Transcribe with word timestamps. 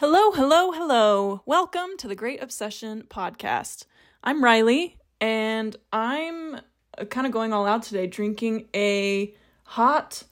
Hello, 0.00 0.30
hello, 0.30 0.70
hello. 0.70 1.42
Welcome 1.44 1.96
to 1.98 2.06
the 2.06 2.14
Great 2.14 2.40
Obsession 2.40 3.02
podcast. 3.08 3.84
I'm 4.22 4.44
Riley, 4.44 4.96
and 5.20 5.74
I'm 5.92 6.54
uh, 6.54 7.04
kind 7.10 7.26
of 7.26 7.32
going 7.32 7.52
all 7.52 7.66
out 7.66 7.82
today, 7.82 8.06
drinking 8.06 8.68
a 8.76 9.34
hot 9.64 10.22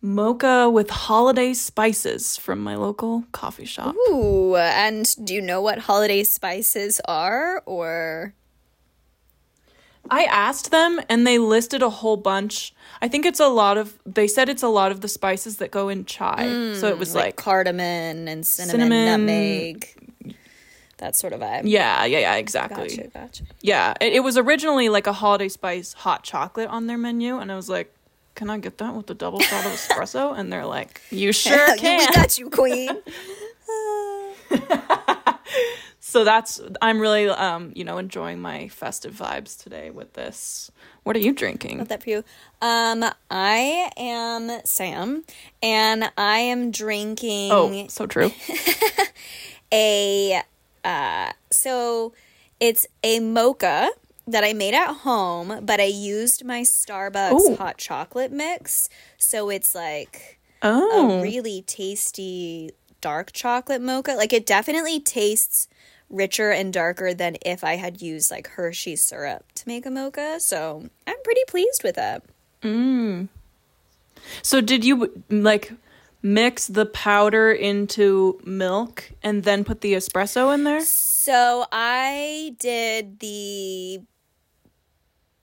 mocha 0.00 0.68
with 0.68 0.90
holiday 0.90 1.54
spices 1.54 2.36
from 2.36 2.58
my 2.58 2.74
local 2.74 3.22
coffee 3.30 3.64
shop. 3.64 3.94
Ooh, 4.08 4.56
and 4.56 5.14
do 5.24 5.34
you 5.34 5.40
know 5.40 5.60
what 5.60 5.78
holiday 5.78 6.24
spices 6.24 7.00
are 7.04 7.62
or 7.64 8.34
I 10.10 10.24
asked 10.24 10.70
them 10.70 11.00
and 11.08 11.26
they 11.26 11.38
listed 11.38 11.82
a 11.82 11.88
whole 11.90 12.16
bunch. 12.16 12.74
I 13.00 13.08
think 13.08 13.24
it's 13.24 13.40
a 13.40 13.48
lot 13.48 13.78
of 13.78 13.98
they 14.04 14.26
said 14.26 14.48
it's 14.48 14.62
a 14.62 14.68
lot 14.68 14.92
of 14.92 15.00
the 15.00 15.08
spices 15.08 15.56
that 15.58 15.70
go 15.70 15.88
in 15.88 16.04
chai. 16.04 16.44
Mm, 16.44 16.76
so 16.80 16.88
it 16.88 16.98
was 16.98 17.14
like, 17.14 17.36
cardamom 17.36 18.28
and 18.28 18.46
cinnamon, 18.46 18.70
Cinnamon. 18.80 19.26
nutmeg? 19.26 19.88
That 20.98 21.16
sort 21.16 21.32
of 21.32 21.40
vibe. 21.40 21.62
yeah, 21.64 22.04
yeah, 22.04 22.18
yeah, 22.20 22.34
exactly. 22.36 22.88
Gotcha, 22.88 23.08
gotcha. 23.08 23.44
Yeah, 23.60 23.94
it, 24.00 24.12
it 24.14 24.20
was 24.20 24.36
originally 24.38 24.88
like 24.88 25.06
a 25.08 25.12
holiday 25.12 25.48
spice 25.48 25.94
hot 25.94 26.22
chocolate 26.22 26.68
on 26.68 26.86
their 26.86 26.98
menu 26.98 27.38
and 27.38 27.50
I 27.50 27.56
was 27.56 27.68
like, 27.68 27.92
"Can 28.36 28.48
I 28.50 28.58
get 28.58 28.78
that 28.78 28.94
with 28.94 29.10
a 29.10 29.14
double 29.14 29.40
shot 29.40 29.66
of 29.66 29.72
espresso?" 29.72 30.38
And 30.38 30.52
they're 30.52 30.66
like, 30.66 31.00
"You 31.10 31.32
sure 31.44 31.56
can. 31.76 31.98
we 31.98 32.06
can." 32.06 32.12
got 32.12 32.38
you, 32.38 32.50
queen. 32.50 32.90
so 36.12 36.24
that's 36.24 36.60
I'm 36.82 37.00
really 37.00 37.26
um, 37.26 37.72
you 37.74 37.84
know, 37.84 37.96
enjoying 37.96 38.38
my 38.38 38.68
festive 38.68 39.14
vibes 39.14 39.58
today 39.60 39.88
with 39.88 40.12
this. 40.12 40.70
What 41.04 41.16
are 41.16 41.20
you 41.20 41.32
drinking? 41.32 41.78
Love 41.78 41.88
that 41.88 42.02
for 42.02 42.10
you. 42.10 42.22
Um, 42.60 43.02
I 43.30 43.90
am 43.96 44.60
Sam, 44.64 45.24
and 45.62 46.12
I 46.18 46.38
am 46.40 46.70
drinking 46.70 47.50
Oh, 47.50 47.86
so 47.88 48.04
true. 48.06 48.30
a 49.72 50.42
uh 50.84 51.32
so 51.50 52.12
it's 52.60 52.86
a 53.02 53.18
mocha 53.20 53.88
that 54.26 54.44
I 54.44 54.52
made 54.52 54.74
at 54.74 54.92
home, 54.98 55.64
but 55.64 55.80
I 55.80 55.84
used 55.86 56.44
my 56.44 56.60
Starbucks 56.60 57.40
Ooh. 57.52 57.56
hot 57.56 57.78
chocolate 57.78 58.32
mix. 58.32 58.90
So 59.16 59.48
it's 59.48 59.74
like 59.74 60.38
Oh. 60.62 61.18
a 61.18 61.22
really 61.22 61.62
tasty 61.62 62.70
dark 63.00 63.32
chocolate 63.32 63.80
mocha. 63.80 64.12
Like 64.12 64.32
it 64.34 64.44
definitely 64.46 65.00
tastes 65.00 65.68
richer 66.12 66.50
and 66.50 66.72
darker 66.72 67.14
than 67.14 67.36
if 67.44 67.64
I 67.64 67.76
had 67.76 68.00
used 68.00 68.30
like 68.30 68.46
Hershey 68.48 68.96
syrup 68.96 69.50
to 69.56 69.66
make 69.66 69.86
a 69.86 69.90
mocha. 69.90 70.38
So 70.38 70.88
I'm 71.06 71.22
pretty 71.24 71.42
pleased 71.48 71.82
with 71.82 71.98
it. 71.98 72.22
Mm. 72.62 73.28
So 74.42 74.60
did 74.60 74.84
you 74.84 75.12
like 75.28 75.72
mix 76.22 76.68
the 76.68 76.86
powder 76.86 77.50
into 77.50 78.40
milk 78.44 79.10
and 79.22 79.42
then 79.42 79.64
put 79.64 79.80
the 79.80 79.94
espresso 79.94 80.54
in 80.54 80.64
there? 80.64 80.82
So 80.82 81.66
I 81.72 82.54
did 82.58 83.18
the 83.20 84.02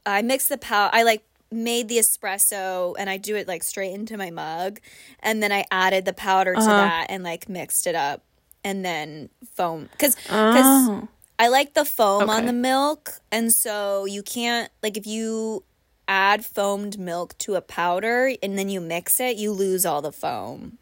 I 0.05 0.21
mixed 0.21 0.49
the 0.49 0.57
pow 0.57 0.89
I 0.93 1.03
like 1.03 1.23
made 1.51 1.89
the 1.89 1.97
espresso 1.97 2.95
and 2.97 3.09
I 3.09 3.17
do 3.17 3.35
it 3.35 3.47
like 3.47 3.63
straight 3.63 3.93
into 3.93 4.17
my 4.17 4.29
mug 4.29 4.79
and 5.19 5.41
then 5.41 5.51
I 5.51 5.65
added 5.71 6.05
the 6.05 6.13
powder 6.13 6.53
to 6.53 6.59
uh-huh. 6.59 6.69
that 6.69 7.07
and 7.09 7.23
like 7.23 7.49
mixed 7.49 7.87
it 7.87 7.95
up 7.95 8.23
and 8.63 8.83
then 8.85 9.29
foam 9.53 9.89
cuz 9.97 10.15
cuz 10.15 10.25
Oh. 10.29 11.07
I 11.41 11.47
like 11.47 11.73
the 11.73 11.85
foam 11.85 12.29
on 12.29 12.45
the 12.45 12.53
milk 12.53 13.21
and 13.31 13.53
so 13.53 14.05
you 14.05 14.21
can't 14.23 14.69
like 14.83 14.97
if 14.97 15.07
you 15.07 15.63
add 16.07 16.43
foamed 16.45 16.99
milk 16.99 17.37
to 17.37 17.55
a 17.55 17.61
powder 17.61 18.33
and 18.43 18.57
then 18.57 18.67
you 18.69 18.81
mix 18.81 19.19
it 19.19 19.37
you 19.37 19.51
lose 19.51 19.85
all 19.85 20.01
the 20.01 20.11
foam. 20.11 20.77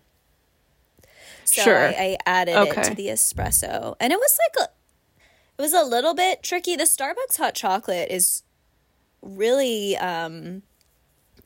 So 1.45 1.61
Sure. 1.63 1.77
I, 1.87 1.91
I 1.93 2.17
added 2.25 2.55
it 2.57 2.83
to 2.83 2.95
the 2.95 3.07
espresso 3.07 3.95
and 3.99 4.11
it 4.11 4.19
was 4.19 4.37
like 4.47 4.67
a 4.67 4.71
it 5.57 5.61
was 5.61 5.73
a 5.73 5.83
little 5.83 6.13
bit 6.13 6.43
tricky. 6.43 6.75
The 6.75 6.83
Starbucks 6.83 7.37
hot 7.37 7.55
chocolate 7.55 8.09
is 8.11 8.43
really 9.21 9.97
um 9.97 10.61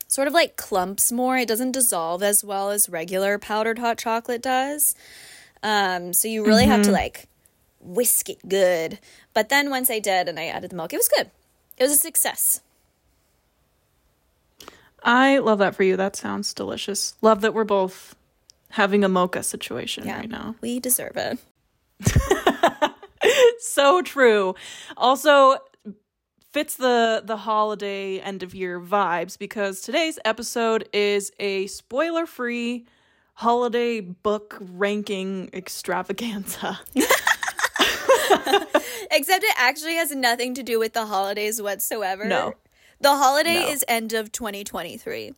sort 0.08 0.28
of 0.28 0.34
like 0.34 0.58
clumps 0.58 1.12
more. 1.12 1.38
It 1.38 1.48
doesn't 1.48 1.72
dissolve 1.72 2.22
as 2.24 2.44
well 2.44 2.70
as 2.72 2.90
regular 2.90 3.38
powdered 3.40 3.80
hot 3.80 3.98
chocolate 3.98 4.42
does. 4.42 4.96
Um 5.64 6.14
so 6.14 6.28
you 6.28 6.46
really 6.46 6.66
have 6.66 6.84
to 6.84 6.92
like 6.92 7.28
whisk 7.80 8.30
it 8.30 8.48
good. 8.48 9.00
But 9.34 9.50
then 9.50 9.70
once 9.70 9.90
I 9.90 10.00
did 10.00 10.28
and 10.28 10.40
I 10.40 10.48
added 10.48 10.70
the 10.72 10.76
milk, 10.76 10.94
it 10.94 10.98
was 10.98 11.08
good. 11.10 11.30
It 11.78 11.84
was 11.84 11.92
a 11.94 11.96
success. 11.98 12.62
I 15.04 15.40
love 15.40 15.60
that 15.60 15.76
for 15.76 15.84
you. 15.84 15.98
That 15.98 16.16
sounds 16.16 16.54
delicious. 16.54 17.16
Love 17.22 17.42
that 17.42 17.54
we're 17.54 17.64
both 17.64 18.16
having 18.70 19.04
a 19.04 19.10
mocha 19.10 19.42
situation 19.44 20.06
Yeah. 20.06 20.18
right 20.20 20.30
now. 20.30 20.56
We 20.62 20.80
deserve 20.80 21.18
it. 21.18 21.40
So 23.60 24.02
true. 24.02 24.56
Also 24.98 25.58
fits 26.52 26.76
the 26.76 27.22
the 27.24 27.38
holiday 27.38 28.20
end 28.20 28.42
of 28.42 28.56
year 28.56 28.80
vibes 28.82 29.38
because 29.38 29.82
today's 29.82 30.18
episode 30.26 30.90
is 30.92 31.32
a 31.40 31.68
spoiler-free 31.68 32.86
holiday 33.34 34.00
book 34.02 34.58
ranking 34.60 35.50
extravaganza. 35.54 36.80
Except 39.14 39.44
it 39.44 39.56
actually 39.58 39.96
has 39.96 40.12
nothing 40.16 40.54
to 40.54 40.64
do 40.64 40.80
with 40.80 40.94
the 40.94 41.06
holidays 41.06 41.62
whatsoever. 41.62 42.26
No. 42.26 42.54
The 43.02 43.10
holiday 43.10 43.60
No. 43.60 43.68
is 43.68 43.84
end 43.88 44.14
of 44.14 44.32
2023. 44.32 45.34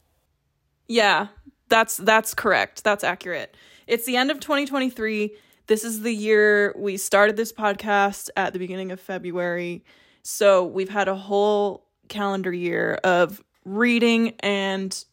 Yeah, 0.87 1.27
that's 1.69 1.97
that's 1.97 2.33
correct. 2.33 2.83
That's 2.83 3.03
accurate. 3.03 3.55
It's 3.87 4.05
the 4.05 4.17
end 4.17 4.31
of 4.31 4.39
2023. 4.39 5.33
This 5.67 5.83
is 5.83 6.01
the 6.01 6.13
year 6.13 6.73
we 6.77 6.97
started 6.97 7.35
this 7.35 7.51
podcast 7.53 8.29
at 8.35 8.53
the 8.53 8.59
beginning 8.59 8.91
of 8.91 8.99
February. 8.99 9.83
So 10.23 10.65
we've 10.65 10.89
had 10.89 11.07
a 11.07 11.15
whole 11.15 11.87
calendar 12.09 12.51
year 12.53 12.99
of 13.03 13.41
reading 13.65 14.35
and 14.41 15.03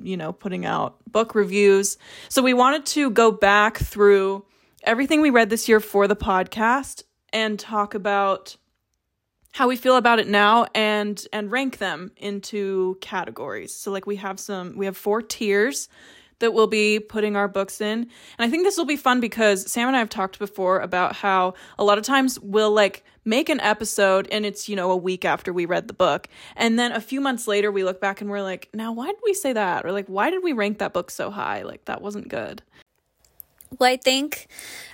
you 0.00 0.16
know, 0.16 0.32
putting 0.32 0.64
out 0.64 0.96
book 1.10 1.34
reviews. 1.34 1.98
So 2.28 2.42
we 2.42 2.54
wanted 2.54 2.86
to 2.86 3.10
go 3.10 3.30
back 3.30 3.78
through 3.78 4.44
everything 4.82 5.20
we 5.20 5.30
read 5.30 5.50
this 5.50 5.68
year 5.68 5.80
for 5.80 6.06
the 6.08 6.16
podcast 6.16 7.04
and 7.32 7.58
talk 7.58 7.94
about 7.94 8.56
how 9.52 9.68
we 9.68 9.76
feel 9.76 9.96
about 9.96 10.18
it 10.18 10.26
now 10.26 10.66
and 10.74 11.26
and 11.32 11.50
rank 11.50 11.78
them 11.78 12.10
into 12.16 12.98
categories. 13.00 13.74
So 13.74 13.92
like 13.92 14.06
we 14.06 14.16
have 14.16 14.40
some 14.40 14.76
we 14.76 14.86
have 14.86 14.96
four 14.96 15.22
tiers 15.22 15.88
that 16.38 16.52
we'll 16.52 16.66
be 16.66 16.98
putting 16.98 17.36
our 17.36 17.48
books 17.48 17.80
in. 17.80 18.00
And 18.00 18.08
I 18.38 18.48
think 18.48 18.64
this 18.64 18.76
will 18.76 18.84
be 18.84 18.96
fun 18.96 19.20
because 19.20 19.70
Sam 19.70 19.88
and 19.88 19.96
I 19.96 20.00
have 20.00 20.08
talked 20.08 20.38
before 20.38 20.80
about 20.80 21.16
how 21.16 21.54
a 21.78 21.84
lot 21.84 21.98
of 21.98 22.04
times 22.04 22.38
we'll 22.40 22.72
like 22.72 23.04
make 23.24 23.48
an 23.48 23.60
episode 23.60 24.28
and 24.30 24.44
it's, 24.44 24.68
you 24.68 24.76
know, 24.76 24.90
a 24.90 24.96
week 24.96 25.24
after 25.24 25.52
we 25.52 25.64
read 25.64 25.88
the 25.88 25.94
book. 25.94 26.28
And 26.56 26.78
then 26.78 26.92
a 26.92 27.00
few 27.00 27.20
months 27.20 27.46
later 27.46 27.70
we 27.72 27.84
look 27.84 28.00
back 28.00 28.20
and 28.20 28.30
we're 28.30 28.42
like, 28.42 28.68
"Now 28.74 28.92
why 28.92 29.06
did 29.06 29.20
we 29.24 29.34
say 29.34 29.52
that?" 29.52 29.84
Or 29.84 29.92
like, 29.92 30.06
"Why 30.06 30.30
did 30.30 30.42
we 30.42 30.52
rank 30.52 30.78
that 30.78 30.92
book 30.92 31.10
so 31.10 31.30
high? 31.30 31.62
Like 31.62 31.84
that 31.86 32.02
wasn't 32.02 32.28
good." 32.28 32.62
Well, 33.78 33.90
I 33.90 33.96
think, 33.96 34.46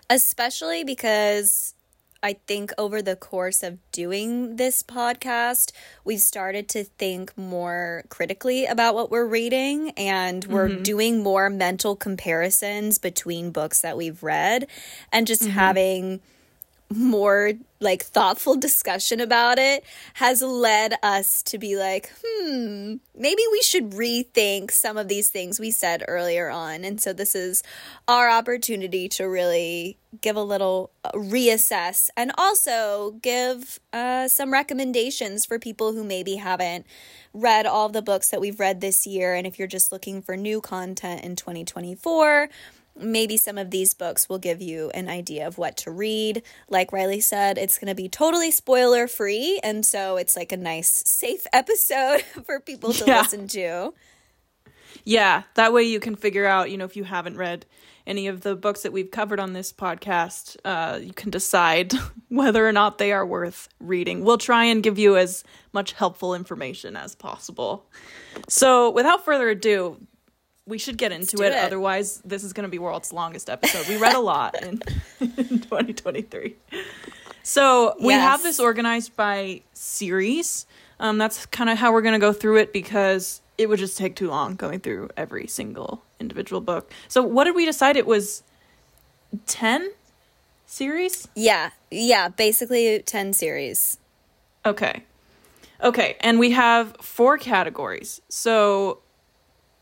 especially 0.08 0.84
because 0.84 1.74
I 2.22 2.34
think 2.46 2.72
over 2.76 3.00
the 3.00 3.16
course 3.16 3.62
of 3.62 3.78
doing 3.92 4.56
this 4.56 4.82
podcast, 4.82 5.72
we've 6.04 6.20
started 6.20 6.68
to 6.70 6.84
think 6.84 7.36
more 7.36 8.04
critically 8.10 8.66
about 8.66 8.94
what 8.94 9.10
we're 9.10 9.26
reading 9.26 9.90
and 9.96 10.44
we're 10.44 10.68
mm-hmm. 10.68 10.82
doing 10.82 11.22
more 11.22 11.48
mental 11.48 11.96
comparisons 11.96 12.98
between 12.98 13.52
books 13.52 13.80
that 13.80 13.96
we've 13.96 14.22
read 14.22 14.66
and 15.10 15.26
just 15.26 15.42
mm-hmm. 15.42 15.52
having 15.52 16.20
more 16.90 17.52
like 17.78 18.02
thoughtful 18.04 18.56
discussion 18.56 19.20
about 19.20 19.58
it 19.58 19.84
has 20.14 20.42
led 20.42 20.94
us 21.02 21.42
to 21.44 21.58
be 21.58 21.76
like, 21.76 22.12
hmm, 22.24 22.96
maybe 23.16 23.42
we 23.52 23.62
should 23.62 23.90
rethink 23.90 24.70
some 24.70 24.96
of 24.96 25.08
these 25.08 25.28
things 25.28 25.60
we 25.60 25.70
said 25.70 26.04
earlier 26.08 26.50
on. 26.50 26.84
And 26.84 27.00
so 27.00 27.12
this 27.12 27.34
is 27.34 27.62
our 28.08 28.28
opportunity 28.28 29.08
to 29.10 29.24
really 29.24 29.96
give 30.20 30.36
a 30.36 30.42
little 30.42 30.90
uh, 31.04 31.12
reassess 31.12 32.10
and 32.16 32.32
also 32.36 33.12
give 33.22 33.78
uh, 33.92 34.26
some 34.28 34.52
recommendations 34.52 35.46
for 35.46 35.58
people 35.58 35.92
who 35.92 36.02
maybe 36.02 36.36
haven't 36.36 36.86
read 37.32 37.64
all 37.64 37.88
the 37.88 38.02
books 38.02 38.30
that 38.30 38.40
we've 38.40 38.58
read 38.58 38.80
this 38.80 39.06
year. 39.06 39.34
And 39.34 39.46
if 39.46 39.58
you're 39.58 39.68
just 39.68 39.92
looking 39.92 40.20
for 40.20 40.36
new 40.36 40.60
content 40.60 41.22
in 41.22 41.36
2024, 41.36 42.48
maybe 42.96 43.36
some 43.36 43.58
of 43.58 43.70
these 43.70 43.94
books 43.94 44.28
will 44.28 44.38
give 44.38 44.60
you 44.60 44.90
an 44.90 45.08
idea 45.08 45.46
of 45.46 45.58
what 45.58 45.76
to 45.78 45.90
read. 45.90 46.42
Like 46.68 46.92
Riley 46.92 47.20
said, 47.20 47.58
it's 47.58 47.78
going 47.78 47.88
to 47.88 47.94
be 47.94 48.08
totally 48.08 48.50
spoiler 48.50 49.06
free. 49.06 49.60
And 49.62 49.84
so 49.86 50.16
it's 50.16 50.36
like 50.36 50.52
a 50.52 50.56
nice, 50.56 51.02
safe 51.06 51.46
episode 51.52 52.22
for 52.44 52.60
people 52.60 52.92
to 52.92 53.04
Yeah. 53.06 53.20
listen 53.22 53.48
to. 53.48 53.94
Yeah, 55.04 55.44
that 55.54 55.72
way 55.72 55.84
you 55.84 56.00
can 56.00 56.16
figure 56.16 56.46
out, 56.46 56.70
you 56.70 56.76
know, 56.76 56.84
if 56.84 56.96
you 56.96 57.04
haven't 57.04 57.36
read 57.36 57.64
any 58.06 58.26
of 58.26 58.40
the 58.40 58.56
books 58.56 58.82
that 58.82 58.92
we've 58.92 59.10
covered 59.10 59.38
on 59.38 59.52
this 59.52 59.72
podcast, 59.72 60.56
uh, 60.64 60.98
you 61.00 61.12
can 61.12 61.30
decide 61.30 61.92
whether 62.28 62.66
or 62.66 62.72
not 62.72 62.98
they 62.98 63.12
are 63.12 63.24
worth 63.24 63.68
reading. 63.78 64.24
We'll 64.24 64.38
try 64.38 64.64
and 64.64 64.82
give 64.82 64.98
you 64.98 65.16
as 65.16 65.44
much 65.72 65.92
helpful 65.92 66.34
information 66.34 66.96
as 66.96 67.14
possible. 67.14 67.86
So, 68.48 68.90
without 68.90 69.24
further 69.24 69.48
ado, 69.48 69.96
we 70.70 70.78
should 70.78 70.96
get 70.96 71.12
into 71.12 71.42
it, 71.42 71.52
it. 71.52 71.58
Otherwise, 71.58 72.22
this 72.24 72.42
is 72.44 72.52
going 72.52 72.64
to 72.64 72.70
be 72.70 72.78
world's 72.78 73.12
longest 73.12 73.50
episode. 73.50 73.86
We 73.88 73.96
read 73.96 74.14
a 74.14 74.20
lot 74.20 74.60
in, 74.62 74.80
in 75.20 75.60
2023. 75.60 76.56
So 77.42 77.94
we 78.00 78.14
have 78.14 78.42
this 78.42 78.60
organized 78.60 79.16
by 79.16 79.62
series. 79.74 80.66
Um, 80.98 81.18
that's 81.18 81.46
kind 81.46 81.68
of 81.68 81.78
how 81.78 81.92
we're 81.92 82.02
going 82.02 82.14
to 82.14 82.20
go 82.20 82.32
through 82.32 82.58
it 82.58 82.72
because 82.72 83.40
it 83.58 83.68
would 83.68 83.78
just 83.78 83.98
take 83.98 84.16
too 84.16 84.28
long 84.28 84.54
going 84.56 84.80
through 84.80 85.10
every 85.16 85.46
single 85.46 86.02
individual 86.18 86.60
book. 86.60 86.92
So 87.08 87.22
what 87.22 87.44
did 87.44 87.54
we 87.54 87.66
decide? 87.66 87.96
It 87.96 88.06
was 88.06 88.42
10 89.46 89.90
series? 90.66 91.28
Yeah, 91.34 91.70
yeah, 91.90 92.28
basically 92.28 93.02
10 93.04 93.32
series. 93.32 93.98
Okay. 94.64 95.04
Okay, 95.82 96.16
and 96.20 96.38
we 96.38 96.50
have 96.50 96.94
four 97.00 97.38
categories. 97.38 98.20
So, 98.28 98.98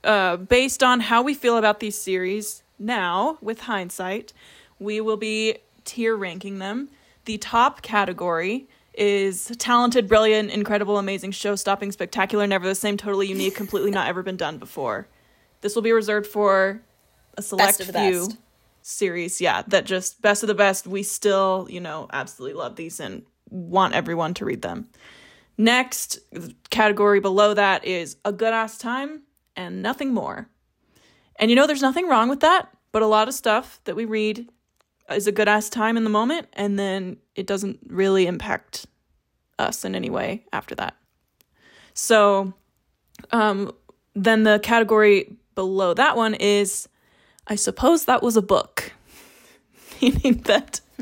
uh, 0.05 0.37
based 0.37 0.83
on 0.83 1.01
how 1.01 1.23
we 1.23 1.35
feel 1.35 1.57
about 1.57 1.81
these 1.81 1.99
series 1.99 2.63
now, 2.79 3.39
with 3.41 3.61
hindsight, 3.63 4.33
we 4.79 5.01
will 5.01 5.17
be 5.17 5.59
tier 5.85 6.17
ranking 6.17 6.59
them. 6.59 6.89
The 7.25 7.39
top 7.39 7.83
category 7.83 8.69
is 8.95 9.53
talented, 9.59 10.09
brilliant, 10.09 10.51
incredible, 10.51 10.99
amazing, 10.99 11.33
show 11.33 11.57
stopping, 11.57 11.93
spectacular, 11.93 12.47
never 12.47 12.67
the 12.67 12.75
same, 12.75 12.97
totally 12.97 13.29
unique, 13.29 13.55
completely 13.55 13.91
not 13.91 14.09
ever 14.09 14.23
been 14.23 14.37
done 14.37 14.59
before. 14.59 15.09
This 15.61 15.75
will 15.75 15.83
be 15.83 15.93
reserved 15.93 16.27
for 16.27 16.83
a 17.37 17.43
select 17.43 17.83
few 17.83 18.29
series, 18.83 19.41
yeah, 19.41 19.63
that 19.69 19.85
just 19.85 20.23
best 20.23 20.43
of 20.43 20.47
the 20.47 20.55
best. 20.55 20.87
We 20.87 21.03
still, 21.03 21.67
you 21.71 21.81
know, 21.81 22.09
absolutely 22.13 22.59
love 22.59 22.77
these 22.77 23.01
and 23.01 23.23
want 23.51 23.95
everyone 23.95 24.35
to 24.35 24.45
read 24.45 24.63
them. 24.63 24.89
Next 25.57 26.19
category 26.71 27.21
below 27.21 27.55
that 27.55 27.85
is 27.85 28.17
a 28.25 28.33
good 28.33 28.53
ass 28.53 28.79
time 28.79 29.23
and 29.59 29.83
nothing 29.83 30.15
more. 30.15 30.49
And 31.37 31.51
you 31.51 31.57
know, 31.57 31.67
there's 31.67 31.83
nothing 31.83 32.09
wrong 32.09 32.29
with 32.29 32.41
that, 32.41 32.69
but 32.93 33.03
a 33.03 33.07
lot 33.07 33.29
of 33.29 33.35
stuff 33.35 33.81
that 33.85 33.97
we 33.97 34.05
read 34.05 34.49
is 35.11 35.27
a 35.27 35.33
good 35.33 35.49
ass 35.49 35.69
time 35.69 35.97
in 35.97 36.05
the 36.05 36.11
moment, 36.11 36.47
and 36.53 36.79
then 36.79 37.19
it 37.35 37.47
doesn't 37.47 37.81
really 37.87 38.27
impact 38.27 38.87
us 39.59 39.85
in 39.85 39.95
any 39.95 40.11
way 40.11 40.45
after 40.53 40.75
that. 40.77 40.95
So, 41.93 42.55
um, 43.33 43.73
then 44.15 44.45
the 44.45 44.61
category 44.63 45.37
below 45.57 45.93
that 45.93 46.17
one 46.17 46.35
is, 46.35 46.89
I 47.49 47.57
suppose 47.57 48.05
that 48.05 48.23
was 48.23 48.37
a 48.37 48.43
book, 48.43 48.93
meaning 50.01 50.43
that. 50.43 50.81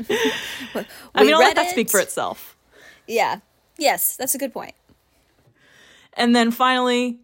I 1.13 1.23
mean, 1.23 1.33
I'll 1.33 1.39
let 1.39 1.55
that 1.55 1.69
speak 1.69 1.89
for 1.89 1.99
itself. 1.99 2.57
Yeah. 3.07 3.39
Yes, 3.77 4.15
that's 4.15 4.33
a 4.33 4.39
good 4.39 4.53
point. 4.53 4.73
And 6.13 6.35
then 6.35 6.49
finally, 6.49 7.19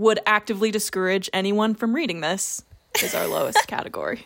would 0.00 0.18
actively 0.24 0.70
discourage 0.70 1.28
anyone 1.32 1.74
from 1.74 1.94
reading 1.94 2.22
this 2.22 2.64
is 3.02 3.14
our 3.14 3.26
lowest 3.26 3.58
category. 3.66 4.24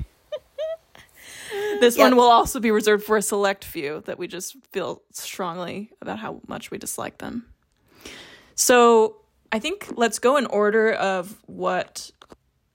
This 1.81 1.99
one 1.99 2.17
will 2.17 2.31
also 2.31 2.61
be 2.61 2.71
reserved 2.71 3.05
for 3.05 3.17
a 3.17 3.23
select 3.23 3.65
few 3.65 4.03
that 4.07 4.17
we 4.17 4.29
just 4.29 4.57
feel 4.71 5.03
strongly 5.11 5.91
about 6.01 6.19
how 6.21 6.41
much 6.47 6.71
we 6.71 6.79
dislike 6.79 7.19
them. 7.19 7.47
So 8.55 9.17
I 9.51 9.59
think 9.59 9.93
let's 9.97 10.21
go 10.21 10.37
in 10.37 10.47
order 10.47 10.93
of 10.93 11.37
what, 11.47 12.11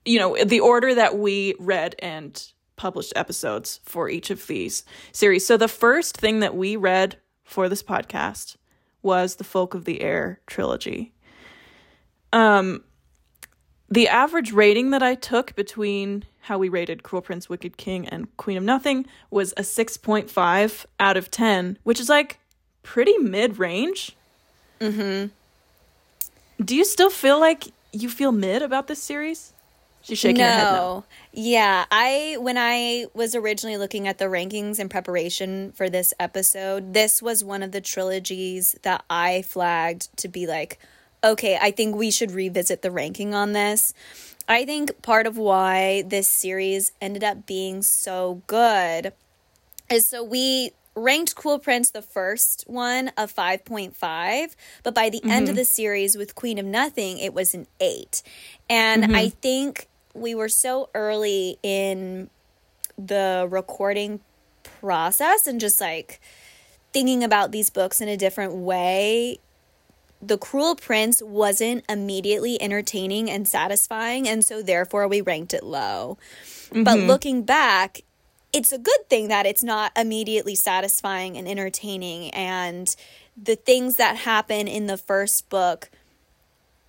you 0.04 0.18
know, 0.18 0.36
the 0.44 0.60
order 0.60 0.94
that 0.94 1.18
we 1.18 1.54
read 1.58 1.96
and 2.00 2.42
published 2.76 3.14
episodes 3.16 3.80
for 3.84 4.10
each 4.10 4.30
of 4.30 4.46
these 4.46 4.84
series. 5.12 5.46
So 5.46 5.56
the 5.56 5.68
first 5.68 6.18
thing 6.18 6.40
that 6.40 6.54
we 6.54 6.76
read 6.76 7.16
for 7.44 7.68
this 7.68 7.82
podcast 7.82 8.56
was 9.02 9.36
the 9.36 9.44
Folk 9.44 9.74
of 9.74 9.86
the 9.86 10.02
Air 10.02 10.40
trilogy. 10.46 11.12
Um, 12.32 12.84
the 13.90 14.08
average 14.08 14.52
rating 14.52 14.90
that 14.90 15.02
I 15.02 15.14
took 15.14 15.54
between 15.56 16.24
how 16.42 16.58
we 16.58 16.68
rated 16.68 17.02
Cruel 17.02 17.22
Prince, 17.22 17.48
Wicked 17.48 17.76
King, 17.76 18.08
and 18.08 18.34
Queen 18.36 18.56
of 18.56 18.62
Nothing 18.62 19.06
was 19.30 19.52
a 19.56 19.62
6.5 19.62 20.86
out 20.98 21.16
of 21.16 21.30
10, 21.30 21.78
which 21.82 22.00
is 22.00 22.08
like 22.08 22.38
pretty 22.82 23.18
mid 23.18 23.58
range. 23.58 24.16
Mm-hmm. 24.80 25.28
Do 26.64 26.76
you 26.76 26.84
still 26.84 27.10
feel 27.10 27.40
like 27.40 27.64
you 27.92 28.08
feel 28.08 28.32
mid 28.32 28.62
about 28.62 28.86
this 28.86 29.02
series? 29.02 29.52
She's 30.02 30.18
shaking 30.18 30.40
her 30.40 30.50
head 30.50 30.72
no. 30.72 31.04
Yeah, 31.32 31.84
I 31.90 32.36
when 32.40 32.56
I 32.56 33.06
was 33.12 33.34
originally 33.34 33.76
looking 33.76 34.08
at 34.08 34.18
the 34.18 34.26
rankings 34.26 34.78
in 34.78 34.88
preparation 34.88 35.72
for 35.72 35.90
this 35.90 36.14
episode, 36.18 36.94
this 36.94 37.20
was 37.20 37.44
one 37.44 37.62
of 37.62 37.72
the 37.72 37.80
trilogies 37.80 38.76
that 38.82 39.04
I 39.10 39.42
flagged 39.42 40.16
to 40.18 40.28
be 40.28 40.46
like, 40.46 40.78
okay, 41.22 41.58
I 41.60 41.70
think 41.70 41.96
we 41.96 42.10
should 42.10 42.32
revisit 42.32 42.82
the 42.82 42.90
ranking 42.90 43.34
on 43.34 43.52
this. 43.52 43.92
I 44.48 44.64
think 44.64 45.02
part 45.02 45.26
of 45.26 45.38
why 45.38 46.02
this 46.06 46.26
series 46.26 46.92
ended 47.00 47.22
up 47.22 47.46
being 47.46 47.82
so 47.82 48.42
good 48.46 49.12
is 49.90 50.06
so 50.06 50.24
we 50.24 50.72
ranked 50.96 51.34
Cruel 51.34 51.58
Prince 51.58 51.90
the 51.90 52.02
first 52.02 52.64
one 52.66 53.12
a 53.16 53.26
5.5, 53.26 54.56
but 54.82 54.94
by 54.94 55.08
the 55.08 55.22
end 55.24 55.44
of 55.44 55.50
mm-hmm. 55.50 55.56
the 55.56 55.64
series 55.64 56.16
with 56.16 56.34
Queen 56.34 56.58
of 56.58 56.66
Nothing, 56.66 57.18
it 57.18 57.32
was 57.32 57.54
an 57.54 57.66
8. 57.80 58.22
And 58.68 59.04
I 59.04 59.26
mm-hmm. 59.26 59.36
think 59.40 59.88
we 60.14 60.34
were 60.34 60.48
so 60.48 60.90
early 60.94 61.58
in 61.62 62.28
the 62.98 63.46
recording 63.48 64.20
process 64.62 65.46
and 65.46 65.60
just 65.60 65.80
like 65.80 66.20
thinking 66.92 67.22
about 67.22 67.52
these 67.52 67.70
books 67.70 68.00
in 68.00 68.08
a 68.08 68.16
different 68.16 68.54
way 68.54 69.38
the 70.22 70.38
Cruel 70.38 70.74
Prince 70.74 71.22
wasn't 71.22 71.84
immediately 71.88 72.60
entertaining 72.60 73.30
and 73.30 73.48
satisfying, 73.48 74.28
and 74.28 74.44
so 74.44 74.62
therefore 74.62 75.08
we 75.08 75.20
ranked 75.20 75.54
it 75.54 75.64
low. 75.64 76.18
But 76.70 76.84
mm-hmm. 76.84 77.06
looking 77.06 77.42
back, 77.42 78.02
it's 78.52 78.72
a 78.72 78.78
good 78.78 79.08
thing 79.08 79.28
that 79.28 79.46
it's 79.46 79.62
not 79.62 79.92
immediately 79.96 80.54
satisfying 80.54 81.36
and 81.36 81.48
entertaining, 81.48 82.30
and 82.30 82.94
the 83.40 83.56
things 83.56 83.96
that 83.96 84.16
happen 84.16 84.68
in 84.68 84.86
the 84.86 84.98
first 84.98 85.48
book 85.48 85.90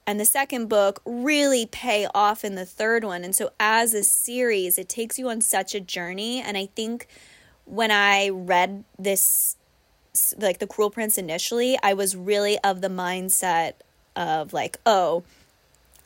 and 0.06 0.19
the 0.19 0.25
second 0.25 0.68
book 0.68 1.01
really 1.06 1.66
pay 1.66 2.07
off 2.13 2.44
in 2.44 2.56
the 2.56 2.66
third 2.66 3.04
one. 3.04 3.24
And 3.24 3.36
so, 3.36 3.51
as 3.60 3.94
a 3.94 4.04
series, 4.04 4.78
it 4.78 4.89
takes 4.89 5.18
you 5.18 5.30
on 5.30 5.42
such 5.42 5.74
a 5.74 5.80
journey. 5.80 6.42
And 6.42 6.57
I 6.57 6.66
think 6.66 7.07
when 7.66 7.92
I 7.92 8.30
read 8.30 8.83
this 9.00 9.56
like 10.38 10.60
the 10.60 10.68
cruel 10.68 10.90
prince 10.90 11.18
initially 11.18 11.78
i 11.84 11.94
was 11.94 12.16
really 12.16 12.60
of 12.60 12.81
the 12.81 12.90
mindset 12.90 13.74
of 14.16 14.52
like 14.54 14.78
oh 14.86 15.24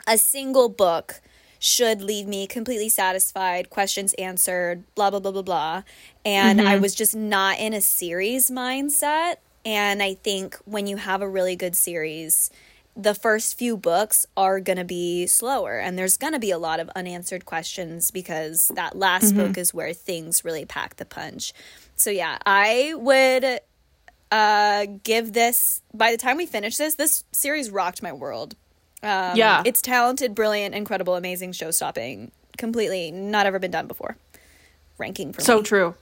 a 0.06 0.16
single 0.16 0.68
book 0.68 1.20
should 1.58 2.00
leave 2.02 2.26
me 2.26 2.46
completely 2.46 2.88
satisfied 2.88 3.70
questions 3.70 4.14
answered 4.14 4.84
blah 4.94 5.10
blah 5.10 5.20
blah 5.20 5.32
blah 5.32 5.42
blah. 5.42 5.82
And 6.24 6.60
i 6.60 6.74
mm-hmm. 6.74 6.82
was 6.82 6.94
just 6.94 7.16
not 7.16 7.58
in 7.58 7.72
a 7.72 7.80
series 7.80 8.50
mindset. 8.50 9.36
And 9.64 10.02
i 10.02 10.14
think 10.14 10.56
when 10.64 10.86
you 10.86 10.96
have 10.96 11.22
a 11.22 11.28
really 11.28 11.56
good 11.56 11.76
series 11.76 12.50
the 12.98 13.14
first 13.14 13.58
few 13.58 13.76
books 13.76 14.24
are 14.38 14.58
going 14.58 14.78
to 14.78 14.84
be 14.84 15.26
slower. 15.26 15.78
And 15.78 15.98
there's 15.98 16.16
going 16.16 16.32
to 16.32 16.38
be 16.38 16.50
a 16.50 16.56
lot 16.56 16.80
of 16.80 16.88
unanswered 16.96 17.44
questions 17.44 18.10
because 18.10 18.68
that 18.74 18.96
last 18.96 19.34
mm-hmm. 19.34 19.48
book 19.48 19.58
is 19.58 19.74
where 19.74 19.92
things 19.92 20.46
really 20.46 20.64
pack 20.64 20.96
the 20.96 21.04
punch. 21.04 21.52
So 21.96 22.10
yeah 22.10 22.38
i 22.46 22.94
would 22.96 23.60
uh 24.32 24.86
give 25.04 25.32
this 25.32 25.82
by 25.94 26.10
the 26.10 26.16
time 26.16 26.36
we 26.36 26.46
finish 26.46 26.76
this 26.76 26.96
this 26.96 27.24
series 27.32 27.70
rocked 27.70 28.02
my 28.02 28.12
world 28.12 28.56
um 29.02 29.36
Yeah. 29.36 29.62
it's 29.64 29.80
talented 29.80 30.34
brilliant 30.34 30.74
incredible 30.74 31.14
amazing 31.14 31.52
show 31.52 31.70
stopping 31.70 32.32
completely 32.58 33.10
not 33.12 33.46
ever 33.46 33.58
been 33.58 33.70
done 33.70 33.86
before 33.86 34.16
ranking 34.98 35.32
for 35.32 35.40
So 35.42 35.58
me 35.58 35.62
true. 35.62 35.94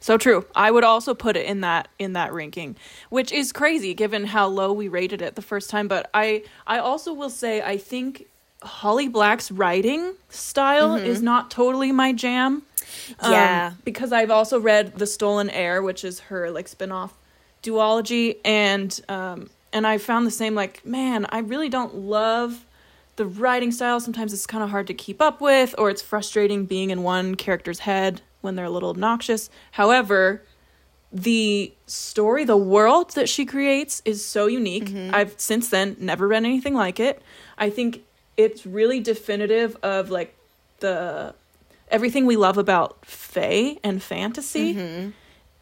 So 0.00 0.18
true. 0.18 0.44
I 0.56 0.72
would 0.72 0.82
also 0.82 1.14
put 1.14 1.36
it 1.36 1.46
in 1.46 1.60
that 1.60 1.86
in 1.96 2.14
that 2.14 2.32
ranking, 2.32 2.74
which 3.08 3.30
is 3.30 3.52
crazy 3.52 3.94
given 3.94 4.24
how 4.26 4.48
low 4.48 4.72
we 4.72 4.88
rated 4.88 5.22
it 5.22 5.36
the 5.36 5.42
first 5.42 5.70
time, 5.70 5.86
but 5.86 6.10
I 6.12 6.42
I 6.66 6.78
also 6.78 7.12
will 7.12 7.30
say 7.30 7.62
I 7.62 7.76
think 7.78 8.26
Holly 8.64 9.06
Black's 9.06 9.52
writing 9.52 10.14
style 10.28 10.96
is 10.96 11.22
not 11.22 11.52
totally 11.52 11.92
my 11.92 12.12
jam. 12.12 12.62
Um, 13.20 13.30
Yeah. 13.30 13.72
because 13.84 14.10
I've 14.12 14.32
also 14.32 14.58
read 14.58 14.98
The 14.98 15.06
Stolen 15.06 15.48
Heir, 15.50 15.80
which 15.82 16.02
is 16.04 16.18
her 16.30 16.50
like 16.50 16.66
spin-off 16.66 17.14
duology 17.62 18.38
and 18.44 19.00
um 19.08 19.50
and 19.72 19.86
I 19.86 19.98
found 19.98 20.26
the 20.26 20.30
same 20.30 20.54
like 20.54 20.84
man, 20.84 21.26
I 21.30 21.38
really 21.38 21.68
don't 21.68 21.94
love 21.94 22.64
the 23.16 23.26
writing 23.26 23.72
style. 23.72 24.00
Sometimes 24.00 24.32
it's 24.32 24.46
kind 24.46 24.64
of 24.64 24.70
hard 24.70 24.86
to 24.88 24.94
keep 24.94 25.20
up 25.20 25.40
with 25.40 25.74
or 25.78 25.90
it's 25.90 26.02
frustrating 26.02 26.64
being 26.66 26.90
in 26.90 27.02
one 27.02 27.34
character's 27.34 27.80
head 27.80 28.20
when 28.40 28.56
they're 28.56 28.64
a 28.66 28.70
little 28.70 28.90
obnoxious. 28.90 29.50
However, 29.72 30.42
the 31.12 31.72
story, 31.86 32.44
the 32.44 32.56
world 32.56 33.10
that 33.10 33.28
she 33.28 33.44
creates 33.44 34.00
is 34.04 34.24
so 34.24 34.46
unique. 34.46 34.90
I've 35.14 35.34
since 35.38 35.68
then 35.68 35.96
never 36.00 36.26
read 36.26 36.44
anything 36.44 36.74
like 36.74 36.98
it. 36.98 37.20
I 37.58 37.68
think 37.70 38.02
it's 38.36 38.64
really 38.64 38.98
definitive 39.00 39.76
of 39.82 40.10
like 40.10 40.34
the 40.80 41.34
everything 41.88 42.24
we 42.24 42.36
love 42.36 42.56
about 42.56 43.04
fae 43.04 43.76
and 43.84 44.02
fantasy. 44.02 45.12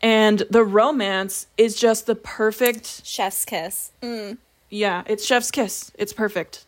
And 0.03 0.43
the 0.51 0.65
romance 0.65 1.47
is 1.57 1.77
just 1.77 2.07
the 2.07 2.15
perfect 2.15 3.05
chef's 3.05 3.45
kiss 3.45 3.93
mm. 4.03 4.39
yeah, 4.71 5.03
it's 5.07 5.25
chef's 5.27 5.51
kiss. 5.51 5.93
It's 5.99 6.13
perfect. 6.13 6.65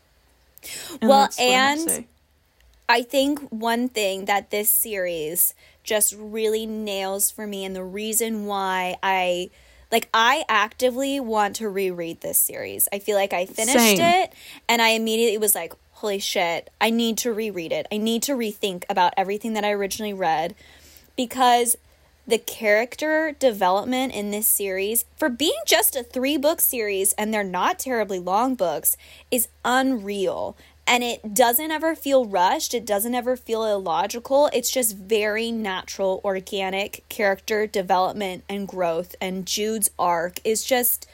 And 1.01 1.09
Well, 1.09 1.29
and. 1.39 2.07
I 2.89 3.03
think 3.03 3.39
one 3.49 3.89
thing 3.89 4.27
that 4.27 4.51
this 4.51 4.69
series 4.69 5.55
just 5.83 6.15
really 6.19 6.67
nails 6.67 7.31
for 7.31 7.47
me, 7.47 7.65
and 7.65 7.75
the 7.75 7.85
reason 7.85 8.45
why 8.45 8.97
I 9.03 9.49
like 9.93 10.09
I 10.13 10.45
actively 10.49 11.21
want 11.21 11.57
to 11.57 11.69
reread 11.69 12.23
this 12.23 12.39
series. 12.39 12.89
I 12.93 12.99
feel 12.99 13.17
like 13.17 13.33
I 13.33 13.47
finished 13.47 13.79
Same. 13.79 14.01
it 14.01 14.33
and 14.69 14.81
I 14.81 14.91
immediately 14.91 15.39
was 15.39 15.55
like, 15.55 15.75
holy 15.93 16.19
shit, 16.19 16.71
I 16.81 16.91
need 16.91 17.19
to 17.19 17.33
reread 17.33 17.73
it. 17.73 17.87
I 17.93 17.99
need 17.99 18.23
to 18.25 18.33
rethink 18.33 18.85
about 18.89 19.13
everything 19.17 19.53
that 19.53 19.65
I 19.65 19.73
originally 19.73 20.15
read 20.15 20.55
because 21.15 21.77
the 22.33 22.39
character 22.39 23.37
development 23.39 24.15
in 24.15 24.31
this 24.31 24.49
series, 24.49 25.05
for 25.19 25.29
being 25.29 25.61
just 25.67 25.95
a 25.95 26.03
three 26.03 26.39
book 26.39 26.63
series 26.63 27.13
and 27.13 27.33
they're 27.33 27.45
not 27.45 27.79
terribly 27.79 28.19
long 28.19 28.55
books, 28.55 28.97
is 29.31 29.49
unreal. 29.67 30.57
And 30.87 31.05
it 31.05 31.35
doesn't 31.35 31.71
ever 31.71 31.95
feel 31.95 32.25
rushed. 32.25 32.73
It 32.73 32.87
doesn't 32.87 33.15
ever 33.15 33.37
feel 33.37 33.67
illogical. 33.67 34.49
It's 34.55 34.71
just 34.71 34.97
very 34.97 35.53
natural, 35.53 36.23
organic 36.25 37.05
character 37.11 37.67
development 37.67 38.45
and 38.49 38.67
growth. 38.67 39.15
And 39.21 39.45
Jude's 39.45 39.91
arc 39.99 40.39
is 40.43 40.65
just 40.65 41.07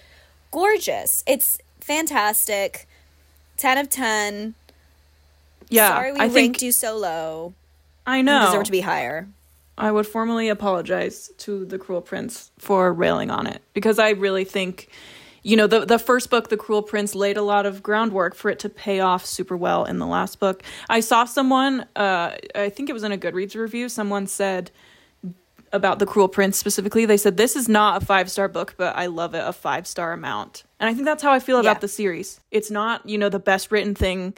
gorgeous. 0.52 1.24
It's 1.26 1.58
fantastic. 1.80 2.86
10 3.56 3.76
of 3.76 3.90
10. 3.90 4.54
Yeah, 5.68 5.88
Sorry 5.88 6.12
we 6.12 6.18
I 6.18 6.22
ranked 6.22 6.34
think 6.34 6.62
you 6.62 6.70
so 6.70 6.96
low. 6.96 7.54
I 8.06 8.22
know. 8.22 8.34
You 8.34 8.38
know. 8.38 8.46
deserve 8.46 8.64
to 8.66 8.72
be 8.72 8.82
higher. 8.82 9.26
I 9.78 9.90
would 9.92 10.06
formally 10.06 10.48
apologize 10.48 11.30
to 11.38 11.64
the 11.64 11.78
Cruel 11.78 12.00
Prince 12.02 12.50
for 12.58 12.92
railing 12.92 13.30
on 13.30 13.46
it 13.46 13.62
because 13.74 13.98
I 13.98 14.10
really 14.10 14.44
think, 14.44 14.88
you 15.42 15.56
know, 15.56 15.66
the 15.66 15.84
the 15.86 15.98
first 15.98 16.30
book, 16.30 16.48
The 16.48 16.56
Cruel 16.56 16.82
Prince, 16.82 17.14
laid 17.14 17.36
a 17.36 17.42
lot 17.42 17.64
of 17.64 17.82
groundwork 17.82 18.34
for 18.34 18.50
it 18.50 18.58
to 18.60 18.68
pay 18.68 19.00
off 19.00 19.24
super 19.24 19.56
well 19.56 19.84
in 19.84 19.98
the 19.98 20.06
last 20.06 20.40
book. 20.40 20.62
I 20.90 21.00
saw 21.00 21.24
someone, 21.24 21.86
uh, 21.96 22.32
I 22.54 22.68
think 22.70 22.90
it 22.90 22.92
was 22.92 23.04
in 23.04 23.12
a 23.12 23.16
Goodreads 23.18 23.54
review, 23.54 23.88
someone 23.88 24.26
said 24.26 24.70
about 25.72 25.98
The 25.98 26.06
Cruel 26.06 26.28
Prince 26.28 26.56
specifically, 26.56 27.04
they 27.04 27.18
said 27.18 27.36
this 27.36 27.54
is 27.54 27.68
not 27.68 28.02
a 28.02 28.06
five 28.06 28.30
star 28.30 28.48
book, 28.48 28.74
but 28.78 28.96
I 28.96 29.06
love 29.06 29.34
it 29.34 29.42
a 29.46 29.52
five 29.52 29.86
star 29.86 30.12
amount, 30.12 30.64
and 30.80 30.88
I 30.88 30.94
think 30.94 31.04
that's 31.04 31.22
how 31.22 31.30
I 31.32 31.38
feel 31.40 31.60
about 31.60 31.76
Yeah. 31.76 31.80
the 31.80 31.88
series. 31.88 32.40
It's 32.50 32.70
not, 32.70 33.06
you 33.08 33.18
know, 33.18 33.28
the 33.28 33.38
best 33.38 33.70
written 33.70 33.94
thing 33.94 34.34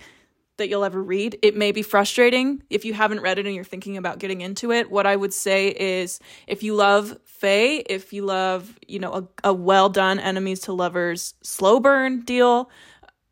that 0.61 0.69
you'll 0.69 0.85
ever 0.85 1.02
read. 1.02 1.38
It 1.43 1.57
may 1.57 1.73
be 1.73 1.83
frustrating 1.83 2.62
if 2.71 2.85
you 2.85 2.93
haven't 2.95 3.21
read 3.21 3.38
it 3.38 3.47
and 3.47 3.55
you're 3.55 3.64
thinking 3.64 3.97
about 3.97 4.19
getting 4.19 4.43
into 4.43 4.71
it. 4.71 4.90
What 4.90 5.07
I 5.07 5.17
would 5.17 5.33
say 5.35 5.69
is 5.69 6.21
if 6.47 6.62
you 6.62 6.75
love 6.75 7.19
fae, 7.25 7.83
if 7.88 8.12
you 8.12 8.25
love, 8.25 8.79
you 8.87 8.99
know, 8.99 9.12
a, 9.45 9.49
a 9.49 9.52
well 9.55 9.88
done 9.88 10.19
enemies 10.21 10.61
to 10.61 10.73
lovers 10.73 11.33
slow 11.43 11.81
burn 11.81 12.21
deal, 12.21 12.71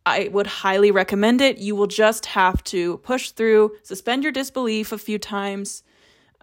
I 0.07 0.29
would 0.33 0.47
highly 0.47 0.91
recommend 0.91 1.43
it. 1.43 1.59
You 1.59 1.77
will 1.77 1.87
just 1.87 2.25
have 2.27 2.65
to 2.65 2.97
push 2.99 3.31
through, 3.33 3.73
suspend 3.83 4.23
your 4.23 4.33
disbelief 4.33 4.91
a 4.91 4.99
few 4.99 5.19
times. 5.19 5.83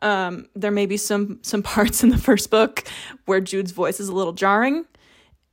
Um, 0.04 0.50
there 0.56 0.72
may 0.72 0.86
be 0.86 0.98
some 0.98 1.39
some 1.42 1.63
parts 1.63 2.04
in 2.04 2.10
the 2.10 2.18
first 2.20 2.51
book 2.51 2.84
where 3.25 3.42
Jude's 3.42 3.72
voice 3.72 4.00
is 4.00 4.08
a 4.08 4.13
little 4.13 4.34
jarring, 4.34 4.86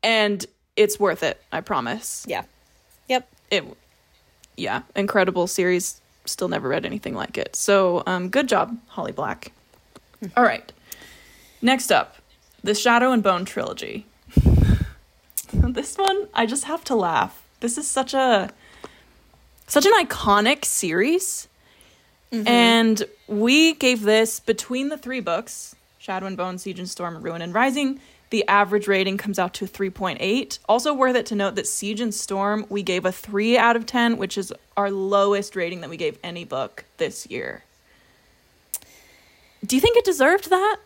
and 0.03 0.45
it's 0.77 1.01
worth 1.01 1.23
it. 1.23 1.41
I 1.51 1.63
promise 1.63 2.27
Yeah. 2.29 2.43
Yep. 3.09 3.29
it 3.51 3.77
yeah 4.57 4.83
incredible 4.95 5.47
series. 5.47 6.01
Still 6.25 6.49
never 6.49 6.69
read 6.69 6.87
anything 6.87 7.15
like 7.15 7.37
it. 7.39 7.57
So 7.57 8.03
um 8.07 8.29
good 8.29 8.49
job 8.49 8.79
holly 8.89 9.13
black. 9.13 9.53
All 10.37 10.45
right. 10.45 10.73
Next 11.61 11.91
up 11.91 12.17
the 12.63 12.75
shadow 12.75 13.13
and 13.13 13.23
bone 13.23 13.45
trilogy. 13.45 14.07
This 15.53 15.97
one 15.97 16.29
i 16.35 16.47
just 16.47 16.65
have 16.65 16.83
to 16.85 16.95
laugh. 16.95 17.43
This 17.61 17.77
is 17.79 17.87
such 17.87 18.15
a 18.15 18.51
such 19.67 19.87
an 19.87 19.93
iconic 19.93 20.65
series. 20.65 21.49
And 22.47 23.05
we 23.29 23.75
gave 23.75 24.03
this 24.03 24.41
between 24.41 24.89
the 24.89 24.97
three 24.97 25.21
books 25.21 25.77
shadow 25.99 26.27
and 26.27 26.37
bone 26.37 26.59
siege 26.59 26.79
and 26.79 26.89
storm 26.89 27.23
ruin 27.23 27.41
and 27.43 27.55
rising 27.55 28.01
the 28.33 28.49
average 28.49 28.89
rating 28.89 29.19
comes 29.19 29.39
out 29.39 29.53
to 29.53 29.67
3.8 29.67 30.59
also 30.67 30.95
worth 30.95 31.15
it 31.15 31.27
to 31.27 31.35
note 31.35 31.55
that 31.55 31.67
siege 31.67 32.01
and 32.01 32.15
storm 32.15 32.65
we 32.71 32.83
gave 32.83 33.05
a 33.05 33.13
3 33.13 33.59
out 33.59 33.77
of 33.77 33.85
10 33.85 34.17
which 34.17 34.39
is 34.39 34.53
our 34.75 34.91
lowest 34.91 35.55
rating 35.55 35.83
that 35.83 35.91
we 35.91 35.99
gave 35.99 36.19
any 36.25 36.43
book 36.45 36.87
this 36.97 37.27
year. 37.27 37.63
Do 39.65 39.77
you 39.77 39.83
think 39.83 39.99
it 39.99 40.05
deserved 40.07 40.49
that? 40.49 40.79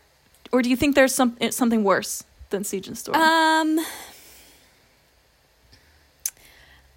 Or 0.50 0.61
do 0.61 0.69
you 0.69 0.76
think 0.76 0.97
there's 0.97 1.15
some 1.15 1.37
something 1.50 1.85
worse 1.85 2.25
than 2.50 2.65
siege 2.65 2.88
and 2.88 2.99
storm? 2.99 3.17
Um 3.17 3.87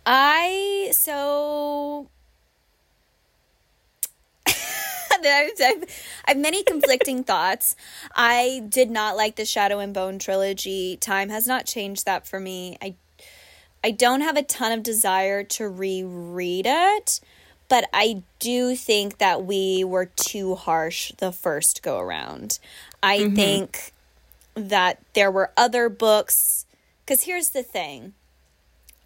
I 0.07 0.89
so 0.93 2.09
I've, 4.47 4.55
I've, 4.55 5.08
I 5.25 5.85
have 6.27 6.37
many 6.37 6.63
conflicting 6.63 7.23
thoughts. 7.23 7.75
I 8.15 8.63
did 8.69 8.89
not 8.89 9.15
like 9.15 9.35
the 9.35 9.45
Shadow 9.45 9.79
and 9.79 9.93
Bone 9.93 10.19
trilogy. 10.19 10.97
Time 10.97 11.29
has 11.29 11.47
not 11.47 11.65
changed 11.65 12.05
that 12.05 12.27
for 12.27 12.39
me. 12.39 12.77
I 12.81 12.95
I 13.83 13.91
don't 13.91 14.21
have 14.21 14.35
a 14.35 14.43
ton 14.43 14.73
of 14.73 14.83
desire 14.83 15.43
to 15.43 15.69
reread 15.69 16.65
it, 16.67 17.21
but 17.69 17.85
I 17.93 18.23
do 18.39 18.75
think 18.75 19.19
that 19.19 19.45
we 19.45 19.85
were 19.85 20.07
too 20.07 20.55
harsh 20.55 21.13
the 21.17 21.31
first 21.31 21.81
go 21.81 21.99
around. 21.99 22.59
I 23.01 23.19
mm-hmm. 23.19 23.35
think 23.35 23.93
that 24.53 24.99
there 25.13 25.31
were 25.31 25.51
other 25.55 25.87
books 25.87 26.65
because 27.05 27.23
here's 27.23 27.49
the 27.49 27.63
thing. 27.63 28.13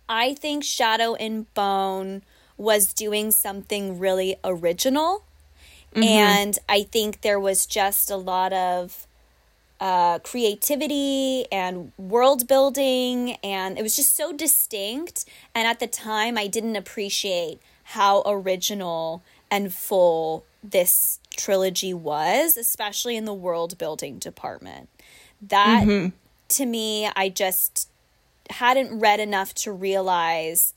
I 0.10 0.34
think 0.34 0.64
Shadow 0.64 1.16
and 1.16 1.52
Bone 1.54 2.24
was 2.58 2.94
doing 2.94 3.32
something 3.32 4.00
really 4.00 4.36
original. 4.44 5.24
And 6.02 6.58
I 6.70 6.84
think 6.84 7.22
there 7.22 7.40
was 7.40 7.66
just 7.66 8.10
a 8.10 8.16
lot 8.18 8.54
of 8.54 9.08
uh, 9.80 10.20
creativity 10.20 11.46
and 11.52 11.92
world 11.98 12.48
building, 12.48 13.34
and 13.44 13.78
it 13.78 13.82
was 13.84 13.96
just 13.96 14.16
so 14.16 14.32
distinct. 14.32 15.26
And 15.54 15.68
at 15.68 15.80
the 15.80 15.88
time, 15.88 16.38
I 16.38 16.48
didn't 16.48 16.76
appreciate 16.78 17.60
how 17.84 18.24
original 18.26 19.24
and 19.52 19.74
full 19.74 20.46
this 20.64 21.20
trilogy 21.36 21.94
was, 21.94 22.56
especially 22.58 23.18
in 23.18 23.26
the 23.26 23.34
world 23.34 23.78
building 23.78 24.20
department. 24.20 24.88
That, 25.42 25.84
to 26.50 26.66
me, 26.66 27.10
I 27.16 27.28
just 27.30 27.90
hadn't 28.50 29.00
read 29.00 29.20
enough 29.20 29.54
to 29.56 29.72
realize 29.72 30.74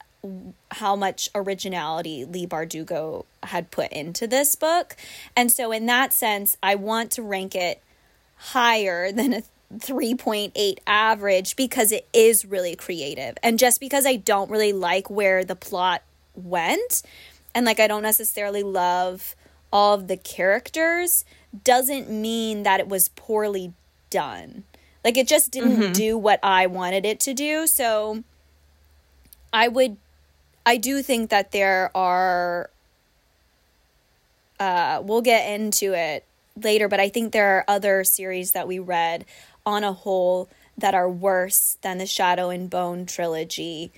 how 0.72 0.96
much 0.96 1.28
originality 1.34 2.24
Leigh 2.24 2.46
Bardugo 2.46 3.24
had 3.42 3.70
put 3.70 3.92
into 3.92 4.26
this 4.26 4.54
book. 4.54 4.96
And 5.36 5.50
so, 5.52 5.72
in 5.72 5.86
that 5.86 6.12
sense, 6.12 6.56
I 6.62 6.74
want 6.74 7.12
to 7.12 7.22
rank 7.22 7.54
it 7.54 7.82
higher 8.36 9.12
than 9.12 9.32
a 9.32 9.42
3.8 9.74 10.78
average 10.86 11.56
because 11.56 11.92
it 11.92 12.06
is 12.12 12.44
really 12.44 12.76
creative. 12.76 13.36
And 13.42 13.58
just 13.58 13.80
because 13.80 14.06
I 14.06 14.16
don't 14.16 14.50
really 14.50 14.72
like 14.72 15.10
where 15.10 15.44
the 15.44 15.56
plot 15.56 16.02
went, 16.34 17.02
and 17.54 17.66
like 17.66 17.80
I 17.80 17.86
don't 17.86 18.02
necessarily 18.02 18.62
love 18.62 19.34
all 19.72 19.94
of 19.94 20.08
the 20.08 20.16
characters, 20.16 21.24
doesn't 21.64 22.10
mean 22.10 22.62
that 22.62 22.80
it 22.80 22.88
was 22.88 23.08
poorly 23.10 23.72
done. 24.10 24.64
Like 25.04 25.16
it 25.16 25.28
just 25.28 25.50
didn't 25.50 25.76
mm-hmm. 25.76 25.92
do 25.92 26.18
what 26.18 26.40
I 26.42 26.66
wanted 26.66 27.04
it 27.04 27.20
to 27.20 27.34
do. 27.34 27.66
So 27.66 28.24
I 29.52 29.68
would 29.68 29.96
I 30.66 30.76
do 30.76 31.00
think 31.00 31.30
that 31.30 31.52
there 31.52 31.90
are 31.96 32.68
uh 34.58 35.00
we'll 35.04 35.22
get 35.22 35.48
into 35.48 35.94
it 35.94 36.24
later, 36.60 36.88
but 36.88 36.98
I 36.98 37.08
think 37.08 37.32
there 37.32 37.56
are 37.56 37.64
other 37.68 38.02
series 38.02 38.52
that 38.52 38.66
we 38.66 38.78
read 38.78 39.24
on 39.64 39.84
a 39.84 39.92
whole 39.92 40.48
that 40.76 40.94
are 40.94 41.08
worse 41.08 41.78
than 41.82 41.98
the 41.98 42.06
Shadow 42.06 42.50
and 42.50 42.68
Bone 42.68 43.06
trilogy 43.06 43.92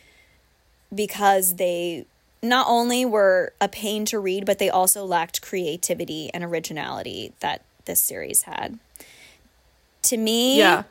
because 0.94 1.56
they 1.56 2.04
not 2.42 2.66
only 2.68 3.04
were 3.04 3.52
a 3.60 3.68
pain 3.68 4.04
to 4.06 4.18
read, 4.18 4.44
but 4.44 4.58
they 4.58 4.70
also 4.70 5.04
lacked 5.04 5.42
creativity 5.42 6.30
and 6.32 6.44
originality 6.44 7.32
that 7.40 7.62
this 7.86 8.00
series 8.00 8.42
had. 8.42 8.78
To 10.02 10.16
me, 10.16 10.58
yeah 10.58 10.84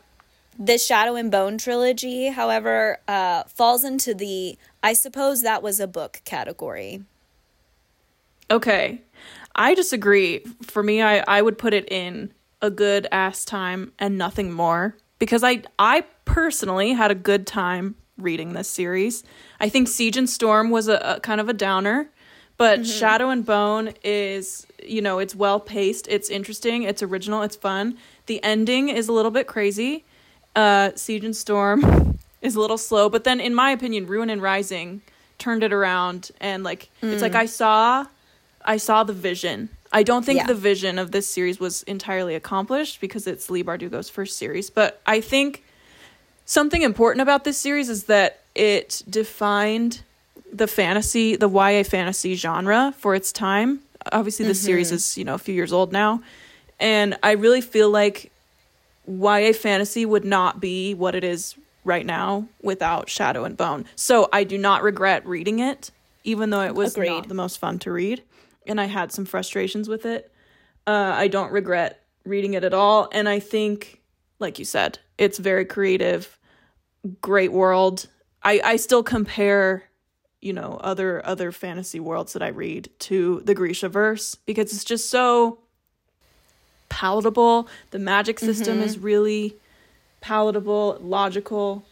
the 0.58 0.78
Shadow 0.78 1.16
and 1.16 1.32
Bone 1.32 1.58
trilogy, 1.58 2.28
however, 2.28 3.00
uh, 3.08 3.44
falls 3.44 3.84
into 3.84 4.14
the 4.14 4.58
I 4.82 4.94
suppose 4.94 5.42
that 5.42 5.62
was 5.62 5.80
a 5.80 5.88
book 5.88 6.22
category. 6.26 7.04
Okay. 8.50 9.02
I 9.56 9.74
disagree. 9.74 10.40
For 10.62 10.84
me, 10.84 11.02
I, 11.02 11.24
I 11.28 11.42
would 11.42 11.58
put 11.58 11.74
it 11.74 11.92
in 11.92 12.34
a 12.62 12.70
good 12.70 13.08
ass 13.12 13.46
time 13.46 13.92
and 14.00 14.18
nothing 14.18 14.52
more 14.52 14.96
because 15.20 15.44
I 15.44 15.64
I 15.78 16.06
personally 16.26 16.94
had 16.94 17.12
a 17.12 17.16
good 17.16 17.46
time 17.46 17.96
reading 18.18 18.54
this 18.54 18.70
series. 18.70 19.24
I 19.60 19.70
think 19.70 19.88
Siege 19.88 20.18
and 20.18 20.30
Storm 20.30 20.70
was 20.70 20.88
a, 20.88 20.98
a 20.98 21.20
kind 21.20 21.40
of 21.40 21.50
a 21.50 21.54
downer, 21.54 22.10
but 22.58 22.88
Shadow 22.88 23.30
and 23.30 23.46
Bone 23.46 23.94
is, 24.04 24.66
you 24.84 25.02
know, 25.02 25.20
it's 25.20 25.36
well 25.36 25.60
paced, 25.60 26.08
it's 26.08 26.30
interesting, 26.30 26.84
it's 26.84 27.04
original, 27.04 27.44
it's 27.44 27.56
fun. 27.56 27.98
The 28.26 28.44
ending 28.44 28.90
is 28.90 29.08
a 29.08 29.12
little 29.12 29.30
bit 29.30 29.46
crazy. 29.46 30.06
Uh 30.58 30.90
Siege 30.96 31.24
and 31.24 31.36
Storm 31.36 32.18
is 32.42 32.56
a 32.56 32.60
little 32.60 32.78
slow, 32.90 33.10
but 33.10 33.24
then 33.24 33.40
in 33.40 33.54
my 33.54 33.70
opinion, 33.72 34.08
Ruin 34.08 34.30
and 34.30 34.42
Rising 34.42 35.02
turned 35.38 35.62
it 35.64 35.72
around 35.72 36.32
and 36.42 36.64
like 36.64 36.90
it's 37.02 37.22
like 37.22 37.36
I 37.36 37.46
saw 37.46 38.06
I 38.66 38.78
saw 38.78 39.04
the 39.04 39.14
vision. 39.14 39.70
I 39.94 40.04
don't 40.04 40.26
think 40.26 40.40
Yeah. 40.40 40.48
the 40.48 40.56
vision 40.72 40.98
of 41.00 41.12
this 41.12 41.28
series 41.30 41.60
was 41.60 41.84
entirely 41.84 42.36
accomplished 42.36 43.00
because 43.00 43.28
it's 43.28 43.50
Leigh 43.50 43.64
Bardugo's 43.64 44.10
first 44.10 44.36
series, 44.38 44.70
but 44.70 45.00
I 45.06 45.22
think 45.22 45.64
something 46.46 46.82
important 46.82 47.22
about 47.22 47.44
this 47.44 47.58
series 47.58 47.88
is 47.88 48.06
that 48.06 48.42
it 48.56 49.04
defined 49.10 50.02
the 50.52 50.68
fantasy, 50.68 51.36
the 51.36 51.48
YA 51.50 51.84
fantasy 51.84 52.36
genre 52.36 52.94
for 52.98 53.16
its 53.16 53.32
time. 53.32 53.80
Obviously, 54.12 54.46
this 54.46 54.62
series 54.62 54.92
is, 54.92 55.18
you 55.18 55.24
know, 55.24 55.36
a 55.36 55.38
few 55.38 55.54
years 55.54 55.72
old 55.72 55.92
now. 55.92 56.22
And 56.80 57.18
I 57.24 57.32
really 57.32 57.62
feel 57.62 57.90
like 57.90 58.32
YA 59.08 59.54
fantasy 59.54 60.06
would 60.06 60.26
not 60.26 60.60
be 60.60 60.94
what 60.94 61.16
it 61.16 61.24
is 61.24 61.56
right 61.84 62.06
now 62.06 62.48
without 62.62 63.10
Shadow 63.10 63.46
and 63.46 63.56
Bone. 63.56 63.86
So 63.96 64.28
I 64.34 64.44
do 64.44 64.58
not 64.58 64.84
regret 64.84 65.26
reading 65.26 65.60
it, 65.60 65.92
even 66.24 66.50
though 66.50 66.62
it 66.62 66.76
was 66.76 66.96
Agreed. 66.96 67.10
not 67.10 67.28
the 67.30 67.34
most 67.34 67.58
fun 67.58 67.80
to 67.80 67.92
read. 67.92 68.24
And 68.66 68.82
I 68.82 68.86
had 68.86 69.12
some 69.12 69.26
frustrations 69.26 69.88
with 69.88 70.06
it. 70.06 70.32
Uh, 70.86 71.14
I 71.16 71.30
don't 71.30 71.52
regret 71.52 72.04
reading 72.26 72.54
it 72.54 72.64
at 72.66 72.74
all. 72.74 73.08
And 73.14 73.30
I 73.30 73.40
think, 73.40 74.02
like 74.40 74.60
you 74.60 74.66
said, 74.66 75.00
it's 75.18 75.38
very 75.38 75.64
creative, 75.64 76.38
great 77.22 77.54
world. 77.54 78.08
I, 78.44 78.62
I 78.64 78.76
still 78.76 79.04
compare, 79.04 79.86
you 80.42 80.52
know, 80.52 80.78
other 80.82 81.26
other 81.26 81.54
fantasy 81.54 82.00
worlds 82.02 82.34
that 82.34 82.44
I 82.44 82.50
read 82.50 82.90
to 83.00 83.42
the 83.46 83.56
Grisha 83.56 83.88
verse 83.90 84.36
because 84.36 84.74
it's 84.74 84.84
just 84.84 85.10
so 85.10 85.60
palatable. 86.98 87.68
The 87.92 88.00
magic 88.00 88.40
system 88.40 88.82
is 88.82 88.96
mm-hmm. 88.96 89.06
really 89.06 89.56
palatable, 90.20 90.98
logical. 91.00 91.86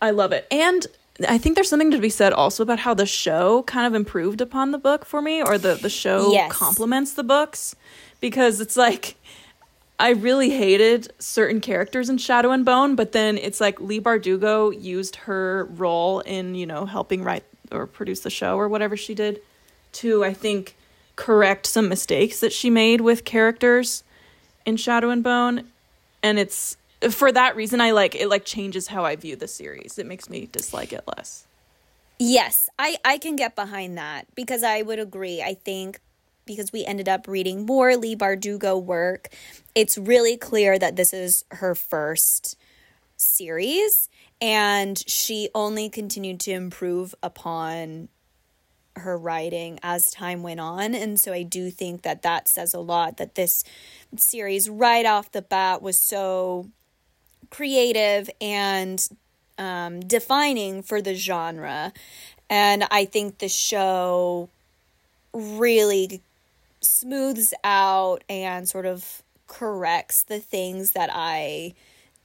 I 0.00 0.12
love 0.12 0.32
it. 0.32 0.46
And 0.50 0.86
I 1.28 1.36
think 1.36 1.56
there's 1.56 1.68
something 1.68 1.90
to 1.90 1.98
be 1.98 2.08
said 2.08 2.32
also 2.32 2.62
about 2.62 2.78
how 2.78 2.94
the 2.94 3.04
show 3.04 3.64
kind 3.64 3.86
of 3.86 3.94
improved 3.94 4.40
upon 4.40 4.70
the 4.70 4.78
book 4.78 5.04
for 5.04 5.20
me, 5.20 5.42
or 5.42 5.58
the, 5.58 5.74
the 5.74 5.90
show 5.90 6.32
Yes. 6.32 6.50
complements 6.52 7.12
the 7.12 7.22
books. 7.22 7.76
Because 8.18 8.62
it's 8.62 8.78
like, 8.78 9.16
I 9.98 10.10
really 10.10 10.50
hated 10.50 11.12
certain 11.18 11.60
characters 11.60 12.08
in 12.08 12.16
Shadow 12.16 12.50
and 12.50 12.64
Bone, 12.64 12.96
but 12.96 13.12
then 13.12 13.36
it's 13.36 13.60
like 13.60 13.78
Leigh 13.78 14.00
Bardugo 14.00 14.70
used 14.70 15.16
her 15.16 15.68
role 15.76 16.20
in, 16.20 16.54
you 16.54 16.64
know, 16.64 16.86
helping 16.86 17.22
write 17.24 17.44
or 17.70 17.86
produce 17.86 18.20
the 18.20 18.30
show 18.30 18.56
or 18.56 18.68
whatever 18.70 18.96
she 18.96 19.14
did 19.14 19.42
to, 20.00 20.24
I 20.24 20.32
think, 20.32 20.76
correct 21.18 21.66
some 21.66 21.88
mistakes 21.88 22.38
that 22.38 22.52
she 22.52 22.70
made 22.70 23.00
with 23.00 23.24
characters 23.24 24.04
in 24.64 24.76
Shadow 24.76 25.10
and 25.10 25.20
Bone. 25.22 25.64
And 26.22 26.38
it's 26.38 26.76
for 27.10 27.32
that 27.32 27.56
reason 27.56 27.80
I 27.80 27.90
like 27.90 28.14
it 28.14 28.28
like 28.28 28.44
changes 28.44 28.86
how 28.86 29.04
I 29.04 29.16
view 29.16 29.34
the 29.34 29.48
series. 29.48 29.98
It 29.98 30.06
makes 30.06 30.30
me 30.30 30.48
dislike 30.50 30.92
it 30.92 31.02
less. 31.16 31.44
Yes, 32.20 32.70
I 32.78 32.98
I 33.04 33.18
can 33.18 33.34
get 33.34 33.56
behind 33.56 33.98
that 33.98 34.28
because 34.36 34.62
I 34.62 34.82
would 34.82 35.00
agree. 35.00 35.42
I 35.42 35.54
think 35.54 36.00
because 36.46 36.72
we 36.72 36.84
ended 36.84 37.08
up 37.08 37.26
reading 37.26 37.66
more 37.66 37.96
Leigh 37.96 38.16
Bardugo 38.16 38.80
work, 38.80 39.28
it's 39.74 39.98
really 39.98 40.36
clear 40.36 40.78
that 40.78 40.94
this 40.94 41.12
is 41.12 41.44
her 41.50 41.74
first 41.74 42.56
series 43.16 44.08
and 44.40 45.02
she 45.08 45.48
only 45.52 45.90
continued 45.90 46.38
to 46.38 46.52
improve 46.52 47.12
upon 47.24 48.08
her 48.98 49.16
writing 49.16 49.78
as 49.82 50.10
time 50.10 50.42
went 50.42 50.60
on 50.60 50.94
and 50.94 51.18
so 51.18 51.32
I 51.32 51.42
do 51.42 51.70
think 51.70 52.02
that 52.02 52.22
that 52.22 52.48
says 52.48 52.74
a 52.74 52.80
lot 52.80 53.16
that 53.16 53.34
this 53.34 53.64
series 54.16 54.68
right 54.68 55.06
off 55.06 55.32
the 55.32 55.42
bat 55.42 55.82
was 55.82 55.98
so 55.98 56.68
creative 57.50 58.28
and 58.40 59.08
um, 59.58 60.00
defining 60.00 60.82
for 60.82 61.02
the 61.02 61.14
genre. 61.14 61.92
And 62.48 62.84
I 62.90 63.04
think 63.04 63.38
the 63.38 63.48
show 63.48 64.48
really 65.32 66.22
smooths 66.80 67.52
out 67.64 68.22
and 68.28 68.68
sort 68.68 68.86
of 68.86 69.22
corrects 69.46 70.22
the 70.22 70.38
things 70.38 70.92
that 70.92 71.10
I 71.12 71.74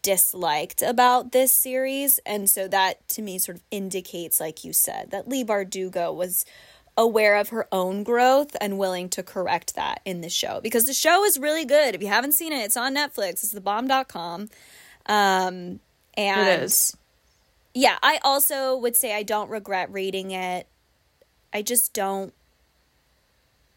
disliked 0.04 0.84
about 0.84 1.32
this 1.32 1.52
series. 1.52 2.20
And 2.26 2.48
so 2.50 2.68
that 2.68 3.08
to 3.10 3.22
me 3.24 3.40
sort 3.40 3.58
of 3.58 3.64
indicates, 3.72 4.40
like 4.40 4.64
you 4.64 4.72
said, 4.74 5.10
that 5.10 5.28
Leigh 5.28 5.44
Bardugo 5.44 6.14
was 6.14 6.46
aware 6.96 7.38
of 7.38 7.50
her 7.50 7.68
own 7.72 8.04
growth 8.04 8.56
and 8.62 8.78
willing 8.78 9.10
to 9.10 9.24
correct 9.24 9.74
that 9.74 10.00
in 10.06 10.22
the 10.22 10.30
show 10.30 10.62
because 10.62 10.86
the 10.86 10.94
show 10.94 11.24
is 11.24 11.40
really 11.40 11.66
good. 11.66 11.96
If 11.96 12.02
you 12.04 12.08
haven't 12.10 12.34
seen 12.34 12.54
it, 12.54 12.58
it's 12.64 12.78
on 12.78 12.94
Netflix. 12.96 13.44
It's 13.44 13.54
thebomb.com. 13.56 14.50
Um, 15.08 15.80
and 16.16 16.48
It 16.48 16.62
is. 16.64 16.96
yeah, 17.74 17.98
I 18.04 18.20
also 18.24 18.76
would 18.78 18.96
say 18.96 19.16
I 19.16 19.24
don't 19.24 19.50
regret 19.50 19.92
reading 19.92 20.30
it. 20.32 20.68
I 21.52 21.64
just 21.64 21.94
don't 21.94 22.32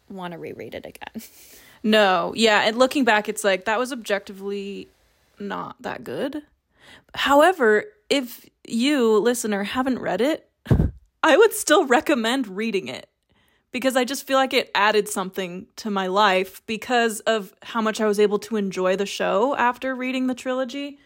want 0.09 0.33
to 0.33 0.37
reread 0.37 0.75
it 0.75 0.85
again. 0.85 1.23
No, 1.83 2.33
yeah, 2.35 2.63
and 2.67 2.75
looking 2.77 3.05
back, 3.05 3.29
it's 3.29 3.43
like 3.43 3.65
that 3.65 3.77
was 3.77 3.93
objectively 3.93 4.89
not 5.39 5.81
that 5.81 6.03
good. 6.03 6.43
However, 7.13 7.85
if 8.09 8.45
you, 8.67 9.17
listener, 9.17 9.63
haven't 9.63 9.99
read 9.99 10.21
it, 10.21 10.49
I 11.23 11.37
would 11.37 11.53
still 11.53 11.85
recommend 11.85 12.47
reading 12.47 12.87
it 12.87 13.09
because 13.71 13.95
I 13.95 14.05
just 14.05 14.25
feel 14.25 14.37
like 14.37 14.53
it 14.53 14.71
added 14.73 15.07
something 15.09 15.67
to 15.77 15.89
my 15.89 16.07
life 16.07 16.61
because 16.65 17.19
of 17.21 17.53
how 17.61 17.81
much 17.81 17.99
I 17.99 18.05
was 18.05 18.19
able 18.19 18.39
to 18.39 18.55
enjoy 18.55 18.95
the 18.95 19.05
show 19.05 19.55
after 19.55 19.93
reading 19.93 20.27
the 20.27 20.35
trilogy, 20.35 20.99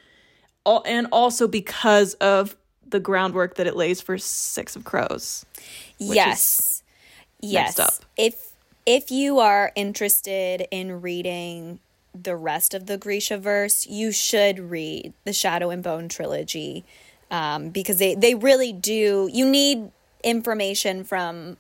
and 0.66 1.08
also 1.12 1.48
because 1.48 2.14
of 2.16 2.56
the 2.88 3.00
groundwork 3.00 3.56
that 3.56 3.68
it 3.68 3.76
lays 3.76 4.02
for 4.02 4.18
Six 4.18 4.76
of 4.76 4.84
Crows. 4.84 5.46
yes. 5.98 6.84
Yes. 7.42 7.80
If 8.18 8.52
if 8.86 9.12
you 9.12 9.40
are 9.40 9.72
interested 9.76 10.68
in 10.72 11.02
reading 11.02 11.80
the 12.14 12.36
rest 12.36 12.74
of 12.74 12.88
the 12.88 12.98
Grisha 12.98 13.38
verse, 13.38 13.88
you 13.88 14.12
should 14.12 14.60
read 14.60 15.14
the 15.24 15.34
Shadow 15.34 15.70
and 15.70 15.84
Bone 15.84 16.10
trilogy 16.10 16.84
um, 17.30 17.70
because 17.70 18.00
they, 18.00 18.16
they 18.16 18.36
really 18.36 18.74
do. 18.74 19.30
You 19.32 19.50
need 19.50 19.92
information 20.24 21.04
from 21.04 21.58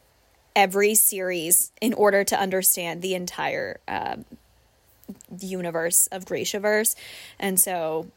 every 0.56 0.96
series 0.96 1.72
in 1.80 1.94
order 1.94 2.24
to 2.26 2.40
understand 2.40 3.02
the 3.02 3.16
entire 3.16 3.80
um, 3.88 4.26
universe 5.40 6.08
of 6.08 6.26
Grishaverse. 6.26 6.96
And 7.40 7.60
so 7.60 8.08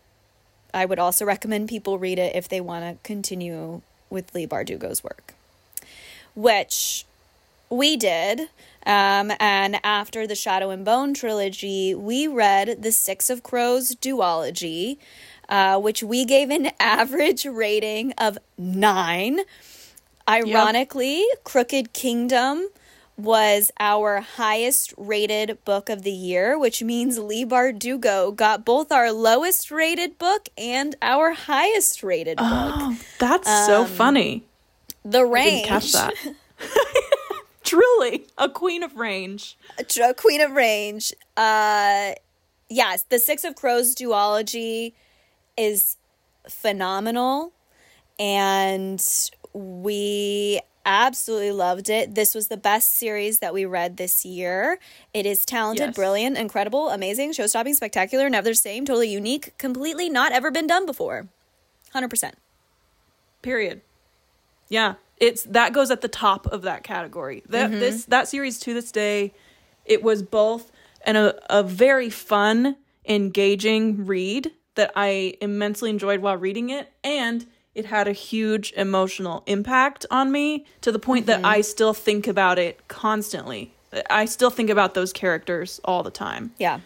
I 0.73 0.85
would 0.85 0.99
also 0.99 1.25
recommend 1.25 1.69
people 1.69 1.99
read 1.99 2.19
it 2.19 2.35
if 2.35 2.49
they 2.49 2.61
want 2.61 2.85
to 2.85 3.07
continue 3.07 3.83
with 4.11 4.35
Leigh 4.35 4.47
Bardugo's 4.47 5.05
work, 5.05 5.35
which 6.35 7.05
we 7.71 7.97
did. 7.97 8.49
Um, 8.87 9.33
and 9.41 9.81
after 9.85 10.27
the 10.27 10.35
Shadow 10.35 10.71
and 10.71 10.85
Bone 10.85 11.15
trilogy, 11.15 11.95
we 11.95 12.27
read 12.27 12.83
the 12.83 12.93
Six 12.93 13.31
of 13.31 13.43
Crows 13.43 13.95
duology, 13.95 14.99
uh, 15.49 15.81
which 15.81 16.03
we 16.03 16.25
gave 16.25 16.51
an 16.51 16.71
average 16.81 17.47
rating 17.47 18.13
of 18.19 18.39
nine. 18.59 19.41
Ironically, 20.29 21.25
Crooked 21.45 21.93
Kingdom 21.93 22.69
was 23.17 23.71
our 23.79 24.21
highest 24.21 24.93
rated 24.97 25.65
book 25.65 25.89
of 25.89 26.03
the 26.03 26.11
year, 26.11 26.59
which 26.59 26.83
means 26.83 27.19
Leigh 27.19 27.45
Bardugo 27.45 28.35
got 28.35 28.65
both 28.65 28.91
our 28.91 29.13
lowest 29.13 29.71
rated 29.71 30.19
book 30.19 30.49
and 30.59 30.97
our 31.01 31.33
highest 31.33 32.03
rated 32.03 32.39
book. 32.39 32.47
Oh, 32.49 32.99
that's 33.19 33.49
so 33.67 33.85
funny. 33.85 34.45
The 35.05 35.21
I 35.21 35.23
range. 35.23 35.63
didn't 35.63 35.69
catch 35.69 35.93
that. 35.93 36.15
Truly, 37.65 38.27
a 38.39 38.49
queen 38.49 38.83
of 38.83 38.97
range. 38.97 39.57
Tr- 39.89 40.13
Queen 40.17 40.41
of 40.41 40.53
Range. 40.53 41.13
Uh, 41.37 42.13
yes, 42.69 43.03
the 43.09 43.19
Six 43.19 43.43
of 43.45 43.57
Crows 43.57 43.95
duology 43.95 44.93
is 45.57 45.97
phenomenal, 46.49 47.53
and 48.19 49.03
we 49.55 50.61
absolutely 50.87 51.53
loved 51.53 51.89
it. 51.89 52.15
This 52.15 52.35
was 52.35 52.49
the 52.49 52.59
best 52.59 52.95
series 52.97 53.39
that 53.39 53.55
we 53.55 53.65
read 53.65 53.97
this 53.97 54.27
year. 54.27 54.79
It 55.15 55.25
is 55.25 55.47
talented, 55.47 55.87
Yes. 55.89 55.95
brilliant, 55.97 56.37
incredible, 56.37 56.91
amazing, 56.91 57.33
show-stopping, 57.33 57.73
spectacular, 57.73 58.29
never 58.29 58.51
the 58.51 58.55
same, 58.55 58.85
totally 58.85 59.09
unique, 59.09 59.57
completely 59.57 60.11
not 60.11 60.33
ever 60.33 60.51
been 60.51 60.67
done 60.67 60.85
before. 60.85 61.29
Hundred 61.95 62.09
percent. 62.11 62.35
Period. 63.41 63.81
Yeah, 64.69 64.95
it's 65.19 65.45
that 65.45 65.73
goes 65.73 65.91
at 65.91 66.01
the 66.01 66.09
top 66.09 66.47
of 66.47 66.63
that 66.63 66.83
category. 66.83 67.43
That 67.49 67.71
mm-hmm. 67.71 67.81
this 67.81 68.05
that 68.07 68.29
series 68.29 68.59
to 68.61 68.75
this 68.75 68.91
day, 68.93 69.33
it 69.85 70.03
was 70.03 70.23
both 70.23 70.71
an 71.03 71.17
a, 71.17 71.35
a 71.49 71.63
very 71.63 72.11
fun, 72.11 72.77
engaging 73.07 74.07
read 74.07 74.53
that 74.75 74.91
I 74.97 75.37
immensely 75.41 75.91
enjoyed 75.91 76.21
while 76.21 76.37
reading 76.37 76.71
it, 76.71 76.93
and 77.03 77.47
it 77.75 77.87
had 77.87 78.09
a 78.09 78.13
huge 78.13 78.73
emotional 78.77 79.43
impact 79.47 80.07
on 80.11 80.31
me 80.31 80.65
to 80.81 80.93
the 80.93 80.99
point 80.99 81.27
that 81.27 81.39
mm-hmm. 81.39 81.47
I 81.47 81.61
still 81.61 81.95
think 81.95 82.27
about 82.27 82.59
it 82.59 82.87
constantly. 82.89 83.73
I 84.11 84.25
still 84.25 84.51
think 84.51 84.71
about 84.71 84.95
those 84.95 85.13
characters 85.13 85.81
all 85.85 86.03
the 86.03 86.11
time. 86.11 86.53
Yeah. 86.59 86.81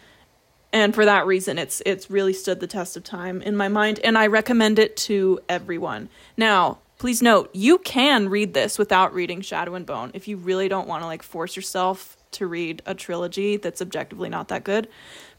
and 0.71 0.93
for 0.93 1.03
that 1.03 1.25
reason 1.25 1.57
it's 1.57 1.81
it's 1.83 2.11
really 2.11 2.33
stood 2.33 2.59
the 2.59 2.67
test 2.67 2.95
of 2.95 3.03
time 3.03 3.41
in 3.41 3.57
my 3.57 3.67
mind 3.67 3.99
and 4.03 4.15
i 4.15 4.27
recommend 4.27 4.77
it 4.77 4.95
to 4.95 5.39
everyone 5.49 6.07
now 6.37 6.77
please 6.99 7.21
note 7.21 7.49
you 7.53 7.79
can 7.79 8.29
read 8.29 8.53
this 8.53 8.77
without 8.77 9.13
reading 9.13 9.41
Shadow 9.41 9.73
and 9.73 9.85
Bone 9.85 10.11
if 10.13 10.27
you 10.27 10.37
really 10.37 10.67
don't 10.67 10.87
want 10.87 11.01
to 11.01 11.07
like 11.07 11.23
force 11.23 11.55
yourself 11.55 12.15
to 12.31 12.45
read 12.45 12.81
a 12.85 12.93
trilogy 12.93 13.57
that's 13.57 13.81
objectively 13.81 14.29
not 14.29 14.49
that 14.49 14.63
good. 14.63 14.87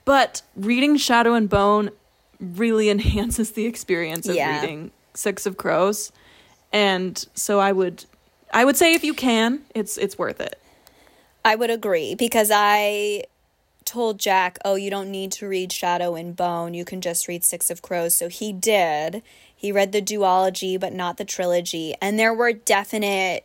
But 0.05 0.43
reading 0.57 0.97
Shadow 0.97 1.35
and 1.35 1.49
Bone 1.49 1.91
really 2.41 2.89
enhances 2.97 3.53
the 3.53 3.67
experience 3.67 4.27
of 4.27 4.35
Yeah. 4.35 4.61
reading 4.61 4.91
Six 5.15 5.47
of 5.47 5.57
Crows. 5.57 6.11
And 6.73 7.25
so 7.35 7.61
I 7.61 7.71
would 7.73 8.05
I 8.53 8.65
would 8.65 8.77
say 8.77 8.95
if 8.95 9.05
you 9.05 9.15
can, 9.15 9.61
it's 9.75 9.97
it's 9.99 10.19
worth 10.19 10.41
it. 10.41 10.59
I 11.45 11.55
would 11.55 11.71
agree 11.71 12.15
because 12.15 12.51
I 12.53 13.25
told 13.85 14.19
Jack, 14.19 14.59
"Oh, 14.65 14.75
you 14.75 14.91
don't 14.91 15.11
need 15.11 15.31
to 15.33 15.47
read 15.49 15.73
Shadow 15.73 16.15
and 16.15 16.35
Bone. 16.37 16.75
You 16.75 16.85
can 16.85 17.01
just 17.01 17.29
read 17.29 17.45
Six 17.45 17.71
of 17.71 17.83
Crows." 17.83 18.15
So 18.15 18.29
he 18.29 18.53
did. 18.53 19.23
He 19.61 19.73
read 19.73 19.93
the 19.93 20.01
duology 20.01 20.81
but 20.81 20.95
not 20.95 21.19
the 21.19 21.25
trilogy, 21.27 21.95
and 22.01 22.19
there 22.19 22.33
were 22.33 22.51
definite 22.55 23.45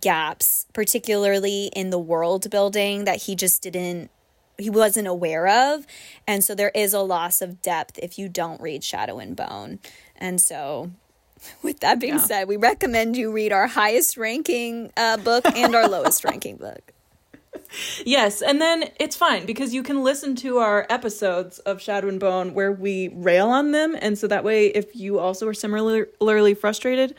gaps, 0.00 0.66
particularly 0.72 1.66
in 1.74 1.90
the 1.90 1.98
world 1.98 2.48
building 2.48 3.04
that 3.06 3.22
he 3.22 3.34
just 3.34 3.60
didn't 3.62 4.10
he 4.56 4.70
wasn't 4.70 5.08
aware 5.08 5.48
of. 5.48 5.84
And 6.28 6.44
so 6.44 6.54
there 6.54 6.70
is 6.74 6.92
a 6.94 7.00
loss 7.00 7.42
of 7.42 7.60
depth 7.62 7.98
if 8.00 8.18
you 8.18 8.28
don't 8.28 8.60
read 8.60 8.84
Shadow 8.84 9.18
and 9.18 9.34
Bone. 9.34 9.80
And 10.14 10.40
so 10.40 10.92
with 11.62 11.80
that 11.80 11.98
being 11.98 12.14
Yeah. 12.14 12.20
said, 12.20 12.46
we 12.48 12.56
recommend 12.56 13.16
you 13.16 13.32
read 13.32 13.52
our 13.52 13.66
highest 13.66 14.16
ranking 14.16 14.92
uh, 14.96 15.16
book 15.16 15.44
and 15.56 15.74
our 15.74 15.88
lowest 15.88 16.22
ranking 16.22 16.56
book. 16.58 16.91
Yes, 18.04 18.42
and 18.42 18.60
then 18.60 18.90
it's 19.00 19.16
fine 19.16 19.46
because 19.46 19.72
you 19.72 19.82
can 19.82 20.02
listen 20.02 20.36
to 20.36 20.58
our 20.58 20.86
episodes 20.90 21.58
of 21.60 21.80
Shadow 21.80 22.08
and 22.08 22.20
Bone 22.20 22.54
where 22.54 22.72
we 22.72 23.08
rail 23.08 23.48
on 23.48 23.72
them, 23.72 23.96
and 24.00 24.18
so 24.18 24.26
that 24.26 24.44
way, 24.44 24.66
if 24.66 24.94
you 24.94 25.18
also 25.18 25.48
are 25.48 25.54
similarly 25.54 26.54
frustrated, 26.54 27.10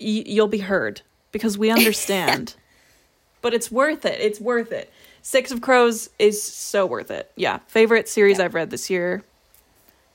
y- 0.00 0.24
you'll 0.26 0.48
be 0.48 0.58
heard 0.58 1.02
because 1.32 1.58
we 1.58 1.70
understand. 1.70 2.54
but 3.42 3.52
it's 3.52 3.70
worth 3.70 4.04
it. 4.04 4.20
It's 4.20 4.40
worth 4.40 4.72
it. 4.72 4.92
Six 5.22 5.50
of 5.50 5.60
Crows 5.60 6.10
is 6.18 6.42
so 6.42 6.86
worth 6.86 7.10
it. 7.10 7.30
Yeah, 7.34 7.58
favorite 7.66 8.08
series 8.08 8.38
Yeah. 8.38 8.44
I've 8.44 8.54
read 8.54 8.70
this 8.70 8.90
year. 8.90 9.22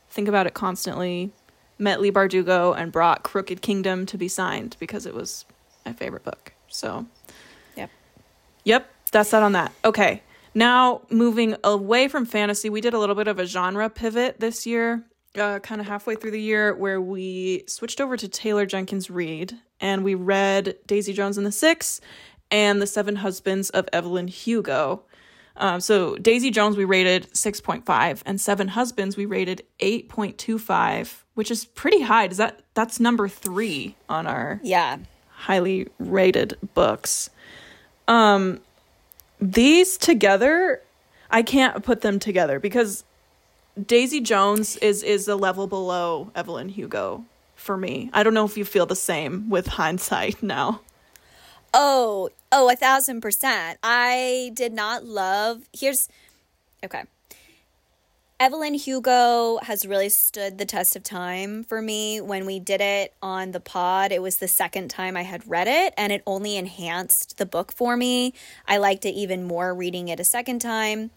Think 0.10 0.28
about 0.28 0.48
it 0.48 0.54
constantly. 0.54 1.32
Met 1.78 2.02
Leigh 2.02 2.12
Bardugo 2.12 2.76
and 2.78 2.91
brought 2.91 3.24
Crooked 3.24 3.62
Kingdom 3.62 4.06
to 4.08 4.17
be 4.17 4.28
signed 4.28 4.76
because 4.80 5.06
it 5.06 5.13
was 5.13 5.45
my 5.86 5.93
favorite 5.93 6.24
book. 6.24 6.54
So 6.67 7.06
Yep. 7.76 7.89
Yep, 8.65 8.89
that's 9.12 9.32
that 9.32 9.43
on 9.43 9.54
that. 9.54 9.72
Okay. 9.84 10.22
Now 10.56 11.02
moving 11.10 11.56
away 11.63 12.08
from 12.08 12.26
fantasy, 12.26 12.69
we 12.69 12.82
did 12.82 12.93
a 12.93 13.00
little 13.00 13.15
bit 13.15 13.28
of 13.28 13.39
a 13.39 13.45
genre 13.45 13.89
pivot 13.89 14.39
this 14.39 14.65
year, 14.65 15.04
uh, 15.38 15.60
kind 15.60 15.80
of 15.80 15.88
halfway 15.88 16.15
through 16.15 16.32
the 16.32 16.41
year, 16.41 16.74
where 16.76 17.00
we 17.00 17.63
switched 17.67 18.02
over 18.02 18.17
to 18.17 18.28
Taylor 18.28 18.65
Jenkins 18.65 19.10
Reid 19.10 19.58
and 19.80 20.04
we 20.04 20.15
read 20.15 20.76
Daisy 20.88 21.13
Jones 21.13 21.38
and 21.38 21.45
the 21.45 21.52
Six 21.52 22.02
and 22.52 22.82
The 22.82 22.88
Seven 22.88 23.17
Husbands 23.17 23.69
of 23.69 23.88
Evelyn 23.93 24.28
Hugo. 24.28 25.04
Um, 25.56 25.82
so 25.82 26.15
Daisy 26.15 26.52
Jones 26.52 26.78
we 26.78 26.86
rated 26.86 27.32
6.5 27.34 28.22
and 28.26 28.41
Seven 28.41 28.69
Husbands 28.69 29.15
we 29.17 29.26
rated 29.26 29.63
8.25, 29.80 31.24
which 31.36 31.52
is 31.52 31.65
pretty 31.65 32.02
high. 32.02 32.28
Does 32.28 32.38
that 32.38 32.62
that's 32.74 33.00
number 33.00 33.28
3 33.28 33.95
on 34.08 34.26
our 34.28 34.60
Yeah. 34.63 34.98
highly 35.30 35.88
rated 36.00 36.58
books. 36.74 37.30
Um 38.08 38.62
these 39.39 39.97
together 39.97 40.82
I 41.32 41.43
can't 41.43 41.84
put 41.84 42.02
them 42.02 42.19
together 42.19 42.60
because 42.60 43.04
Daisy 43.86 44.19
Jones 44.19 44.78
is 44.78 45.04
is 45.04 45.28
a 45.28 45.36
level 45.36 45.67
below 45.67 46.32
Evelyn 46.36 46.69
Hugo 46.69 47.25
for 47.56 47.78
me. 47.78 48.10
I 48.13 48.23
don't 48.23 48.34
know 48.34 48.45
if 48.45 48.58
you 48.58 48.65
feel 48.65 48.86
the 48.86 48.95
same 48.95 49.49
with 49.49 49.67
hindsight 49.67 50.41
now. 50.43 50.82
Oh, 51.73 52.30
oh, 52.52 52.69
a 52.71 52.75
thousand 52.75 53.21
percent. 53.21 53.78
I 53.84 54.52
did 54.56 54.73
not 54.73 55.06
love. 55.06 55.69
Here's 55.71 56.10
okay. 56.84 57.04
Evelyn 58.39 58.73
Hugo 58.75 59.58
has 59.63 59.86
really 59.86 60.08
stood 60.08 60.58
the 60.58 60.65
test 60.65 60.95
of 60.95 61.04
time 61.04 61.62
for 61.65 61.82
me. 61.82 62.21
When 62.21 62.45
we 62.45 62.58
did 62.58 62.80
it 62.80 63.13
on 63.21 63.52
the 63.52 63.60
pod, 63.60 64.13
it 64.13 64.21
was 64.21 64.38
the 64.38 64.47
second 64.47 64.89
time 64.89 65.17
I 65.17 65.23
had 65.23 65.45
read 65.45 65.67
it, 65.67 65.93
and 65.97 66.13
it 66.13 66.23
only 66.25 66.56
enhanced 66.56 67.38
the 67.38 67.45
book 67.45 67.73
for 67.73 67.97
me. 67.97 68.34
I 68.65 68.78
liked 68.78 69.04
it 69.04 69.12
even 69.12 69.43
more 69.43 69.73
reading 69.75 70.08
it 70.08 70.21
a 70.21 70.23
second 70.23 70.60
time. 70.60 71.12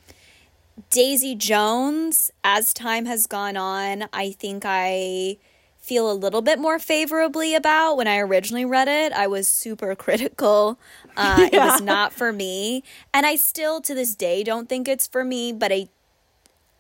Daisy 0.91 1.37
Jones, 1.37 2.33
as 2.43 2.75
time 2.75 3.05
has 3.05 3.29
gone 3.29 3.57
on, 3.57 4.09
I 4.13 4.33
think 4.33 4.65
I 4.67 5.37
feel 5.79 6.11
a 6.11 6.15
little 6.15 6.43
bit 6.43 6.59
more 6.59 6.81
favorably 6.81 7.55
about. 7.55 7.97
When 7.97 8.09
I 8.09 8.19
originally 8.19 8.65
read 8.65 8.89
it, 8.89 9.13
I 9.13 9.29
was 9.29 9.47
super 9.47 9.95
critical. 10.05 10.77
Uh, 11.17 11.49
It 11.53 11.59
was 11.59 11.81
not 11.81 12.13
for 12.13 12.33
me. 12.33 12.83
And 13.15 13.27
I 13.27 13.37
still, 13.37 13.81
to 13.83 13.95
this 13.95 14.17
day, 14.17 14.43
don't 14.43 14.69
think 14.69 14.89
it's 14.89 15.07
for 15.07 15.25
me, 15.25 15.53
but 15.53 15.71
I, 15.71 15.89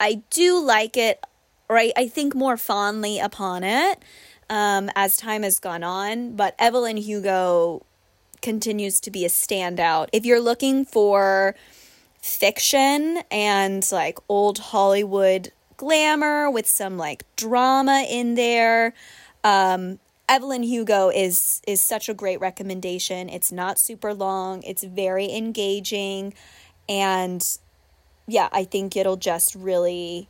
I 0.02 0.22
do 0.28 0.62
like 0.62 0.98
it, 0.98 1.24
or 1.68 1.78
I, 1.78 1.92
I 1.96 2.08
think 2.08 2.34
more 2.34 2.58
fondly 2.58 3.18
upon 3.18 3.64
it 3.64 4.02
um, 4.50 4.90
as 4.94 5.16
time 5.16 5.44
has 5.44 5.58
gone 5.58 5.82
on. 5.82 6.36
But 6.36 6.54
Evelyn 6.58 6.98
Hugo 6.98 7.86
continues 8.42 9.00
to 9.00 9.10
be 9.10 9.24
a 9.24 9.28
standout. 9.28 10.08
If 10.12 10.26
you're 10.26 10.40
looking 10.40 10.84
for 10.84 11.54
fiction 12.20 13.22
and 13.30 13.88
like 13.90 14.18
old 14.28 14.58
Hollywood 14.58 15.52
glamour 15.76 16.48
with 16.48 16.66
some 16.68 16.96
like 16.96 17.24
drama 17.34 18.06
in 18.08 18.36
there. 18.36 18.94
Um, 19.42 19.98
Evelyn 20.28 20.62
Hugo 20.62 21.10
is 21.10 21.60
is 21.66 21.82
such 21.82 22.08
a 22.08 22.14
great 22.14 22.40
recommendation. 22.40 23.28
It's 23.28 23.50
not 23.50 23.80
super 23.80 24.14
long. 24.14 24.62
It's 24.62 24.84
very 24.84 25.30
engaging, 25.32 26.34
and 26.88 27.58
yeah, 28.32 28.48
I 28.50 28.64
think 28.64 28.96
it'll 28.96 29.16
just 29.16 29.54
really. 29.54 30.28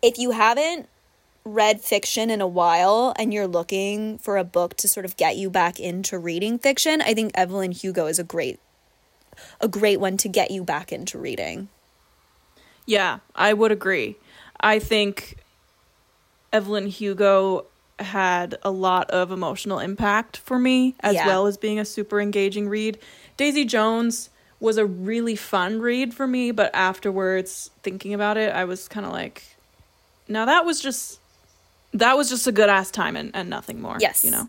If 0.00 0.18
you 0.18 0.30
haven't 0.30 0.88
read 1.44 1.80
fiction 1.80 2.30
in 2.30 2.40
a 2.40 2.46
while 2.46 3.12
and 3.18 3.34
you're 3.34 3.46
looking 3.48 4.16
for 4.18 4.36
a 4.36 4.44
book 4.44 4.76
to 4.78 4.88
sort 4.88 5.04
of 5.04 5.16
get 5.16 5.36
you 5.36 5.50
back 5.50 5.80
into 5.80 6.18
reading 6.18 6.58
fiction, 6.58 7.02
I 7.02 7.12
think 7.14 7.32
Evelyn 7.34 7.72
Hugo 7.72 8.06
is 8.06 8.18
a 8.18 8.24
great 8.24 8.60
a 9.60 9.66
great 9.66 9.98
one 9.98 10.16
to 10.18 10.28
get 10.28 10.50
you 10.52 10.62
back 10.62 10.92
into 10.92 11.18
reading. 11.18 11.68
Yeah, 12.86 13.18
I 13.34 13.52
would 13.52 13.72
agree. 13.72 14.16
I 14.60 14.78
think 14.78 15.38
Evelyn 16.52 16.86
Hugo 16.86 17.66
had 17.98 18.56
a 18.62 18.70
lot 18.70 19.10
of 19.10 19.32
emotional 19.32 19.80
impact 19.80 20.36
for 20.36 20.58
me, 20.58 20.94
as 21.00 21.14
Yeah. 21.14 21.26
well 21.26 21.46
as 21.46 21.56
being 21.56 21.80
a 21.80 21.84
super 21.84 22.20
engaging 22.20 22.68
read. 22.68 22.98
Daisy 23.36 23.64
Jones 23.64 24.30
was 24.64 24.78
a 24.78 24.86
really 24.86 25.36
fun 25.36 25.80
read 25.80 26.14
for 26.14 26.26
me, 26.26 26.50
but 26.50 26.74
afterwards, 26.74 27.70
thinking 27.82 28.14
about 28.14 28.36
it, 28.38 28.52
I 28.54 28.64
was 28.64 28.88
kind 28.88 29.04
of 29.04 29.12
like, 29.12 29.42
now 30.26 30.46
that 30.46 30.64
was 30.64 30.80
just 30.80 31.20
that 31.92 32.16
was 32.16 32.28
just 32.28 32.46
a 32.46 32.52
good 32.52 32.68
ass 32.68 32.90
time 32.90 33.14
and, 33.14 33.30
and 33.34 33.48
nothing 33.48 33.80
more. 33.80 33.98
Yes. 34.00 34.24
you 34.24 34.30
know. 34.30 34.48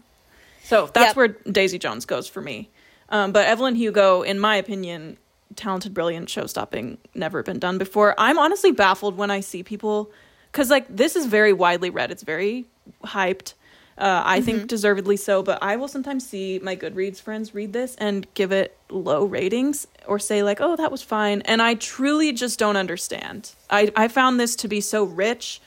So 0.63 0.89
that's 0.91 1.09
Yep. 1.09 1.15
where 1.15 1.27
Daisy 1.27 1.77
Jones 1.77 2.05
goes 2.05 2.27
for 2.27 2.41
me. 2.41 2.69
Um, 3.09 3.31
but 3.33 3.45
Evelyn 3.45 3.75
Hugo, 3.75 4.23
in 4.23 4.39
my 4.39 4.55
opinion, 4.55 5.17
talented, 5.55 5.93
brilliant, 5.93 6.29
show 6.29 6.47
stopping, 6.47 6.97
never 7.13 7.43
been 7.43 7.59
done 7.59 7.77
before. 7.77 8.15
I'm 8.17 8.39
honestly 8.39 8.71
baffled 8.71 9.15
when 9.17 9.29
I 9.29 9.41
see 9.41 9.61
people, 9.63 10.09
because 10.51 10.71
like 10.71 10.85
this 10.89 11.15
is 11.15 11.25
very 11.27 11.53
widely 11.53 11.89
read. 11.89 12.09
It's 12.09 12.23
very 12.23 12.65
hyped. 13.03 13.53
Uh, 13.97 14.21
I 14.25 14.41
think 14.41 14.67
deservedly 14.67 15.15
so, 15.15 15.41
but 15.41 15.59
I 15.61 15.77
will 15.77 15.87
sometimes 15.87 16.27
see 16.27 16.59
my 16.61 16.75
Goodreads 16.75 17.21
friends 17.21 17.55
read 17.55 17.71
this 17.71 17.95
and 17.95 18.27
give 18.33 18.51
it 18.51 18.77
low 18.89 19.23
ratings 19.23 19.87
or 20.05 20.19
say 20.19 20.43
like, 20.43 20.59
"Oh, 20.59 20.75
that 20.75 20.91
was 20.91 21.01
fine," 21.01 21.41
and 21.43 21.61
I 21.61 21.75
truly 21.75 22.33
just 22.33 22.59
don't 22.59 22.75
understand. 22.75 23.51
I 23.69 23.91
I 23.95 24.09
found 24.09 24.37
this 24.39 24.55
to 24.57 24.67
be 24.67 24.81
so 24.81 25.05
rich. 25.05 25.61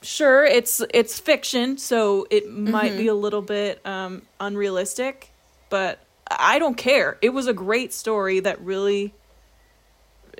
Sure 0.00 0.44
it's 0.44 0.80
it's 0.94 1.18
fiction 1.18 1.76
so 1.76 2.24
it 2.30 2.48
might 2.48 2.96
be 2.96 3.08
a 3.08 3.14
little 3.14 3.42
bit 3.42 3.84
um 3.84 4.22
unrealistic 4.38 5.30
but 5.70 5.98
i 6.30 6.58
don't 6.60 6.76
care. 6.76 7.18
It 7.20 7.30
was 7.30 7.48
a 7.48 7.52
great 7.52 7.92
story 7.92 8.38
that 8.40 8.60
really 8.60 9.12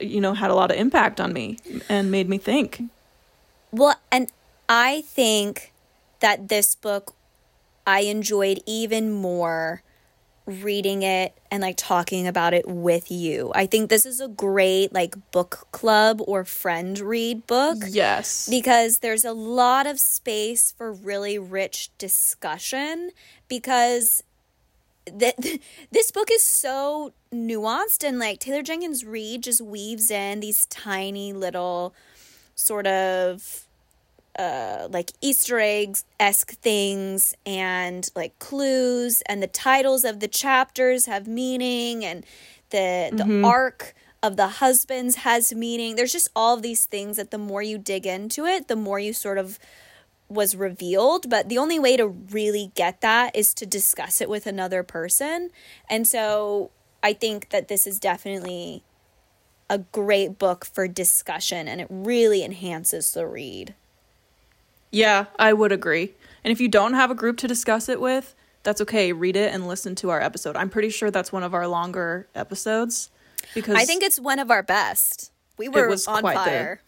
you 0.00 0.20
know 0.20 0.32
had 0.34 0.50
a 0.52 0.54
lot 0.54 0.70
of 0.70 0.76
impact 0.76 1.20
on 1.20 1.32
me 1.32 1.58
and 1.88 2.10
made 2.10 2.28
me 2.28 2.38
think. 2.38 2.82
Well, 3.72 3.96
and 4.12 4.30
I 4.68 5.02
think 5.02 5.72
that 6.20 6.48
this 6.48 6.74
book 6.74 7.14
I 7.86 8.00
enjoyed 8.00 8.60
even 8.66 9.10
more 9.12 9.82
reading 10.48 11.02
it 11.02 11.34
and 11.50 11.62
like 11.62 11.76
talking 11.76 12.26
about 12.26 12.54
it 12.54 12.66
with 12.66 13.10
you. 13.10 13.52
I 13.54 13.66
think 13.66 13.90
this 13.90 14.06
is 14.06 14.20
a 14.20 14.28
great 14.28 14.92
like 14.92 15.14
book 15.30 15.68
club 15.72 16.22
or 16.26 16.44
friend 16.44 16.98
read 16.98 17.46
book. 17.46 17.78
yes 17.86 18.48
because 18.48 18.98
there's 18.98 19.24
a 19.24 19.32
lot 19.32 19.86
of 19.86 20.00
space 20.00 20.72
for 20.72 20.90
really 20.92 21.38
rich 21.38 21.90
discussion 21.98 23.10
because 23.46 24.22
th- 25.18 25.60
this 25.90 26.10
book 26.10 26.30
is 26.30 26.42
so 26.42 27.12
nuanced 27.32 28.06
and 28.06 28.18
like 28.18 28.38
Taylor 28.38 28.62
Jenkins 28.62 29.04
Reid 29.04 29.42
just 29.44 29.60
weaves 29.60 30.10
in 30.10 30.40
these 30.40 30.66
tiny 30.66 31.32
little 31.32 31.94
sort 32.54 32.86
of 32.86 33.67
uh, 34.38 34.88
like 34.90 35.12
Easter 35.20 35.58
eggs 35.58 36.04
esque 36.20 36.52
things 36.52 37.34
and 37.44 38.08
like 38.14 38.38
clues, 38.38 39.22
and 39.28 39.42
the 39.42 39.48
titles 39.48 40.04
of 40.04 40.20
the 40.20 40.28
chapters 40.28 41.06
have 41.06 41.26
meaning, 41.26 42.04
and 42.04 42.24
the 42.70 43.10
the 43.12 43.24
mm-hmm. 43.24 43.44
arc 43.44 43.94
of 44.22 44.36
the 44.36 44.48
husbands 44.48 45.16
has 45.16 45.54
meaning. 45.54 45.96
There's 45.96 46.12
just 46.12 46.28
all 46.34 46.56
of 46.56 46.62
these 46.62 46.84
things 46.84 47.16
that 47.16 47.30
the 47.30 47.38
more 47.38 47.62
you 47.62 47.78
dig 47.78 48.06
into 48.06 48.46
it, 48.46 48.68
the 48.68 48.76
more 48.76 48.98
you 48.98 49.12
sort 49.12 49.38
of 49.38 49.58
was 50.28 50.56
revealed. 50.56 51.28
But 51.28 51.48
the 51.48 51.58
only 51.58 51.78
way 51.78 51.96
to 51.96 52.06
really 52.06 52.72
get 52.74 53.00
that 53.00 53.34
is 53.34 53.54
to 53.54 53.66
discuss 53.66 54.20
it 54.20 54.28
with 54.28 54.46
another 54.46 54.82
person. 54.82 55.50
And 55.88 56.06
so 56.06 56.70
I 57.02 57.12
think 57.12 57.50
that 57.50 57.68
this 57.68 57.86
is 57.86 57.98
definitely 57.98 58.82
a 59.70 59.78
great 59.78 60.38
book 60.38 60.64
for 60.64 60.88
discussion 60.88 61.68
and 61.68 61.80
it 61.80 61.86
really 61.90 62.42
enhances 62.42 63.12
the 63.12 63.26
read. 63.26 63.74
Yeah, 64.90 65.26
I 65.38 65.52
would 65.52 65.72
agree. 65.72 66.14
And 66.44 66.52
if 66.52 66.60
you 66.60 66.68
don't 66.68 66.94
have 66.94 67.10
a 67.10 67.14
group 67.14 67.36
to 67.38 67.48
discuss 67.48 67.88
it 67.88 68.00
with, 68.00 68.34
that's 68.62 68.80
okay. 68.82 69.12
Read 69.12 69.36
it 69.36 69.52
and 69.52 69.68
listen 69.68 69.94
to 69.96 70.10
our 70.10 70.20
episode. 70.20 70.56
I'm 70.56 70.70
pretty 70.70 70.90
sure 70.90 71.10
that's 71.10 71.32
one 71.32 71.42
of 71.42 71.54
our 71.54 71.66
longer 71.66 72.28
episodes 72.34 73.10
because 73.54 73.76
I 73.76 73.84
think 73.84 74.02
it's 74.02 74.18
one 74.18 74.38
of 74.38 74.50
our 74.50 74.62
best. 74.62 75.32
We 75.56 75.68
were 75.68 75.90
on 76.06 76.22
fire. 76.22 76.80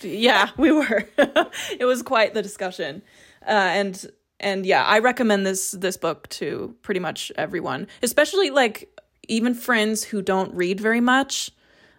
The, 0.00 0.08
yeah, 0.08 0.50
we 0.56 0.72
were. 0.72 1.08
it 1.78 1.84
was 1.84 2.02
quite 2.02 2.34
the 2.34 2.42
discussion. 2.42 3.02
Uh, 3.46 3.50
and 3.50 4.06
and 4.40 4.66
yeah, 4.66 4.84
I 4.84 4.98
recommend 4.98 5.46
this 5.46 5.72
this 5.72 5.96
book 5.96 6.28
to 6.30 6.74
pretty 6.82 7.00
much 7.00 7.32
everyone, 7.36 7.86
especially 8.02 8.50
like 8.50 8.88
even 9.28 9.54
friends 9.54 10.04
who 10.04 10.22
don't 10.22 10.54
read 10.54 10.80
very 10.80 11.00
much 11.00 11.50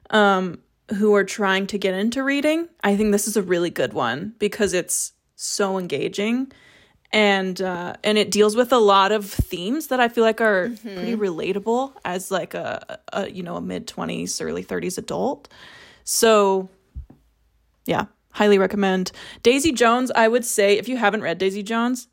um, 0.10 0.60
who 0.96 1.14
are 1.16 1.24
trying 1.24 1.68
to 1.68 1.78
get 1.78 1.94
into 1.94 2.24
reading, 2.24 2.70
I 2.84 2.96
think 2.96 3.12
this 3.12 3.28
is 3.28 3.38
a 3.38 3.42
really 3.42 3.70
good 3.70 3.94
one 3.94 4.36
because 4.40 4.74
it's 4.74 5.14
so 5.38 5.78
engaging 5.78 6.52
and 7.14 7.62
uh, 7.62 7.96
and 8.04 8.18
it 8.18 8.32
deals 8.32 8.56
with 8.56 8.74
a 8.74 8.78
lot 8.78 9.14
of 9.14 9.26
themes 9.26 9.88
that 9.88 10.00
I 10.00 10.10
feel 10.10 10.24
like 10.24 10.42
are 10.42 10.68
mm-hmm. 10.68 10.94
pretty 10.96 11.16
relatable 11.16 11.94
as 12.04 12.32
like 12.32 12.54
a, 12.54 13.00
a 13.14 13.30
you 13.30 13.44
know 13.44 13.56
a 13.56 13.62
mid 13.62 13.88
twenties 13.88 14.42
early 14.42 14.64
thirties 14.64 14.98
adult. 14.98 15.48
So 16.04 16.70
yeah, 17.86 18.08
highly 18.32 18.58
recommend 18.58 19.14
Daisy 19.42 19.72
Jones. 19.72 20.12
I 20.16 20.28
would 20.28 20.44
say 20.44 20.78
if 20.78 20.90
you 20.90 20.98
haven't 20.98 21.22
read 21.22 21.38
Daisy 21.38 21.64
Jones, 21.64 22.10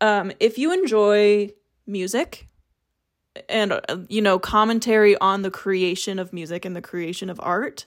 um, 0.00 0.30
if 0.38 0.56
you 0.56 0.72
enjoy 0.72 1.50
music 1.86 2.46
and 3.48 3.72
uh, 3.72 3.80
you 4.08 4.20
know 4.20 4.38
commentary 4.38 5.16
on 5.18 5.42
the 5.42 5.50
creation 5.50 6.18
of 6.18 6.32
music 6.32 6.64
and 6.64 6.76
the 6.76 6.82
creation 6.82 7.30
of 7.30 7.40
art 7.40 7.86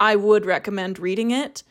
i 0.00 0.16
would 0.16 0.44
recommend 0.44 0.98
reading 0.98 1.30
it 1.30 1.62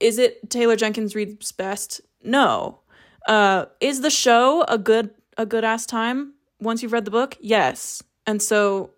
is 0.00 0.18
it 0.18 0.50
taylor 0.50 0.76
jenkins 0.76 1.14
reid's 1.14 1.52
best? 1.52 2.00
No. 2.22 2.80
Uh 3.28 3.66
is 3.80 4.00
the 4.00 4.10
show 4.10 4.64
a 4.68 4.78
good 4.78 5.10
a 5.36 5.46
good 5.46 5.64
ass 5.64 5.86
time 5.86 6.34
once 6.60 6.82
you've 6.82 6.92
read 6.92 7.04
the 7.04 7.10
book? 7.10 7.36
Yes. 7.40 8.02
And 8.26 8.42
so 8.42 8.90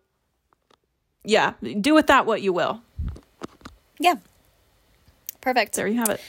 yeah 1.25 1.55
do 1.61 1.95
with 1.95 2.07
that 2.09 2.27
what 2.27 2.43
you 2.43 2.53
will. 2.53 2.83
Yeah. 3.99 4.17
Perfect. 5.41 5.75
There 5.75 5.87
you 5.87 5.99
have 5.99 6.11
it. 6.11 6.21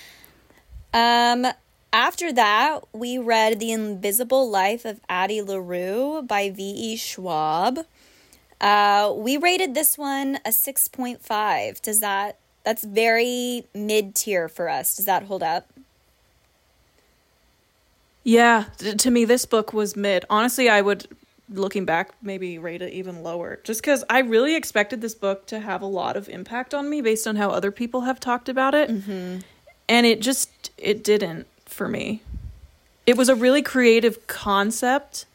Um 0.94 1.54
after 1.94 2.34
that, 2.34 2.80
we 2.92 3.20
read 3.20 3.60
The 3.60 3.72
Invisible 3.72 4.50
Life 4.50 4.84
of 4.84 5.00
Addie 5.08 5.44
LaRue 5.44 6.24
by 6.24 6.50
V.E. 6.50 6.96
Schwab. 6.98 7.82
Uh, 8.60 9.14
we 9.16 9.38
rated 9.38 9.76
this 9.76 9.96
one 9.96 10.40
a 10.44 10.50
6.5. 10.50 11.82
Does 11.84 12.00
that, 12.00 12.40
that's 12.64 12.84
very 12.84 13.66
mid 13.74 14.16
tier 14.16 14.48
for 14.48 14.70
us. 14.70 14.96
Does 14.96 15.06
that 15.06 15.24
hold 15.24 15.44
up? 15.44 15.68
Yeah, 18.24 18.66
to 18.78 19.12
me, 19.12 19.26
this 19.26 19.46
book 19.46 19.74
was 19.74 19.98
mid. 19.98 20.24
Honestly, 20.30 20.70
I 20.70 20.80
would, 20.80 21.08
looking 21.50 21.84
back, 21.84 22.12
maybe 22.22 22.58
rate 22.58 22.82
it 22.82 22.94
even 22.94 23.22
lower. 23.22 23.60
Just 23.66 23.82
because 23.82 24.06
I 24.10 24.20
really 24.20 24.56
expected 24.56 25.02
this 25.02 25.14
book 25.14 25.46
to 25.48 25.60
have 25.60 25.82
a 25.82 25.86
lot 25.88 26.16
of 26.16 26.30
impact 26.30 26.74
on 26.74 26.90
me 26.90 27.02
based 27.02 27.28
on 27.28 27.36
how 27.36 27.50
other 27.50 27.70
people 27.70 28.02
have 28.02 28.22
talked 28.22 28.48
about 28.48 28.74
it. 28.74 28.90
Mm-hmm. 28.90 29.40
And 29.90 30.06
it 30.06 30.22
just, 30.22 30.72
it 30.78 31.04
didn't 31.04 31.48
for 31.66 31.90
me. 31.90 32.22
It 33.06 33.18
was 33.18 33.28
a 33.28 33.36
really 33.36 33.62
creative 33.62 34.26
concept. 34.28 35.26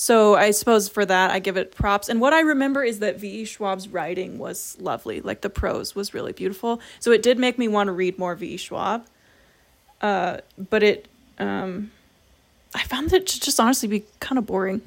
So 0.00 0.34
I 0.34 0.52
suppose 0.52 0.88
for 0.88 1.04
that 1.04 1.30
I 1.30 1.40
give 1.40 1.58
it 1.58 1.74
props. 1.74 2.08
And 2.08 2.22
what 2.22 2.32
I 2.32 2.40
remember 2.40 2.82
is 2.82 3.00
that 3.00 3.20
V.E. 3.20 3.44
Schwab's 3.44 3.86
writing 3.86 4.38
was 4.38 4.78
lovely. 4.80 5.20
Like 5.20 5.42
the 5.42 5.50
prose 5.50 5.94
was 5.94 6.14
really 6.14 6.32
beautiful. 6.32 6.80
So 7.00 7.12
it 7.12 7.22
did 7.22 7.38
make 7.38 7.58
me 7.58 7.68
want 7.68 7.88
to 7.88 7.92
read 7.92 8.18
more 8.18 8.34
V.E. 8.34 8.56
Schwab. 8.56 9.04
Uh, 10.00 10.38
but 10.56 10.82
it 10.82 11.06
um, 11.38 11.90
I 12.74 12.82
found 12.84 13.12
it 13.12 13.26
to 13.26 13.40
just 13.40 13.60
honestly 13.60 13.90
be 13.90 14.04
kind 14.20 14.38
of 14.38 14.46
boring. 14.46 14.80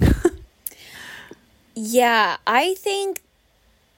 yeah, 1.75 2.37
I 2.47 2.73
think 2.73 3.21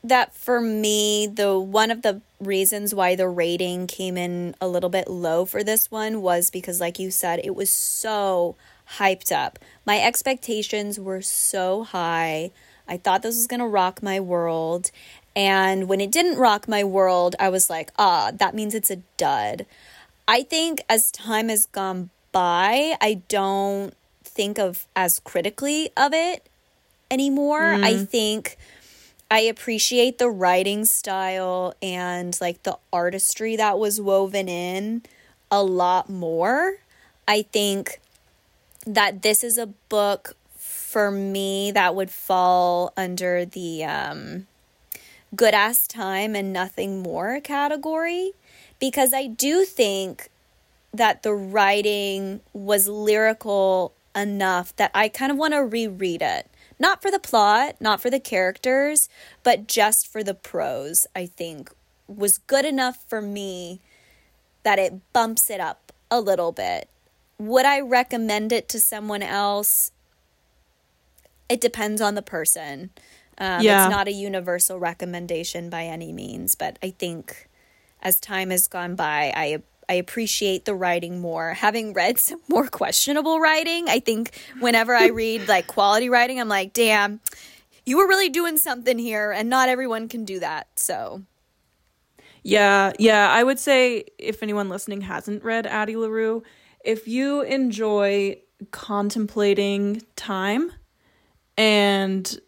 that 0.04 0.36
for 0.36 0.60
me, 0.60 1.28
the 1.28 1.58
one 1.58 1.92
of 1.92 2.02
the 2.02 2.20
reasons 2.42 2.94
why 2.94 3.16
the 3.16 3.30
rating 3.30 3.88
came 3.88 4.18
in 4.18 4.54
a 4.60 4.68
little 4.68 4.90
bit 4.90 5.08
low 5.08 5.46
for 5.46 5.64
this 5.64 5.90
one 5.90 6.22
was 6.22 6.52
because, 6.52 6.82
like 6.82 7.00
you 7.00 7.10
said, 7.10 7.40
it 7.42 7.56
was 7.56 7.70
so 7.70 8.58
hyped 8.98 9.32
up. 9.32 9.60
My 9.86 10.00
expectations 10.00 11.00
were 11.00 11.22
so 11.22 11.84
high. 11.84 12.52
I 12.88 12.98
thought 12.98 13.22
this 13.22 13.36
was 13.36 13.48
going 13.48 13.60
to 13.60 13.68
rock 13.68 14.04
my 14.04 14.20
world. 14.20 14.92
And 15.36 15.88
when 15.90 16.00
it 16.00 16.12
didn't 16.12 16.38
rock 16.38 16.68
my 16.68 16.84
world, 16.84 17.36
I 17.40 17.50
was 17.50 17.70
like, 17.70 17.92
ah, 17.98 18.32
that 18.34 18.56
means 18.56 18.74
it's 18.74 18.92
a 18.92 19.02
dud. 19.18 19.66
I 20.28 20.44
think 20.44 20.82
as 20.90 21.12
time 21.12 21.50
has 21.50 21.66
gone 21.66 22.10
by, 22.32 22.96
I 23.02 23.22
don't 23.28 23.94
think 24.24 24.58
of 24.58 24.86
as 24.96 25.20
critically 25.20 25.92
of 25.96 26.14
it 26.14 26.48
anymore. 27.10 27.62
Mm. 27.62 27.84
I 27.84 28.06
think 28.06 28.58
I 29.30 29.42
appreciate 29.42 30.18
the 30.18 30.30
writing 30.30 30.86
style 30.86 31.74
and 31.82 32.38
like 32.40 32.64
the 32.64 32.78
artistry 32.94 33.56
that 33.56 33.80
was 33.80 34.00
woven 34.00 34.48
in 34.48 35.04
a 35.52 35.64
lot 35.64 36.10
more. 36.10 36.78
I 37.28 37.42
think 37.42 38.00
that 38.86 39.22
this 39.22 39.44
is 39.44 39.58
a 39.58 39.68
book 39.68 40.36
for 40.56 41.12
me 41.12 41.72
that 41.72 41.96
would 41.96 42.12
fall 42.12 42.94
under 42.96 43.46
the 43.46 43.84
um, 43.84 44.48
good 45.36 45.54
ass 45.54 45.88
time 45.88 46.36
and 46.36 46.54
nothing 46.54 47.02
more 47.02 47.40
category 47.42 48.32
because 48.80 49.14
I 49.14 49.28
do 49.28 49.66
think 49.66 50.30
that 50.94 51.24
the 51.24 51.34
writing 51.34 52.42
was 52.54 52.88
lyrical 52.88 53.94
enough 54.16 54.76
that 54.78 54.92
I 54.94 55.10
kind 55.10 55.32
of 55.32 55.38
want 55.38 55.54
to 55.54 55.60
reread 55.60 56.22
it. 56.22 56.50
Not 56.80 57.02
for 57.02 57.12
the 57.12 57.20
plot, 57.20 57.76
not 57.80 58.02
for 58.02 58.10
the 58.10 58.20
characters, 58.20 59.10
but 59.44 59.68
just 59.68 60.08
for 60.08 60.24
the 60.24 60.34
prose, 60.34 61.08
I 61.16 61.26
think 61.26 61.72
was 62.08 62.38
good 62.38 62.66
enough 62.66 63.04
for 63.08 63.22
me 63.22 63.80
that 64.64 64.80
it 64.80 65.02
bumps 65.14 65.50
it 65.50 65.60
up 65.60 65.92
a 66.12 66.20
little 66.20 66.52
bit. 66.52 66.90
Would 67.38 67.66
I 67.66 67.80
recommend 67.82 68.52
it 68.52 68.70
to 68.70 68.80
someone 68.80 69.22
else? 69.22 69.92
It 71.50 71.62
depends 71.62 72.02
on 72.02 72.16
the 72.16 72.22
person. 72.22 72.92
Um, 73.38 73.62
yeah. 73.62 73.86
It's 73.86 73.92
not 73.92 74.08
a 74.08 74.12
universal 74.12 74.80
recommendation 74.80 75.70
by 75.70 75.84
any 75.84 76.14
means, 76.14 76.56
but 76.56 76.80
I 76.82 76.92
think 76.92 77.50
as 78.02 78.20
time 78.20 78.50
has 78.50 78.68
gone 78.68 78.96
by, 78.96 79.34
I 79.36 79.62
I 79.88 79.96
appreciate 79.96 80.66
the 80.66 80.74
writing 80.74 81.20
more. 81.20 81.54
Having 81.54 81.94
read 81.94 82.18
some 82.20 82.40
more 82.48 82.68
questionable 82.68 83.40
writing, 83.40 83.90
I 83.90 84.00
think 84.00 84.32
whenever 84.60 84.96
I 84.96 85.08
read 85.08 85.48
like 85.48 85.68
quality 85.68 86.10
writing, 86.10 86.40
I'm 86.40 86.50
like, 86.50 86.74
damn, 86.74 87.20
you 87.86 87.98
were 87.98 88.08
really 88.08 88.30
doing 88.30 88.58
something 88.58 88.98
here, 88.98 89.32
and 89.32 89.50
not 89.50 89.70
everyone 89.70 90.08
can 90.08 90.26
do 90.26 90.40
that. 90.40 90.68
So, 90.76 91.24
yeah, 92.44 92.94
yeah, 92.98 93.30
I 93.30 93.44
would 93.44 93.60
say 93.60 94.06
if 94.18 94.42
anyone 94.42 94.70
listening 94.70 95.02
hasn't 95.02 95.44
read 95.44 95.68
Addie 95.68 95.96
LaRue, 95.96 96.44
if 96.86 97.08
you 97.08 97.42
enjoy 97.42 98.38
contemplating 98.72 100.02
time 100.16 100.72
and 101.58 102.40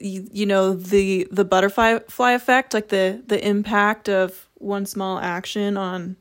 you, 0.00 0.26
you 0.32 0.46
know 0.46 0.74
the 0.74 1.28
the 1.30 1.44
butterfly 1.44 1.98
fly 2.08 2.32
effect 2.32 2.74
like 2.74 2.88
the 2.88 3.22
the 3.26 3.46
impact 3.46 4.08
of 4.08 4.48
one 4.54 4.86
small 4.86 5.18
action 5.18 5.76
on 5.76 6.16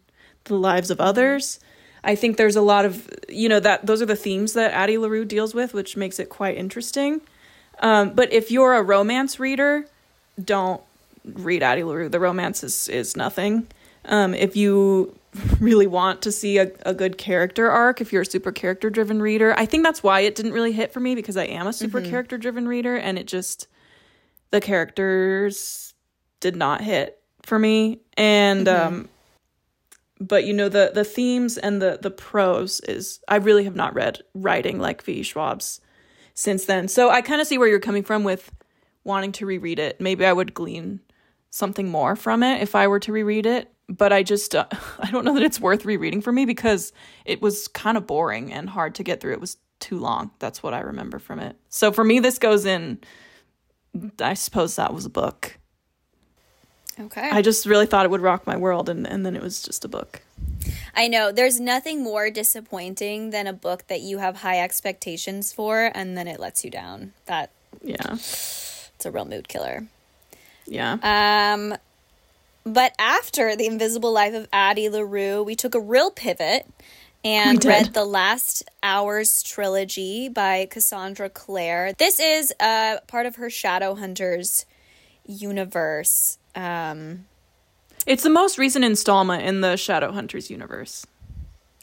the 0.45 0.55
lives 0.55 0.91
of 0.91 0.99
others. 0.99 1.59
I 2.03 2.15
think 2.15 2.35
there's 2.35 2.57
a 2.57 2.61
lot 2.61 2.85
of 2.85 3.09
you 3.29 3.47
know 3.47 3.59
that 3.61 3.85
those 3.85 4.01
are 4.01 4.05
the 4.05 4.15
themes 4.15 4.53
that 4.53 4.73
Addie 4.73 4.97
LaRue 4.97 5.25
deals 5.25 5.55
with, 5.55 5.73
which 5.73 5.95
makes 5.95 6.19
it 6.19 6.29
quite 6.29 6.57
interesting. 6.57 7.21
Um, 7.79 8.13
but 8.13 8.31
if 8.31 8.51
you're 8.51 8.75
a 8.75 8.83
romance 8.83 9.39
reader, 9.39 9.87
don't 10.43 10.81
read 11.25 11.63
Addie 11.63 11.83
LaRue. 11.83 12.09
The 12.09 12.19
romance 12.19 12.63
is 12.63 12.89
is 12.89 13.15
nothing. 13.15 13.67
Um, 14.05 14.33
if 14.33 14.57
you 14.57 15.17
really 15.59 15.87
want 15.87 16.21
to 16.23 16.31
see 16.31 16.57
a, 16.57 16.71
a 16.85 16.93
good 16.93 17.17
character 17.17 17.69
arc, 17.69 18.01
if 18.01 18.13
you're 18.13 18.21
a 18.21 18.25
super 18.25 18.51
character 18.51 18.89
driven 18.89 19.21
reader, 19.21 19.53
I 19.57 19.65
think 19.65 19.83
that's 19.83 20.03
why 20.03 20.21
it 20.21 20.35
didn't 20.35 20.53
really 20.53 20.71
hit 20.71 20.93
for 20.93 20.99
me 20.99 21.15
because 21.15 21.37
I 21.37 21.45
am 21.45 21.67
a 21.67 21.73
super 21.73 22.01
mm-hmm. 22.01 22.09
character 22.09 22.37
driven 22.37 22.67
reader, 22.67 22.95
and 22.95 23.17
it 23.17 23.27
just 23.27 23.67
the 24.51 24.61
characters 24.61 25.93
did 26.39 26.55
not 26.55 26.81
hit 26.81 27.19
for 27.43 27.57
me. 27.57 27.99
And 28.15 28.67
mm-hmm. 28.67 28.87
um, 28.95 29.09
but 30.19 30.45
you 30.45 30.53
know 30.53 30.69
the 30.69 30.91
the 30.93 31.03
themes 31.03 31.57
and 31.57 31.81
the 31.81 31.99
the 32.01 32.11
prose 32.11 32.79
is 32.81 33.19
I 33.27 33.37
really 33.37 33.63
have 33.63 33.75
not 33.75 33.93
read 33.93 34.21
writing 34.33 34.79
like 34.79 35.03
V. 35.03 35.21
Schwab's 35.21 35.81
since 36.33 36.65
then. 36.65 36.87
So 36.87 37.09
I 37.09 37.21
kind 37.21 37.41
of 37.41 37.47
see 37.47 37.57
where 37.57 37.67
you're 37.67 37.79
coming 37.79 38.03
from 38.03 38.23
with 38.23 38.51
wanting 39.03 39.31
to 39.33 39.45
reread 39.45 39.79
it. 39.79 39.99
Maybe 39.99 40.25
I 40.25 40.33
would 40.33 40.53
glean 40.53 41.01
something 41.49 41.89
more 41.89 42.15
from 42.15 42.43
it 42.43 42.61
if 42.61 42.75
I 42.75 42.87
were 42.87 42.99
to 43.01 43.11
reread 43.11 43.45
it, 43.45 43.72
but 43.89 44.13
I 44.13 44.23
just 44.23 44.55
uh, 44.55 44.65
I 44.99 45.11
don't 45.11 45.25
know 45.25 45.33
that 45.33 45.43
it's 45.43 45.59
worth 45.59 45.85
rereading 45.85 46.21
for 46.21 46.31
me 46.31 46.45
because 46.45 46.93
it 47.25 47.41
was 47.41 47.67
kind 47.67 47.97
of 47.97 48.07
boring 48.07 48.51
and 48.53 48.69
hard 48.69 48.95
to 48.95 49.03
get 49.03 49.19
through. 49.21 49.33
It 49.33 49.41
was 49.41 49.57
too 49.79 49.99
long. 49.99 50.31
That's 50.39 50.63
what 50.63 50.73
I 50.73 50.79
remember 50.79 51.19
from 51.19 51.39
it. 51.39 51.55
So 51.69 51.91
for 51.91 52.03
me 52.03 52.19
this 52.19 52.39
goes 52.39 52.65
in 52.65 52.99
I 54.19 54.33
suppose 54.33 54.75
that 54.77 54.93
was 54.93 55.05
a 55.05 55.09
book. 55.09 55.57
Okay. 56.99 57.29
I 57.31 57.41
just 57.41 57.65
really 57.65 57.85
thought 57.87 58.05
it 58.05 58.11
would 58.11 58.21
rock 58.21 58.45
my 58.47 58.55
world 58.55 58.87
and 58.89 59.05
and 59.07 59.25
then 59.25 59.35
it 59.35 59.41
was 59.41 59.61
just 59.61 59.83
a 59.83 59.87
book. 59.87 60.21
I 60.95 61.07
know 61.07 61.31
there's 61.31 61.59
nothing 61.59 62.03
more 62.03 62.29
disappointing 62.29 63.31
than 63.31 63.47
a 63.47 63.53
book 63.53 63.87
that 63.87 64.01
you 64.01 64.19
have 64.19 64.37
high 64.37 64.59
expectations 64.61 65.51
for 65.51 65.91
and 65.93 66.17
then 66.17 66.27
it 66.27 66.39
lets 66.39 66.63
you 66.63 66.69
down. 66.71 67.13
That 67.25 67.51
Yeah. 67.81 68.13
it's 68.13 69.05
a 69.05 69.11
real 69.11 69.25
mood 69.25 69.47
killer. 69.47 69.87
Yeah. 70.65 70.97
Um 71.01 71.75
but 72.65 72.93
after 72.99 73.55
The 73.55 73.65
Invisible 73.67 74.11
Life 74.11 74.33
of 74.33 74.47
Addie 74.53 74.89
LaRue, 74.89 75.43
we 75.43 75.55
took 75.55 75.75
a 75.75 75.79
real 75.79 76.11
pivot 76.11 76.65
and 77.25 77.63
read 77.63 77.93
the 77.93 78.03
Last 78.05 78.69
Hours 78.81 79.41
trilogy 79.43 80.27
by 80.29 80.67
Cassandra 80.69 81.29
Clare. 81.29 81.93
This 81.97 82.19
is 82.19 82.53
uh, 82.59 82.97
part 83.07 83.25
of 83.25 83.37
her 83.37 83.47
Shadowhunters 83.47 84.65
universe. 85.25 86.37
Um, 86.55 87.25
It's 88.05 88.23
the 88.23 88.29
most 88.29 88.57
recent 88.57 88.83
installment 88.83 89.43
in 89.43 89.61
the 89.61 89.75
Shadowhunters 89.75 90.49
universe. 90.49 91.05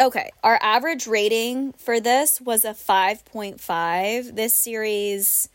okay, 0.00 0.30
our 0.42 0.58
average 0.62 1.06
rating 1.06 1.72
for 1.72 2.00
this 2.00 2.40
was 2.40 2.64
a 2.64 2.72
5.5. 2.74 4.36
This 4.36 4.56
series 4.56 5.48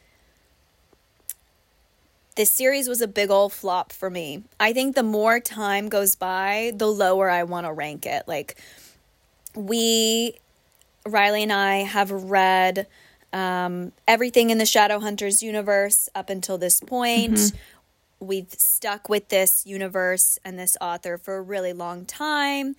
this 2.35 2.51
series 2.51 2.87
was 2.87 3.01
a 3.01 3.07
big 3.07 3.29
old 3.29 3.53
flop 3.53 3.93
for 3.93 4.09
me. 4.09 4.43
I 4.59 4.73
think 4.73 4.95
the 4.95 5.03
more 5.03 5.39
time 5.39 5.89
goes 5.89 6.15
by, 6.15 6.73
the 6.75 6.87
lower 6.87 7.29
I 7.29 7.43
want 7.43 7.65
to 7.65 7.73
rank 7.73 8.05
it. 8.05 8.27
Like 8.27 8.57
we 9.55 10.37
Riley 11.05 11.43
and 11.43 11.53
I 11.53 11.77
have 11.77 12.11
read 12.11 12.87
um, 13.31 13.91
everything 14.07 14.49
in 14.49 14.57
the 14.57 14.63
Shadowhunters 14.65 15.41
universe 15.41 16.09
up 16.15 16.29
until 16.29 16.57
this 16.57 16.81
point. 16.81 17.53
We've 18.19 18.49
stuck 18.49 19.07
with 19.07 19.29
this 19.29 19.65
universe 19.65 20.39
and 20.43 20.57
this 20.57 20.77
author 20.81 21.17
for 21.17 21.37
a 21.37 21.41
really 21.41 21.73
long 21.73 22.05
time. 22.05 22.75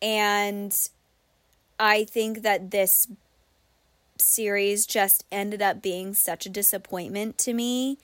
And 0.00 0.76
I 1.78 2.04
think 2.04 2.42
that 2.42 2.70
this 2.70 3.08
series 4.18 4.86
just 4.86 5.24
ended 5.30 5.60
up 5.60 5.82
being 5.82 6.14
such 6.14 6.46
a 6.46 6.48
disappointment 6.48 7.36
to 7.38 7.52
me 7.52 7.98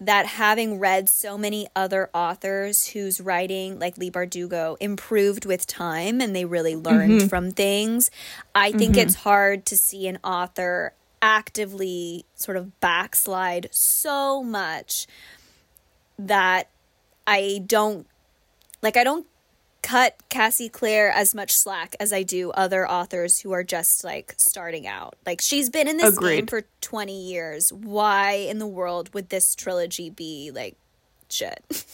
that 0.00 0.24
having 0.24 0.78
read 0.78 1.08
so 1.08 1.36
many 1.36 1.68
other 1.76 2.08
authors 2.14 2.88
whose 2.88 3.20
writing, 3.20 3.78
like 3.78 3.98
Leigh 3.98 4.10
Bardugo, 4.10 4.76
improved 4.80 5.44
with 5.44 5.66
time 5.66 6.20
and 6.20 6.34
they 6.34 6.46
really 6.46 6.74
learned 6.74 7.20
mm-hmm. 7.20 7.28
from 7.28 7.50
things, 7.50 8.10
I 8.54 8.72
think 8.72 8.92
mm-hmm. 8.92 9.06
it's 9.06 9.16
hard 9.16 9.66
to 9.66 9.76
see 9.76 10.08
an 10.08 10.18
author 10.24 10.94
actively 11.20 12.24
sort 12.34 12.56
of 12.56 12.80
backslide 12.80 13.68
so 13.70 14.42
much 14.42 15.06
that 16.18 16.68
I 17.26 17.62
don't 17.66 18.06
like 18.82 18.96
I 18.96 19.04
don't 19.04 19.26
cut 19.82 20.16
Cassie 20.28 20.68
Clare 20.68 21.10
as 21.10 21.34
much 21.34 21.56
slack 21.56 21.96
as 21.98 22.12
I 22.12 22.22
do 22.22 22.50
other 22.52 22.88
authors 22.88 23.40
who 23.40 23.52
are 23.52 23.64
just 23.64 24.04
like 24.04 24.34
starting 24.36 24.86
out. 24.86 25.16
Like 25.26 25.40
she's 25.40 25.70
been 25.70 25.88
in 25.88 25.96
this 25.96 26.18
game 26.18 26.46
for 26.46 26.62
20 26.80 27.28
years. 27.28 27.72
Why 27.72 28.32
in 28.32 28.58
the 28.58 28.66
world 28.66 29.12
would 29.14 29.28
this 29.28 29.54
trilogy 29.54 30.10
be 30.10 30.50
like 30.54 30.76
shit? 31.28 31.64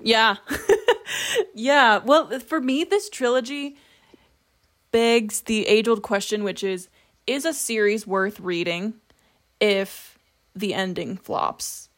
Yeah. 0.00 0.36
yeah. 1.54 1.98
Well, 1.98 2.38
for 2.40 2.60
me, 2.60 2.84
this 2.84 3.08
trilogy 3.08 3.76
begs 4.90 5.42
the 5.42 5.66
age 5.66 5.88
old 5.88 6.02
question, 6.02 6.44
which 6.44 6.62
is 6.62 6.88
is 7.26 7.44
a 7.44 7.52
series 7.52 8.06
worth 8.06 8.38
reading 8.38 8.94
if 9.60 10.18
the 10.54 10.74
ending 10.74 11.16
flops? 11.16 11.88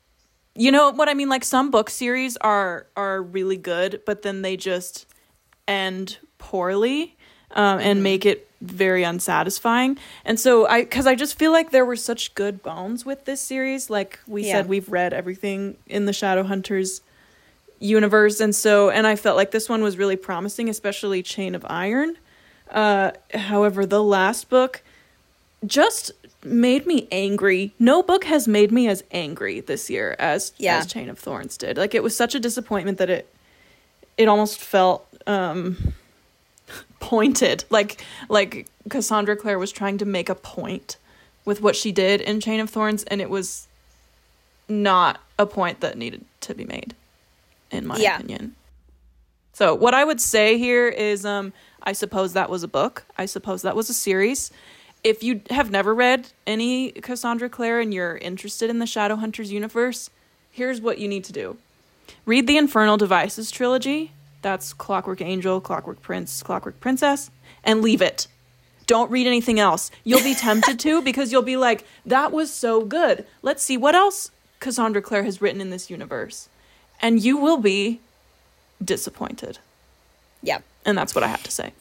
You 0.58 0.72
know 0.72 0.90
what 0.90 1.08
I 1.08 1.14
mean? 1.14 1.28
Like 1.28 1.44
some 1.44 1.70
book 1.70 1.88
series 1.88 2.36
are 2.38 2.86
are 2.96 3.22
really 3.22 3.56
good, 3.56 4.02
but 4.04 4.22
then 4.22 4.42
they 4.42 4.56
just 4.56 5.06
end 5.68 6.18
poorly 6.38 7.16
um, 7.52 7.78
and 7.78 8.02
make 8.02 8.26
it 8.26 8.48
very 8.60 9.04
unsatisfying. 9.04 9.96
And 10.24 10.40
so 10.40 10.66
I, 10.66 10.82
because 10.82 11.06
I 11.06 11.14
just 11.14 11.38
feel 11.38 11.52
like 11.52 11.70
there 11.70 11.84
were 11.84 11.94
such 11.96 12.34
good 12.34 12.60
bones 12.60 13.06
with 13.06 13.24
this 13.24 13.40
series. 13.40 13.88
Like 13.88 14.18
we 14.26 14.44
Yeah. 14.44 14.54
said, 14.54 14.68
we've 14.68 14.88
read 14.90 15.12
everything 15.12 15.76
in 15.86 16.06
the 16.06 16.12
Shadowhunters 16.12 17.02
universe, 17.78 18.40
and 18.40 18.52
so 18.52 18.90
and 18.90 19.06
I 19.06 19.14
felt 19.14 19.36
like 19.36 19.52
this 19.52 19.68
one 19.68 19.82
was 19.82 19.96
really 19.96 20.16
promising, 20.16 20.68
especially 20.68 21.22
Chain 21.22 21.54
of 21.54 21.64
Iron. 21.68 22.16
Uh, 22.68 23.12
however, 23.32 23.86
the 23.86 24.02
last 24.02 24.50
book 24.50 24.82
just 25.64 26.10
made 26.48 26.86
me 26.86 27.06
angry. 27.12 27.74
No 27.78 28.02
book 28.02 28.24
has 28.24 28.48
made 28.48 28.72
me 28.72 28.88
as 28.88 29.04
angry 29.12 29.60
this 29.60 29.88
year 29.90 30.16
as 30.18 30.52
Yeah. 30.58 30.78
as 30.78 30.86
Chain 30.86 31.08
of 31.08 31.18
Thorns 31.18 31.56
did. 31.56 31.76
Like 31.76 31.94
it 31.94 32.02
was 32.02 32.16
such 32.16 32.34
a 32.34 32.40
disappointment 32.40 32.98
that 32.98 33.10
it 33.10 33.32
it 34.16 34.28
almost 34.28 34.58
felt 34.58 35.06
um 35.26 35.94
pointed. 37.00 37.64
Like 37.70 38.04
like 38.28 38.66
Cassandra 38.88 39.36
Clare 39.36 39.58
was 39.58 39.72
trying 39.72 39.98
to 39.98 40.04
make 40.04 40.28
a 40.28 40.34
point 40.34 40.96
with 41.44 41.60
what 41.62 41.76
she 41.76 41.92
did 41.92 42.20
in 42.20 42.40
Chain 42.40 42.60
of 42.60 42.70
Thorns 42.70 43.04
and 43.04 43.20
it 43.20 43.30
was 43.30 43.66
not 44.68 45.20
a 45.38 45.46
point 45.46 45.80
that 45.80 45.96
needed 45.96 46.24
to 46.42 46.54
be 46.54 46.64
made 46.64 46.94
in 47.70 47.86
my 47.86 47.96
Yeah. 47.96 48.16
opinion. 48.16 48.54
So 49.54 49.74
what 49.74 49.94
I 49.94 50.04
would 50.04 50.20
say 50.20 50.58
here 50.58 50.88
is 50.88 51.24
um 51.24 51.52
I 51.82 51.92
suppose 51.92 52.32
that 52.34 52.50
was 52.50 52.62
a 52.62 52.68
book. 52.68 53.04
I 53.16 53.26
suppose 53.26 53.62
that 53.62 53.76
was 53.76 53.88
a 53.88 53.94
series. 53.94 54.50
If 55.04 55.22
you 55.22 55.42
have 55.50 55.70
never 55.70 55.94
read 55.94 56.28
any 56.46 56.90
Cassandra 56.90 57.48
Clare 57.48 57.80
and 57.80 57.94
you're 57.94 58.16
interested 58.16 58.68
in 58.68 58.78
the 58.78 58.84
Shadowhunters 58.84 59.48
universe, 59.48 60.10
here's 60.50 60.80
what 60.80 60.98
you 60.98 61.08
need 61.08 61.24
to 61.24 61.32
do. 61.32 61.56
Read 62.26 62.46
the 62.46 62.56
Infernal 62.56 62.96
Devices 62.96 63.50
trilogy. 63.50 64.12
That's 64.42 64.72
Clockwork 64.72 65.20
Angel, 65.20 65.60
Clockwork 65.60 66.02
Prince, 66.02 66.42
Clockwork 66.42 66.80
Princess, 66.80 67.30
and 67.64 67.82
leave 67.82 68.02
it. 68.02 68.26
Don't 68.86 69.10
read 69.10 69.26
anything 69.26 69.60
else. 69.60 69.90
You'll 70.04 70.22
be 70.22 70.34
tempted 70.34 70.78
to 70.80 71.02
because 71.08 71.30
you'll 71.32 71.42
be 71.42 71.56
like, 71.56 71.84
that 72.06 72.32
was 72.32 72.52
so 72.52 72.84
good. 72.84 73.26
Let's 73.42 73.62
see 73.62 73.76
what 73.76 73.94
else 73.94 74.30
Cassandra 74.60 75.02
Clare 75.02 75.24
has 75.24 75.40
written 75.40 75.60
in 75.60 75.70
this 75.70 75.90
universe. 75.90 76.48
And 77.00 77.22
you 77.22 77.36
will 77.36 77.58
be 77.58 78.00
disappointed. 78.82 79.58
Yeah. 80.42 80.60
And 80.84 80.96
that's 80.96 81.14
what 81.14 81.24
I 81.24 81.28
have 81.28 81.42
to 81.44 81.50
say. 81.50 81.72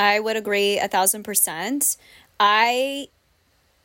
I 0.00 0.18
would 0.18 0.36
agree 0.36 0.78
a 0.78 0.88
thousand 0.88 1.24
percent. 1.24 1.98
I 2.40 3.08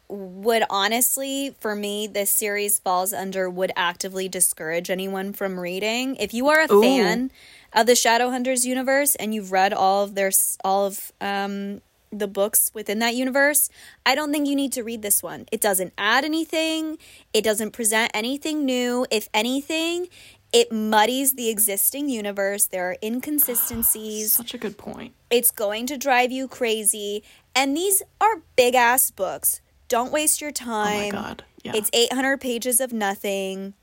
would 0.07 0.63
honestly, 0.69 1.55
for 1.59 1.75
me, 1.75 2.07
this 2.07 2.29
series 2.29 2.79
falls 2.79 3.11
under 3.11 3.49
would 3.49 3.71
actively 3.75 4.29
discourage 4.29 4.89
anyone 4.89 5.33
from 5.33 5.59
reading. 5.59 6.15
If 6.15 6.33
you 6.33 6.47
are 6.47 6.61
a 6.61 6.71
Ooh. 6.71 6.81
fan 6.81 7.31
of 7.73 7.85
the 7.85 7.93
Shadowhunters 7.93 8.65
universe 8.65 9.15
and 9.15 9.35
you've 9.35 9.51
read 9.51 9.73
all 9.73 10.05
of 10.05 10.15
their 10.15 10.31
all 10.63 10.85
of 10.85 11.11
um 11.19 11.81
the 12.11 12.27
books 12.27 12.71
within 12.73 12.99
that 12.99 13.13
universe, 13.15 13.69
I 14.05 14.15
don't 14.15 14.31
think 14.31 14.47
you 14.47 14.55
need 14.55 14.71
to 14.73 14.83
read 14.83 15.01
this 15.01 15.21
one. 15.21 15.47
It 15.51 15.59
doesn't 15.59 15.91
add 15.97 16.23
anything. 16.23 16.97
It 17.33 17.43
doesn't 17.43 17.71
present 17.71 18.11
anything 18.13 18.63
new. 18.63 19.05
If 19.11 19.27
anything, 19.33 20.07
it 20.53 20.71
muddies 20.71 21.33
the 21.33 21.49
existing 21.49 22.07
universe. 22.07 22.67
There 22.67 22.89
are 22.89 22.95
inconsistencies 23.03 24.31
Such 24.31 24.53
a 24.53 24.57
good 24.57 24.77
point. 24.77 25.13
It's 25.35 25.51
going 25.51 25.85
to 25.87 25.97
drive 25.97 26.31
you 26.31 26.47
crazy. 26.47 27.23
And 27.53 27.75
these 27.75 28.01
are 28.21 28.41
big 28.55 28.75
ass 28.75 29.11
books. 29.11 29.61
Don't 29.87 30.11
waste 30.11 30.41
your 30.41 30.51
time. 30.51 31.13
Oh 31.13 31.17
my 31.17 31.23
god. 31.27 31.43
Yeah. 31.63 31.73
It's 31.75 31.89
800 31.93 32.39
pages 32.39 32.79
of 32.79 32.93
nothing. 32.93 33.73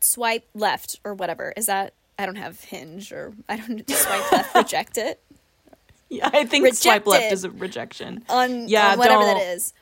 Swipe 0.00 0.46
left 0.54 0.98
or 1.04 1.14
whatever. 1.14 1.52
Is 1.56 1.66
that? 1.66 1.94
I 2.18 2.26
don't 2.26 2.36
have 2.36 2.60
hinge 2.64 3.12
or 3.12 3.32
I 3.48 3.56
don't 3.56 3.88
swipe 3.90 4.32
left, 4.32 4.54
reject 4.54 4.98
it 4.98 5.22
yeah, 6.10 6.28
I 6.32 6.44
think 6.44 6.74
swipe 6.74 7.06
left 7.06 7.32
is 7.32 7.44
a 7.44 7.50
rejection. 7.50 8.24
on, 8.28 8.68
Yeah, 8.68 8.92
on 8.92 8.98
whatever 8.98 9.22
don't. 9.22 9.38
that 9.38 9.54
is. 9.54 9.72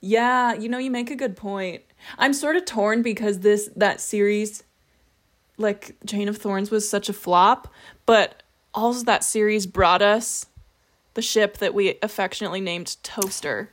Yeah, 0.00 0.54
you 0.54 0.68
know, 0.68 0.78
you 0.78 0.90
make 0.90 1.10
a 1.10 1.16
good 1.16 1.36
point. 1.36 1.82
I'm 2.18 2.32
sort 2.32 2.56
of 2.56 2.64
torn 2.64 3.02
because 3.02 3.40
this 3.40 3.68
that 3.76 4.00
series 4.00 4.62
like 5.58 5.96
Chain 6.06 6.28
of 6.28 6.36
Thorns 6.36 6.70
was 6.70 6.88
such 6.88 7.08
a 7.08 7.12
flop, 7.12 7.66
but 8.04 8.42
also 8.76 9.02
that 9.04 9.24
series 9.24 9.66
brought 9.66 10.02
us 10.02 10.46
the 11.14 11.22
ship 11.22 11.58
that 11.58 11.74
we 11.74 11.98
affectionately 12.02 12.60
named 12.60 12.96
Toaster. 13.02 13.70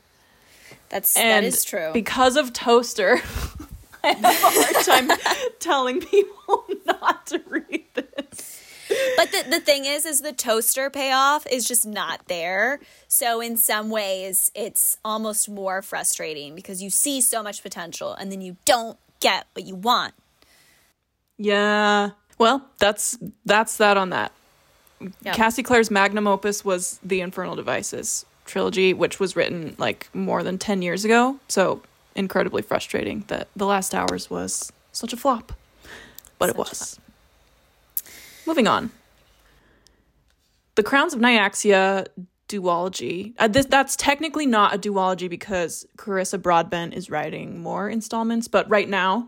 That's 0.89 1.15
And 1.17 1.43
that 1.45 1.47
is 1.47 1.63
true. 1.63 1.91
Because 1.93 2.37
of 2.37 2.53
Toaster, 2.53 3.21
I 4.03 4.13
have 4.13 4.23
a 4.23 4.33
hard 4.33 4.85
time 4.85 5.17
telling 5.59 5.99
people 6.01 6.65
not 6.85 7.27
to 7.27 7.41
read 7.47 7.85
this. 7.93 8.61
but 9.17 9.31
the, 9.31 9.45
the 9.49 9.59
thing 9.59 9.85
is 9.85 10.05
is 10.05 10.21
the 10.21 10.33
toaster 10.33 10.89
payoff 10.89 11.47
is 11.49 11.65
just 11.65 11.85
not 11.85 12.27
there 12.27 12.79
so 13.07 13.39
in 13.39 13.55
some 13.55 13.89
ways 13.89 14.51
it's 14.53 14.97
almost 15.05 15.49
more 15.49 15.81
frustrating 15.81 16.53
because 16.53 16.83
you 16.83 16.89
see 16.89 17.21
so 17.21 17.41
much 17.41 17.63
potential 17.63 18.13
and 18.13 18.29
then 18.31 18.41
you 18.41 18.57
don't 18.65 18.99
get 19.21 19.47
what 19.53 19.65
you 19.65 19.73
want 19.73 20.13
Yeah. 21.37 22.11
Well, 22.37 22.67
that's 22.79 23.17
that's 23.45 23.77
that 23.77 23.97
on 23.97 24.09
that. 24.09 24.31
Yep. 25.23 25.35
Cassie 25.35 25.63
Clare's 25.63 25.91
magnum 25.91 26.27
opus 26.27 26.63
was 26.63 26.99
the 27.03 27.21
Infernal 27.21 27.55
Devices 27.55 28.25
trilogy, 28.45 28.93
which 28.93 29.19
was 29.19 29.35
written 29.35 29.75
like 29.77 30.09
more 30.13 30.43
than 30.43 30.57
10 30.57 30.81
years 30.81 31.05
ago. 31.05 31.39
So 31.47 31.81
incredibly 32.15 32.61
frustrating 32.61 33.23
that 33.27 33.47
The 33.55 33.65
Last 33.65 33.95
Hours 33.95 34.29
was 34.29 34.71
such 34.91 35.13
a 35.13 35.17
flop. 35.17 35.53
But 36.37 36.49
it 36.49 36.55
Such 36.55 36.55
a 36.55 36.59
was. 36.59 36.99
Moving 38.45 38.67
on. 38.67 38.91
The 40.75 40.83
Crowns 40.83 41.13
of 41.13 41.19
Nyaxia 41.19 42.07
duology. 42.49 43.33
Uh, 43.39 43.47
this 43.47 43.65
that's 43.65 43.95
technically 43.95 44.45
not 44.45 44.73
a 44.73 44.77
duology 44.77 45.29
because 45.29 45.85
Carissa 45.97 46.41
Broadbent 46.41 46.93
is 46.93 47.09
writing 47.09 47.61
more 47.61 47.89
installments, 47.89 48.47
but 48.47 48.69
right 48.69 48.89
now 48.89 49.27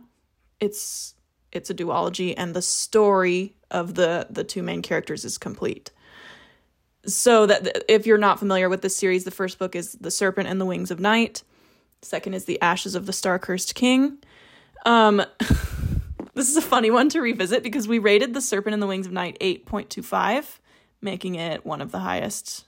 it's 0.60 1.16
it's 1.52 1.70
a 1.70 1.74
duology 1.74 2.34
and 2.38 2.54
the 2.54 2.62
story 2.62 3.56
of 3.76 3.96
the 3.96 4.28
the 4.30 4.44
two 4.44 4.64
main 4.64 4.82
characters 4.82 5.26
is 5.26 5.38
complete 5.38 5.92
so 7.06 7.46
that 7.46 7.84
if 7.88 8.08
you're 8.08 8.18
not 8.18 8.40
familiar 8.40 8.70
with 8.70 8.82
this 8.82 8.96
series 8.96 9.24
the 9.24 9.32
first 9.32 9.60
book 9.60 9.76
is 9.76 9.94
the 9.94 10.12
serpent 10.12 10.48
and 10.48 10.60
the 10.60 10.66
wings 10.66 10.92
of 10.92 11.00
night 11.00 11.44
second 12.02 12.34
is 12.34 12.46
the 12.46 12.62
ashes 12.62 12.96
of 12.96 13.06
the 13.06 13.14
star 13.14 13.38
cursed 13.38 13.76
king 13.76 14.18
um 14.86 15.18
this 16.34 16.50
is 16.50 16.58
a 16.58 16.62
funny 16.62 16.90
one 16.90 17.10
to 17.10 17.20
revisit 17.22 17.62
because 17.64 17.88
we 17.88 18.00
rated 18.00 18.34
the 18.34 18.42
serpent 18.42 18.74
and 18.74 18.82
the 18.82 18.88
wings 18.88 19.06
of 19.06 19.12
night 19.12 19.38
8.25 19.42 20.60
making 21.02 21.36
it 21.36 21.66
one 21.66 21.82
of 21.82 21.92
the 21.92 22.00
highest 22.00 22.66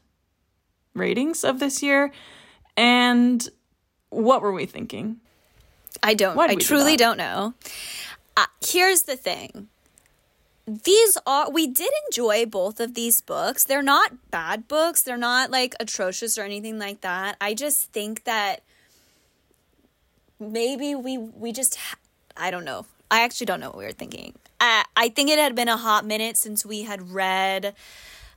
ratings 0.94 1.44
of 1.44 1.60
this 1.60 1.82
year 1.82 2.12
and 2.76 3.50
what 4.10 4.42
were 4.42 4.52
we 4.52 4.66
thinking 4.66 5.20
I 6.04 6.14
don't. 6.14 6.38
I 6.40 6.56
do 6.56 6.62
truly 6.62 6.98
don't 6.98 7.18
know. 7.18 7.54
Uh, 8.36 8.46
here's 8.66 9.04
the 9.04 9.16
thing. 9.16 9.68
These 10.68 11.18
are 11.26 11.50
we 11.50 11.66
did 11.66 11.90
enjoy 12.08 12.46
both 12.46 12.82
of 12.82 12.94
these 12.94 13.22
books. 13.22 13.64
They're 13.64 13.82
not 13.82 14.30
bad 14.32 14.68
books. 14.68 15.02
They're 15.02 15.16
not 15.16 15.50
like 15.50 15.74
atrocious 15.80 16.38
or 16.38 16.42
anything 16.42 16.78
like 16.78 17.00
that. 17.02 17.38
I 17.40 17.54
just 17.54 17.94
think 17.94 18.26
that 18.26 18.62
maybe 20.40 20.94
we 20.94 21.18
we 21.18 21.54
just 21.54 21.80
I 22.36 22.52
don't 22.52 22.66
know. 22.66 22.86
I 23.10 23.22
actually 23.22 23.46
don't 23.46 23.62
know 23.62 23.70
what 23.70 23.78
we 23.78 23.86
were 23.86 23.94
thinking. 23.94 24.36
I 24.60 24.84
I 24.98 25.08
think 25.08 25.30
it 25.30 25.40
had 25.40 25.56
been 25.56 25.70
a 25.70 25.78
hot 25.78 26.06
minute 26.06 26.36
since 26.36 26.66
we 26.66 26.84
had 26.84 27.14
read 27.14 27.74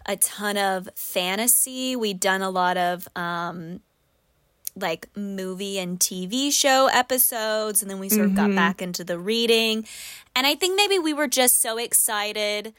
a 0.06 0.16
ton 0.16 0.56
of 0.56 0.88
fantasy. 0.94 1.96
We'd 1.96 2.20
done 2.20 2.42
a 2.42 2.50
lot 2.50 2.76
of 2.76 3.08
um 3.16 3.80
like 4.80 5.08
movie 5.16 5.78
and 5.78 5.98
TV 5.98 6.52
show 6.52 6.88
episodes, 6.92 7.82
and 7.82 7.90
then 7.90 7.98
we 7.98 8.08
sort 8.08 8.26
of 8.26 8.34
got 8.34 8.48
mm-hmm. 8.48 8.56
back 8.56 8.82
into 8.82 9.04
the 9.04 9.18
reading. 9.18 9.86
And 10.34 10.46
I 10.46 10.54
think 10.54 10.76
maybe 10.76 10.98
we 10.98 11.12
were 11.12 11.28
just 11.28 11.60
so 11.60 11.78
excited 11.78 12.74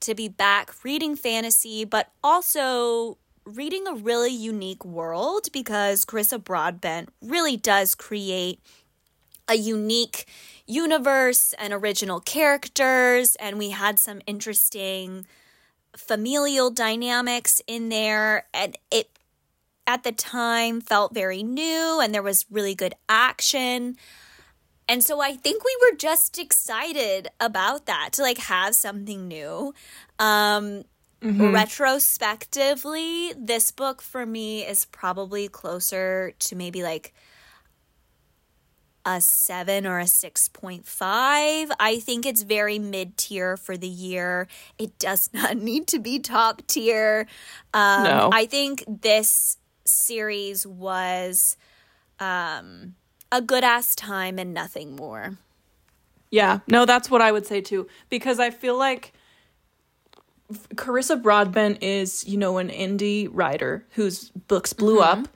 to 0.00 0.14
be 0.14 0.28
back 0.28 0.72
reading 0.82 1.16
fantasy, 1.16 1.84
but 1.84 2.10
also 2.24 3.18
reading 3.44 3.86
a 3.86 3.94
really 3.94 4.32
unique 4.32 4.84
world 4.84 5.48
because 5.52 6.04
Carissa 6.04 6.42
Broadbent 6.42 7.10
really 7.22 7.56
does 7.56 7.94
create 7.94 8.60
a 9.48 9.54
unique 9.54 10.26
universe 10.66 11.54
and 11.58 11.72
original 11.72 12.20
characters, 12.20 13.36
and 13.36 13.58
we 13.58 13.70
had 13.70 13.98
some 13.98 14.20
interesting 14.26 15.26
familial 15.96 16.70
dynamics 16.70 17.60
in 17.66 17.88
there, 17.88 18.46
and 18.54 18.78
it 18.90 19.10
at 19.90 20.04
the 20.04 20.12
time 20.12 20.80
felt 20.80 21.12
very 21.12 21.42
new 21.42 22.00
and 22.00 22.14
there 22.14 22.22
was 22.22 22.46
really 22.50 22.76
good 22.76 22.94
action. 23.08 23.96
And 24.88 25.02
so 25.02 25.20
I 25.20 25.34
think 25.34 25.64
we 25.64 25.76
were 25.82 25.96
just 25.96 26.38
excited 26.38 27.28
about 27.40 27.86
that 27.86 28.10
to 28.12 28.22
like 28.22 28.38
have 28.38 28.74
something 28.74 29.28
new. 29.28 29.74
Um 30.18 30.84
retrospectively, 31.52 33.34
this 33.36 33.70
book 33.72 34.00
for 34.00 34.24
me 34.24 34.64
is 34.66 34.86
probably 34.86 35.48
closer 35.48 36.32
to 36.38 36.56
maybe 36.56 36.82
like 36.82 37.12
a 39.04 39.20
7 39.20 39.86
or 39.86 39.98
a 39.98 40.04
6.5. 40.04 41.70
I 41.80 42.00
think 42.00 42.26
it's 42.26 42.42
very 42.42 42.78
mid 42.78 43.16
tier 43.16 43.56
for 43.56 43.76
the 43.76 43.88
year. 43.88 44.46
It 44.78 44.98
does 44.98 45.30
not 45.32 45.56
need 45.56 45.86
to 45.88 45.98
be 45.98 46.18
top 46.18 46.62
tier. 46.66 47.26
Um, 47.74 48.04
No. 48.04 48.30
I 48.32 48.46
think 48.46 48.84
this 48.86 49.56
series 49.84 50.66
was 50.66 51.56
um, 52.18 52.94
a 53.32 53.40
good 53.40 53.64
ass 53.64 53.94
time 53.94 54.38
and 54.38 54.52
nothing 54.54 54.96
more. 54.96 55.38
Yeah, 56.30 56.60
no, 56.68 56.84
that's 56.86 57.10
what 57.10 57.20
I 57.20 57.32
would 57.32 57.46
say 57.46 57.60
too. 57.60 57.88
Because 58.08 58.38
I 58.38 58.50
feel 58.50 58.78
like 58.78 59.12
Carissa 60.74 61.20
Broadbent 61.20 61.82
is, 61.82 62.26
you 62.26 62.36
know, 62.36 62.58
an 62.58 62.68
indie 62.68 63.28
writer 63.30 63.84
whose 63.90 64.30
books 64.30 64.72
blew 64.72 65.00
up. 65.00 65.28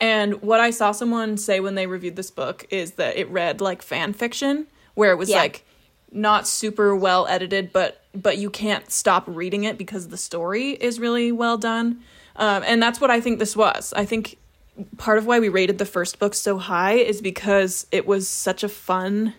And 0.00 0.40
what 0.42 0.60
I 0.60 0.70
saw 0.70 0.92
someone 0.92 1.36
say 1.36 1.60
when 1.60 1.74
they 1.74 1.86
reviewed 1.86 2.16
this 2.16 2.30
book 2.30 2.66
is 2.70 2.92
that 2.92 3.16
it 3.16 3.28
read 3.30 3.60
like 3.60 3.82
fan 3.82 4.12
fiction, 4.12 4.66
where 4.94 5.12
it 5.12 5.16
was 5.16 5.28
Yeah. 5.28 5.38
like 5.38 5.64
not 6.12 6.48
super 6.48 6.96
well 6.96 7.26
edited, 7.28 7.72
but 7.72 8.02
but 8.12 8.38
you 8.38 8.50
can't 8.50 8.90
stop 8.90 9.24
reading 9.28 9.62
it 9.64 9.78
because 9.78 10.08
the 10.08 10.16
story 10.16 10.70
is 10.72 10.98
really 10.98 11.30
well 11.30 11.58
done. 11.58 12.00
Um, 12.40 12.62
and 12.66 12.82
that's 12.82 13.00
what 13.00 13.10
I 13.10 13.20
think 13.20 13.38
this 13.38 13.54
was. 13.54 13.92
I 13.94 14.04
think 14.04 14.36
part 14.96 15.18
of 15.18 15.26
why 15.26 15.38
we 15.40 15.48
rated 15.48 15.78
the 15.78 15.84
first 15.86 16.18
book 16.18 16.34
so 16.34 16.58
high 16.58 16.94
is 16.94 17.20
because 17.22 17.86
it 17.92 18.06
was 18.06 18.28
such 18.28 18.64
a 18.64 18.68
fun 18.68 19.34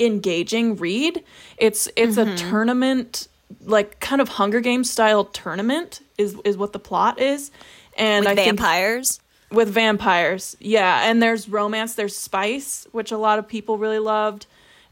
engaging 0.00 0.76
read. 0.76 1.22
It's 1.58 1.88
it's 1.96 2.16
Mm-hmm. 2.16 2.32
a 2.32 2.36
tournament 2.36 3.28
like 3.64 4.00
kind 4.00 4.20
of 4.22 4.28
Hunger 4.30 4.60
Games 4.60 4.90
style 4.90 5.24
tournament 5.26 6.00
is 6.18 6.36
is 6.44 6.56
what 6.56 6.72
the 6.72 6.78
plot 6.78 7.20
is. 7.20 7.50
And 7.98 8.24
With 8.24 8.38
I 8.38 8.44
vampires. 8.44 9.20
with 9.50 9.68
vampires. 9.68 10.56
Yeah, 10.58 11.02
and 11.10 11.22
there's 11.22 11.46
romance, 11.48 11.94
there's 11.94 12.16
spice, 12.16 12.86
which 12.92 13.12
a 13.12 13.18
lot 13.18 13.38
of 13.38 13.46
people 13.46 13.76
really 13.76 13.98
loved. 13.98 14.46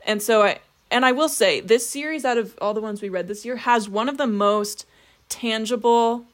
And 0.07 0.23
so 0.23 0.43
I 0.43 0.59
and 0.91 1.07
I 1.07 1.13
will 1.13 1.29
say 1.31 1.61
this 1.61 1.89
series 1.89 2.25
out 2.27 2.37
of 2.37 2.55
all 2.61 2.75
the 2.75 2.83
ones 2.83 3.01
we 3.01 3.09
read 3.09 3.29
this 3.29 3.45
year 3.47 3.57
has 3.57 3.89
one 3.89 4.09
of 4.11 4.19
the 4.19 4.27
most 4.27 4.85
tangible 5.31 6.27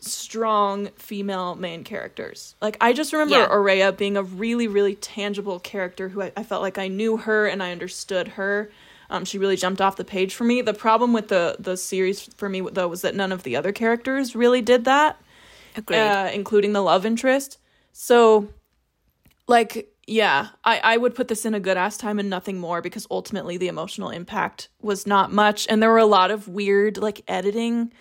strong 0.00 0.88
female 0.96 1.54
main 1.54 1.84
characters. 1.84 2.54
Like 2.60 2.76
I 2.80 2.92
just 2.92 3.12
remember 3.12 3.36
Yeah. 3.36 3.48
Oraya 3.48 3.96
being 3.96 4.16
a 4.16 4.22
really 4.22 4.68
really 4.68 4.94
tangible 4.94 5.58
character 5.58 6.08
who 6.08 6.22
I, 6.22 6.32
I 6.36 6.42
felt 6.42 6.62
like 6.62 6.78
I 6.78 6.88
knew 6.88 7.16
her 7.16 7.46
and 7.46 7.62
I 7.62 7.72
understood 7.72 8.28
her. 8.28 8.70
Um, 9.10 9.24
she 9.24 9.38
really 9.38 9.56
jumped 9.56 9.80
off 9.80 9.96
the 9.96 10.04
page 10.04 10.34
for 10.34 10.44
me. 10.44 10.62
The 10.62 10.74
problem 10.74 11.12
with 11.12 11.28
the 11.28 11.56
the 11.58 11.76
series 11.76 12.22
for 12.36 12.48
me 12.48 12.60
though 12.60 12.88
was 12.88 13.02
that 13.02 13.14
none 13.14 13.32
of 13.32 13.42
the 13.42 13.56
other 13.56 13.72
characters 13.72 14.36
really 14.36 14.62
did 14.62 14.84
that 14.84 15.18
uh, 15.96 16.30
including 16.32 16.72
the 16.72 16.80
love 16.82 17.06
interest. 17.06 17.58
So, 17.92 18.48
like, 19.46 19.92
yeah, 20.06 20.48
I, 20.64 20.80
I 20.82 20.96
would 20.96 21.14
put 21.14 21.28
this 21.28 21.44
in 21.44 21.54
a 21.54 21.60
good 21.60 21.76
ass 21.76 21.96
time 21.96 22.18
and 22.18 22.30
nothing 22.30 22.58
more 22.58 22.80
because 22.80 23.06
ultimately 23.10 23.56
the 23.56 23.68
emotional 23.68 24.10
impact 24.10 24.68
was 24.80 25.06
not 25.06 25.32
much. 25.32 25.66
And 25.68 25.82
there 25.82 25.90
were 25.90 25.98
a 25.98 26.06
lot 26.06 26.30
of 26.30 26.48
weird, 26.48 26.96
like, 26.96 27.22
editing 27.28 27.92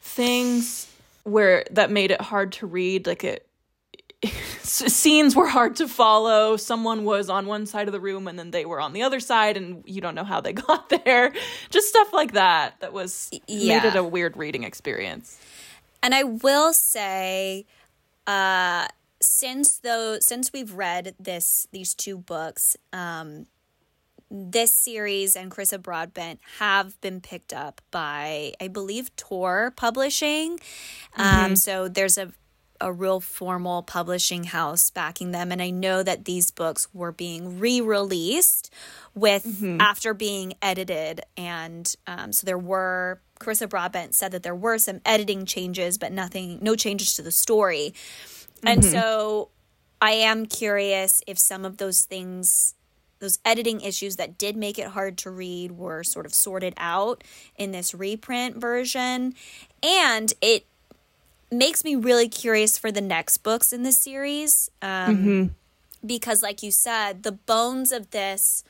things 0.00 0.89
where 1.24 1.64
that 1.70 1.90
made 1.90 2.10
it 2.10 2.20
hard 2.20 2.52
to 2.52 2.66
read. 2.66 3.06
Like, 3.06 3.24
it. 3.24 3.46
scenes 4.62 5.34
were 5.34 5.46
hard 5.46 5.76
to 5.76 5.88
follow 5.88 6.56
someone 6.58 7.04
was 7.04 7.30
on 7.30 7.46
one 7.46 7.64
side 7.64 7.88
of 7.88 7.92
the 7.92 8.00
room 8.00 8.28
and 8.28 8.38
then 8.38 8.50
they 8.50 8.66
were 8.66 8.78
on 8.78 8.92
the 8.92 9.02
other 9.02 9.18
side 9.18 9.56
and 9.56 9.82
you 9.86 10.02
don't 10.02 10.14
know 10.14 10.24
how 10.24 10.42
they 10.42 10.52
got 10.68 10.90
there 10.90 11.32
just 11.70 11.88
stuff 11.88 12.12
like 12.12 12.32
that 12.32 12.78
that 12.80 12.92
was 12.92 13.30
made 13.48 13.82
it 13.82 13.96
a 13.96 14.04
weird 14.04 14.36
reading 14.36 14.62
experience 14.62 15.40
And 16.02 16.14
I 16.14 16.22
will 16.24 16.72
say, 16.72 17.66
uh, 18.26 18.88
since 19.20 19.78
though 19.78 20.18
since 20.20 20.52
we've 20.52 20.72
read 20.72 21.14
this 21.18 21.66
these 21.72 21.94
two 21.94 22.16
books, 22.18 22.76
um, 22.92 23.46
this 24.30 24.72
series 24.72 25.34
and 25.34 25.50
Carissa 25.50 25.80
Broadbent 25.82 26.40
have 26.58 27.00
been 27.00 27.20
picked 27.20 27.52
up 27.52 27.80
by 27.90 28.52
I 28.60 28.68
believe 28.68 29.14
Tor 29.16 29.72
Publishing. 29.76 30.60
Um, 31.16 31.56
so 31.56 31.88
there's 31.88 32.16
a 32.16 32.32
a 32.80 32.92
real 32.92 33.20
formal 33.20 33.82
publishing 33.82 34.44
house 34.44 34.90
backing 34.90 35.32
them. 35.32 35.52
And 35.52 35.60
I 35.60 35.70
know 35.70 36.02
that 36.02 36.24
these 36.24 36.50
books 36.50 36.88
were 36.94 37.12
being 37.12 37.58
re-released 37.58 38.72
with 39.14 39.62
after 39.78 40.14
being 40.14 40.54
edited. 40.62 41.20
And 41.36 41.94
um, 42.06 42.32
so 42.32 42.46
there 42.46 42.58
were 42.58 43.20
Carissa 43.38 43.68
Broadbent 43.68 44.14
said 44.14 44.32
that 44.32 44.42
there 44.42 44.54
were 44.54 44.78
some 44.78 45.00
editing 45.04 45.44
changes 45.44 45.98
but 45.98 46.12
nothing 46.12 46.58
no 46.62 46.74
changes 46.74 47.14
to 47.16 47.22
the 47.22 47.30
story. 47.30 47.92
And 48.62 48.84
so 48.84 49.50
I 50.00 50.12
am 50.12 50.46
curious 50.46 51.22
if 51.26 51.38
some 51.38 51.64
of 51.64 51.76
those 51.76 52.02
things 52.02 52.74
those 53.20 53.38
editing 53.44 53.80
issues 53.82 54.16
that 54.16 54.36
did 54.38 54.56
make 54.56 54.78
it 54.78 54.88
hard 54.88 55.16
to 55.18 55.30
read 55.30 55.72
were 55.72 56.02
sort 56.02 56.26
of 56.26 56.34
sorted 56.34 56.74
out 56.76 57.22
in 57.56 57.70
this 57.70 57.94
reprint 57.94 58.56
version. 58.56 59.34
And 59.82 60.32
it 60.40 60.66
makes 61.52 61.84
me 61.84 61.94
really 61.94 62.28
curious 62.28 62.78
for 62.78 62.90
the 62.90 63.00
next 63.00 63.38
books 63.38 63.72
in 63.72 63.82
the 63.82 63.92
series. 63.92 64.70
Um, 64.82 65.16
mm-hmm. 65.16 65.46
Because, 66.04 66.42
like 66.42 66.62
you 66.62 66.70
said, 66.70 67.22
the 67.24 67.32
bones 67.32 67.92
of 67.92 68.10
this 68.10 68.64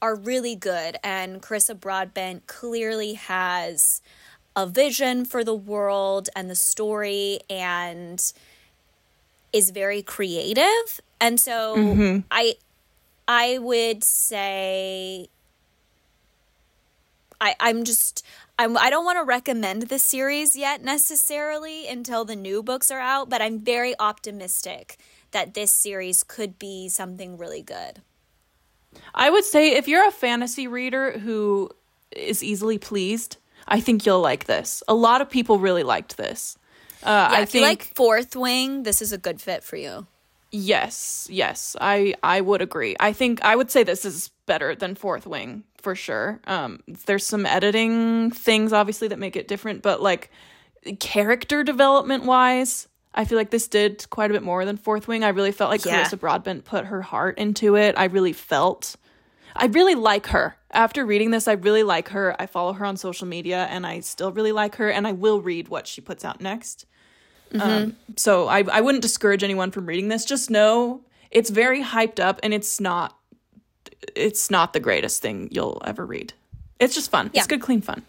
are 0.00 0.14
really 0.14 0.54
good. 0.54 0.96
And 1.02 1.42
Carissa 1.42 1.78
Broadbent 1.78 2.46
clearly 2.46 3.14
has 3.14 4.00
a 4.54 4.66
vision 4.66 5.24
for 5.24 5.42
the 5.42 5.54
world 5.54 6.28
and 6.36 6.48
the 6.48 6.54
story 6.54 7.40
and 7.50 8.32
is 9.52 9.70
very 9.70 10.02
creative. 10.02 11.00
And 11.20 11.40
so 11.40 11.76
mm-hmm. 11.76 12.20
I 12.30 12.54
I 13.30 13.58
would 13.58 14.02
say 14.02 15.28
I, 17.40 17.54
I'm 17.60 17.84
just 17.84 18.26
I'm 18.58 18.76
I 18.76 18.90
don't 18.90 19.04
want 19.04 19.18
to 19.18 19.24
recommend 19.24 19.82
the 19.82 20.00
series 20.00 20.56
yet 20.56 20.82
necessarily 20.82 21.86
until 21.86 22.24
the 22.24 22.34
new 22.34 22.60
books 22.60 22.90
are 22.90 22.98
out, 22.98 23.30
but 23.30 23.40
I'm 23.40 23.60
very 23.60 23.94
optimistic 24.00 24.98
that 25.30 25.54
this 25.54 25.70
series 25.70 26.24
could 26.24 26.58
be 26.58 26.88
something 26.88 27.38
really 27.38 27.62
good. 27.62 28.02
I 29.14 29.30
would 29.30 29.44
say 29.44 29.76
if 29.76 29.86
you're 29.86 30.08
a 30.08 30.10
fantasy 30.10 30.66
reader 30.66 31.20
who 31.20 31.70
is 32.10 32.42
easily 32.42 32.78
pleased, 32.78 33.36
I 33.68 33.78
think 33.78 34.04
you'll 34.04 34.20
like 34.20 34.46
this. 34.46 34.82
A 34.88 34.94
lot 34.94 35.20
of 35.20 35.30
people 35.30 35.60
really 35.60 35.84
liked 35.84 36.16
this. 36.16 36.58
Uh, 37.04 37.28
yeah, 37.30 37.38
I 37.38 37.42
if 37.42 37.50
think, 37.50 37.62
you 37.62 37.68
like 37.68 37.94
Fourth 37.94 38.34
Wing, 38.34 38.82
this 38.82 39.00
is 39.00 39.12
a 39.12 39.18
good 39.18 39.40
fit 39.40 39.62
for 39.62 39.76
you. 39.76 40.08
Yes, 40.52 41.28
yes, 41.30 41.76
I 41.80 42.14
I 42.22 42.40
would 42.40 42.60
agree. 42.60 42.96
I 42.98 43.12
think 43.12 43.42
I 43.44 43.54
would 43.54 43.70
say 43.70 43.84
this 43.84 44.04
is 44.04 44.30
better 44.46 44.74
than 44.74 44.96
Fourth 44.96 45.26
Wing 45.26 45.62
for 45.80 45.94
sure. 45.94 46.40
Um, 46.46 46.80
there's 47.06 47.24
some 47.24 47.46
editing 47.46 48.30
things 48.32 48.72
obviously 48.72 49.08
that 49.08 49.18
make 49.18 49.36
it 49.36 49.46
different, 49.46 49.82
but 49.82 50.02
like 50.02 50.30
character 50.98 51.62
development 51.62 52.24
wise, 52.24 52.88
I 53.14 53.24
feel 53.24 53.38
like 53.38 53.50
this 53.50 53.68
did 53.68 54.08
quite 54.10 54.30
a 54.30 54.34
bit 54.34 54.42
more 54.42 54.64
than 54.64 54.76
Fourth 54.76 55.06
Wing. 55.06 55.22
I 55.22 55.28
really 55.28 55.52
felt 55.52 55.70
like 55.70 55.84
yeah. 55.84 56.04
Carissa 56.04 56.18
Broadbent 56.18 56.64
put 56.64 56.86
her 56.86 57.02
heart 57.02 57.38
into 57.38 57.76
it. 57.76 57.94
I 57.96 58.04
really 58.04 58.32
felt 58.32 58.96
I 59.54 59.66
really 59.66 59.94
like 59.94 60.28
her. 60.28 60.56
After 60.72 61.04
reading 61.04 61.30
this, 61.30 61.48
I 61.48 61.52
really 61.52 61.82
like 61.82 62.08
her. 62.10 62.36
I 62.40 62.46
follow 62.46 62.72
her 62.72 62.84
on 62.84 62.96
social 62.96 63.26
media 63.26 63.66
and 63.70 63.86
I 63.86 64.00
still 64.00 64.32
really 64.32 64.52
like 64.52 64.76
her 64.76 64.88
and 64.90 65.06
I 65.06 65.12
will 65.12 65.40
read 65.40 65.68
what 65.68 65.86
she 65.86 66.00
puts 66.00 66.24
out 66.24 66.40
next. 66.40 66.86
Mm-hmm. 67.52 67.60
Um, 67.60 67.96
so 68.16 68.48
I, 68.48 68.64
I 68.70 68.80
wouldn't 68.80 69.02
discourage 69.02 69.42
anyone 69.42 69.70
from 69.70 69.86
reading 69.86 70.08
this. 70.08 70.24
Just 70.24 70.50
know 70.50 71.02
it's 71.30 71.50
very 71.50 71.82
hyped 71.82 72.20
up 72.20 72.40
and 72.42 72.54
it's 72.54 72.80
not 72.80 73.16
it's 74.16 74.50
not 74.50 74.72
the 74.72 74.80
greatest 74.80 75.22
thing 75.22 75.48
you'll 75.50 75.80
ever 75.84 76.04
read. 76.06 76.32
It's 76.78 76.94
just 76.94 77.10
fun. 77.10 77.30
Yeah. 77.32 77.40
It's 77.40 77.46
good, 77.46 77.60
clean 77.60 77.80
fun. 77.80 78.02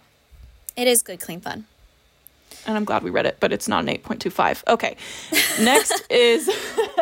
It 0.76 0.88
is 0.88 1.02
good, 1.02 1.20
clean 1.20 1.42
fun. 1.42 1.66
And 2.66 2.78
I'm 2.78 2.86
glad 2.86 3.04
we 3.04 3.10
read 3.10 3.26
it, 3.26 3.38
but 3.40 3.52
it's 3.52 3.68
not 3.68 3.84
an 3.84 3.96
8.25. 3.98 4.64
Okay. 4.68 4.96
next 5.64 6.04
is 6.10 6.50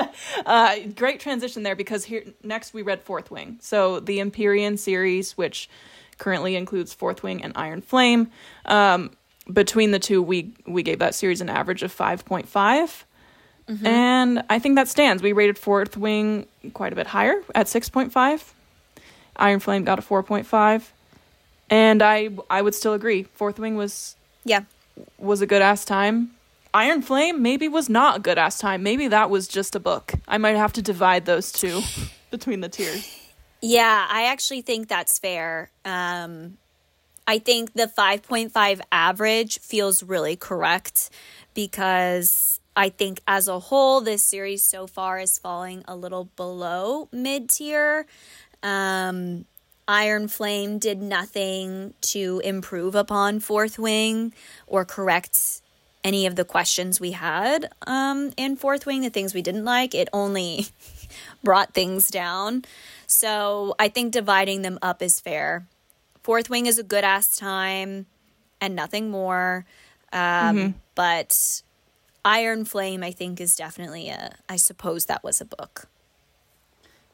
uh, 0.45 0.77
great 0.95 1.19
transition 1.19 1.63
there 1.63 1.75
because 1.75 2.05
here 2.05 2.23
next 2.43 2.73
we 2.73 2.81
read 2.81 3.01
Fourth 3.01 3.29
Wing. 3.29 3.57
So 3.61 3.99
the 3.99 4.19
Empyrean 4.19 4.77
series, 4.77 5.37
which 5.37 5.69
currently 6.17 6.55
includes 6.55 6.93
Fourth 6.93 7.23
Wing 7.23 7.43
and 7.43 7.53
Iron 7.55 7.81
Flame. 7.81 8.31
Um, 8.65 9.11
between 9.51 9.91
the 9.91 9.99
two, 9.99 10.21
we 10.21 10.53
we 10.65 10.83
gave 10.83 10.99
that 10.99 11.15
series 11.15 11.41
an 11.41 11.49
average 11.49 11.83
of 11.83 11.95
5.5. 11.95 12.45
Mm-hmm. 13.67 13.85
And 13.85 14.43
I 14.49 14.59
think 14.59 14.75
that 14.75 14.87
stands. 14.87 15.21
We 15.21 15.31
rated 15.31 15.57
Fourth 15.57 15.95
Wing 15.95 16.47
quite 16.73 16.91
a 16.91 16.95
bit 16.95 17.07
higher 17.07 17.41
at 17.53 17.67
6.5. 17.67 18.53
Iron 19.35 19.59
Flame 19.59 19.83
got 19.83 19.99
a 19.99 20.01
4.5. 20.01 20.89
And 21.69 22.01
I 22.01 22.29
I 22.49 22.61
would 22.61 22.73
still 22.73 22.93
agree. 22.93 23.23
Fourth 23.23 23.59
Wing 23.59 23.75
was 23.75 24.15
yeah, 24.43 24.61
was 25.17 25.41
a 25.41 25.45
good 25.45 25.61
ass 25.61 25.85
time. 25.85 26.31
Iron 26.73 27.01
Flame 27.01 27.41
maybe 27.41 27.67
was 27.67 27.89
not 27.89 28.17
a 28.17 28.19
good 28.19 28.37
ass 28.37 28.59
time. 28.59 28.83
Maybe 28.83 29.07
that 29.07 29.29
was 29.29 29.47
just 29.47 29.75
a 29.75 29.79
book. 29.79 30.13
I 30.27 30.37
might 30.37 30.55
have 30.55 30.73
to 30.73 30.81
divide 30.81 31.25
those 31.25 31.51
two 31.51 31.81
between 32.31 32.61
the 32.61 32.69
tiers. 32.69 33.15
Yeah, 33.61 34.07
I 34.09 34.25
actually 34.25 34.61
think 34.61 34.87
that's 34.87 35.19
fair. 35.19 35.69
Um 35.85 36.57
I 37.29 37.37
think 37.37 37.73
the 37.73 37.85
5.5 37.85 38.81
average 38.91 39.59
feels 39.59 40.01
really 40.01 40.35
correct 40.35 41.11
because 41.53 42.59
I 42.75 42.89
think 42.89 43.21
as 43.27 43.47
a 43.47 43.59
whole, 43.59 44.01
this 44.01 44.23
series 44.23 44.63
so 44.63 44.87
far 44.87 45.19
is 45.19 45.37
falling 45.37 45.83
a 45.87 45.95
little 45.95 46.25
below 46.35 47.07
mid 47.11 47.51
tier. 47.51 48.07
Um, 48.63 49.45
Iron 49.87 50.27
Flame 50.27 50.79
did 50.79 51.03
nothing 51.03 51.93
to 52.01 52.41
improve 52.43 52.95
upon 52.95 53.41
Fourth 53.41 53.77
Wing 53.77 54.33
or 54.65 54.83
correct 54.83 55.61
any 56.03 56.25
of 56.25 56.35
the 56.35 56.45
questions 56.45 56.99
we 56.99 57.11
had 57.11 57.71
um, 57.85 58.31
in 58.37 58.55
Fourth 58.55 58.87
Wing, 58.87 59.01
the 59.01 59.11
things 59.11 59.35
we 59.35 59.43
didn't 59.43 59.65
like. 59.65 59.93
It 59.93 60.09
only 60.13 60.65
brought 61.43 61.75
things 61.75 62.07
down. 62.07 62.65
So 63.05 63.75
I 63.77 63.87
think 63.87 64.13
dividing 64.13 64.63
them 64.63 64.79
up 64.81 65.03
is 65.03 65.19
fair. 65.19 65.67
Fourth 66.29 66.47
Wing 66.47 66.67
is 66.67 66.77
a 66.77 66.83
good 66.83 67.03
ass 67.03 67.35
time 67.35 68.05
and 68.61 68.75
nothing 68.75 69.09
more. 69.09 69.65
Um, 70.13 70.19
mm-hmm. 70.21 70.69
But 70.93 71.63
Iron 72.23 72.65
Flame, 72.65 73.01
I 73.01 73.09
think, 73.09 73.41
is 73.41 73.55
definitely 73.55 74.09
a, 74.09 74.35
I 74.47 74.57
suppose 74.57 75.05
that 75.05 75.23
was 75.23 75.41
a 75.41 75.45
book. 75.45 75.87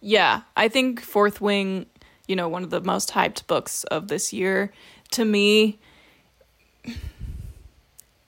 Yeah, 0.01 0.41
I 0.57 0.67
think 0.67 0.99
Fourth 0.99 1.39
Wing, 1.39 1.85
you 2.27 2.35
know, 2.35 2.49
one 2.49 2.65
of 2.65 2.71
the 2.71 2.81
most 2.81 3.11
hyped 3.11 3.47
books 3.47 3.85
of 3.85 4.09
this 4.09 4.33
year. 4.33 4.73
To 5.11 5.23
me, 5.23 5.79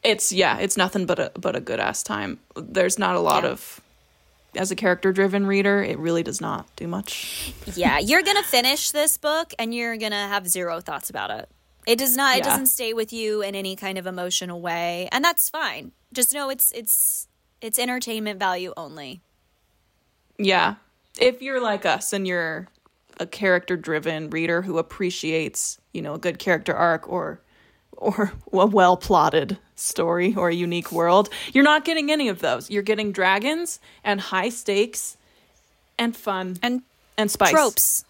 it's 0.03 0.31
yeah, 0.31 0.57
it's 0.57 0.77
nothing 0.77 1.05
but 1.05 1.19
a 1.19 1.33
but 1.37 1.57
a 1.57 1.59
good 1.59 1.81
ass 1.81 2.01
time. 2.01 2.39
There's 2.55 2.97
not 2.97 3.17
a 3.17 3.19
lot 3.19 3.43
yeah. 3.43 3.49
of 3.49 3.81
as 4.57 4.71
a 4.71 4.75
character 4.75 5.13
driven 5.13 5.45
reader, 5.45 5.81
it 5.83 5.97
really 5.99 6.23
does 6.23 6.41
not 6.41 6.67
do 6.75 6.87
much. 6.87 7.53
yeah, 7.75 7.99
you're 8.03 8.23
going 8.23 8.37
to 8.37 8.43
finish 8.43 8.91
this 8.91 9.17
book 9.17 9.53
and 9.57 9.73
you're 9.73 9.97
going 9.97 10.11
to 10.11 10.17
have 10.17 10.47
zero 10.47 10.79
thoughts 10.79 11.09
about 11.09 11.31
it. 11.31 11.49
It 11.85 11.97
does 11.97 12.17
not 12.17 12.35
yeah. 12.35 12.41
it 12.41 12.43
doesn't 12.43 12.65
stay 12.65 12.93
with 12.93 13.13
you 13.13 13.41
in 13.41 13.55
any 13.55 13.77
kind 13.77 13.97
of 13.97 14.05
emotional 14.05 14.59
way, 14.59 15.07
and 15.11 15.23
that's 15.23 15.49
fine. 15.49 15.93
Just 16.11 16.33
know 16.33 16.49
it's 16.49 16.71
it's 16.73 17.29
it's 17.61 17.79
entertainment 17.79 18.39
value 18.39 18.73
only. 18.75 19.21
Yeah. 20.37 20.75
If 21.19 21.41
you're 21.41 21.61
like 21.61 21.85
us 21.85 22.13
and 22.13 22.27
you're 22.27 22.67
a 23.19 23.25
character 23.25 23.75
driven 23.75 24.29
reader 24.29 24.61
who 24.61 24.77
appreciates, 24.77 25.79
you 25.93 26.01
know, 26.01 26.13
a 26.13 26.19
good 26.19 26.39
character 26.39 26.75
arc 26.75 27.07
or 27.07 27.41
or 27.97 28.31
a 28.53 28.65
well 28.65 28.97
plotted 28.97 29.57
story 29.75 30.33
or 30.35 30.49
a 30.49 30.55
unique 30.55 30.91
world. 30.91 31.29
You're 31.53 31.63
not 31.63 31.85
getting 31.85 32.11
any 32.11 32.29
of 32.29 32.39
those. 32.39 32.69
You're 32.69 32.83
getting 32.83 33.11
dragons 33.11 33.79
and 34.03 34.19
high 34.21 34.49
stakes 34.49 35.17
and 35.97 36.15
fun 36.15 36.57
and 36.61 36.81
and 37.17 37.29
spice. 37.29 37.51
Tropes. 37.51 38.05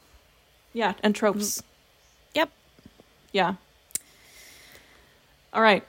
Yeah, 0.73 0.93
and 1.01 1.15
tropes. 1.15 1.63
Yep. 2.35 2.51
Yeah. 3.31 3.55
All 5.53 5.61
right. 5.61 5.83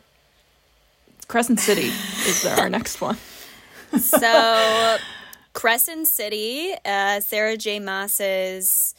Crescent 1.26 1.61
City 1.61 1.88
is 2.26 2.46
our 2.46 2.70
next 2.70 3.01
one. 3.01 3.18
so, 3.99 4.96
Crescent 5.53 6.07
City, 6.09 6.72
uh, 6.84 7.20
Sarah 7.20 7.57
J. 7.57 7.80
Maas's 7.80 8.94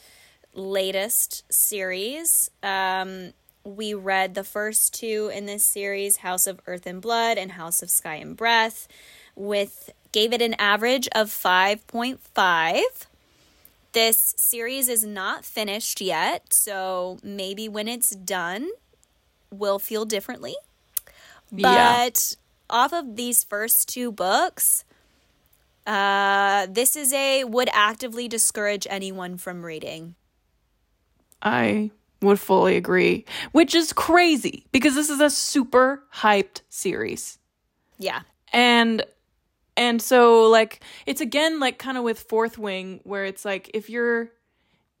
latest 0.54 1.44
series. 1.52 2.50
Um, 2.62 3.32
we 3.64 3.94
read 3.94 4.34
the 4.34 4.44
first 4.44 4.94
two 4.94 5.30
in 5.34 5.46
this 5.46 5.64
series, 5.64 6.18
House 6.18 6.46
of 6.46 6.60
Earth 6.66 6.86
and 6.86 7.00
Blood 7.00 7.38
and 7.38 7.52
House 7.52 7.82
of 7.82 7.90
Sky 7.90 8.16
and 8.16 8.36
Breath, 8.36 8.88
with 9.34 9.90
gave 10.12 10.32
it 10.32 10.42
an 10.42 10.54
average 10.58 11.08
of 11.12 11.28
5.5. 11.28 12.82
This 13.92 14.34
series 14.36 14.88
is 14.88 15.04
not 15.04 15.44
finished 15.44 16.00
yet, 16.00 16.52
so 16.52 17.18
maybe 17.22 17.68
when 17.68 17.88
it's 17.88 18.10
done, 18.10 18.68
we'll 19.50 19.78
feel 19.78 20.04
differently. 20.04 20.54
But 21.50 21.60
yeah. 21.60 22.08
off 22.68 22.92
of 22.92 23.16
these 23.16 23.42
first 23.42 23.88
two 23.88 24.12
books, 24.12 24.84
uh, 25.86 26.66
this 26.70 26.94
is 26.94 27.12
a 27.12 27.44
would 27.44 27.68
actively 27.72 28.28
discourage 28.28 28.86
anyone 28.88 29.36
from 29.36 29.64
reading. 29.64 30.14
I 31.42 31.90
would 32.22 32.38
fully 32.38 32.76
agree, 32.76 33.24
which 33.52 33.74
is 33.74 33.92
crazy 33.92 34.66
because 34.72 34.94
this 34.94 35.10
is 35.10 35.20
a 35.20 35.30
super 35.30 36.02
hyped 36.14 36.62
series. 36.68 37.38
Yeah. 37.98 38.20
And 38.52 39.04
and 39.76 40.02
so 40.02 40.44
like 40.48 40.82
it's 41.06 41.20
again 41.20 41.60
like 41.60 41.78
kind 41.78 41.96
of 41.96 42.04
with 42.04 42.20
Fourth 42.20 42.58
Wing 42.58 43.00
where 43.04 43.24
it's 43.24 43.44
like 43.44 43.70
if 43.72 43.88
you're 43.88 44.30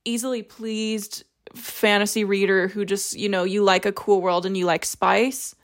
easily 0.04 0.42
pleased 0.42 1.24
fantasy 1.54 2.24
reader 2.24 2.68
who 2.68 2.84
just, 2.84 3.16
you 3.16 3.28
know, 3.28 3.44
you 3.44 3.62
like 3.62 3.84
a 3.84 3.92
cool 3.92 4.20
world 4.20 4.46
and 4.46 4.56
you 4.56 4.64
like 4.66 4.84
spice, 4.84 5.54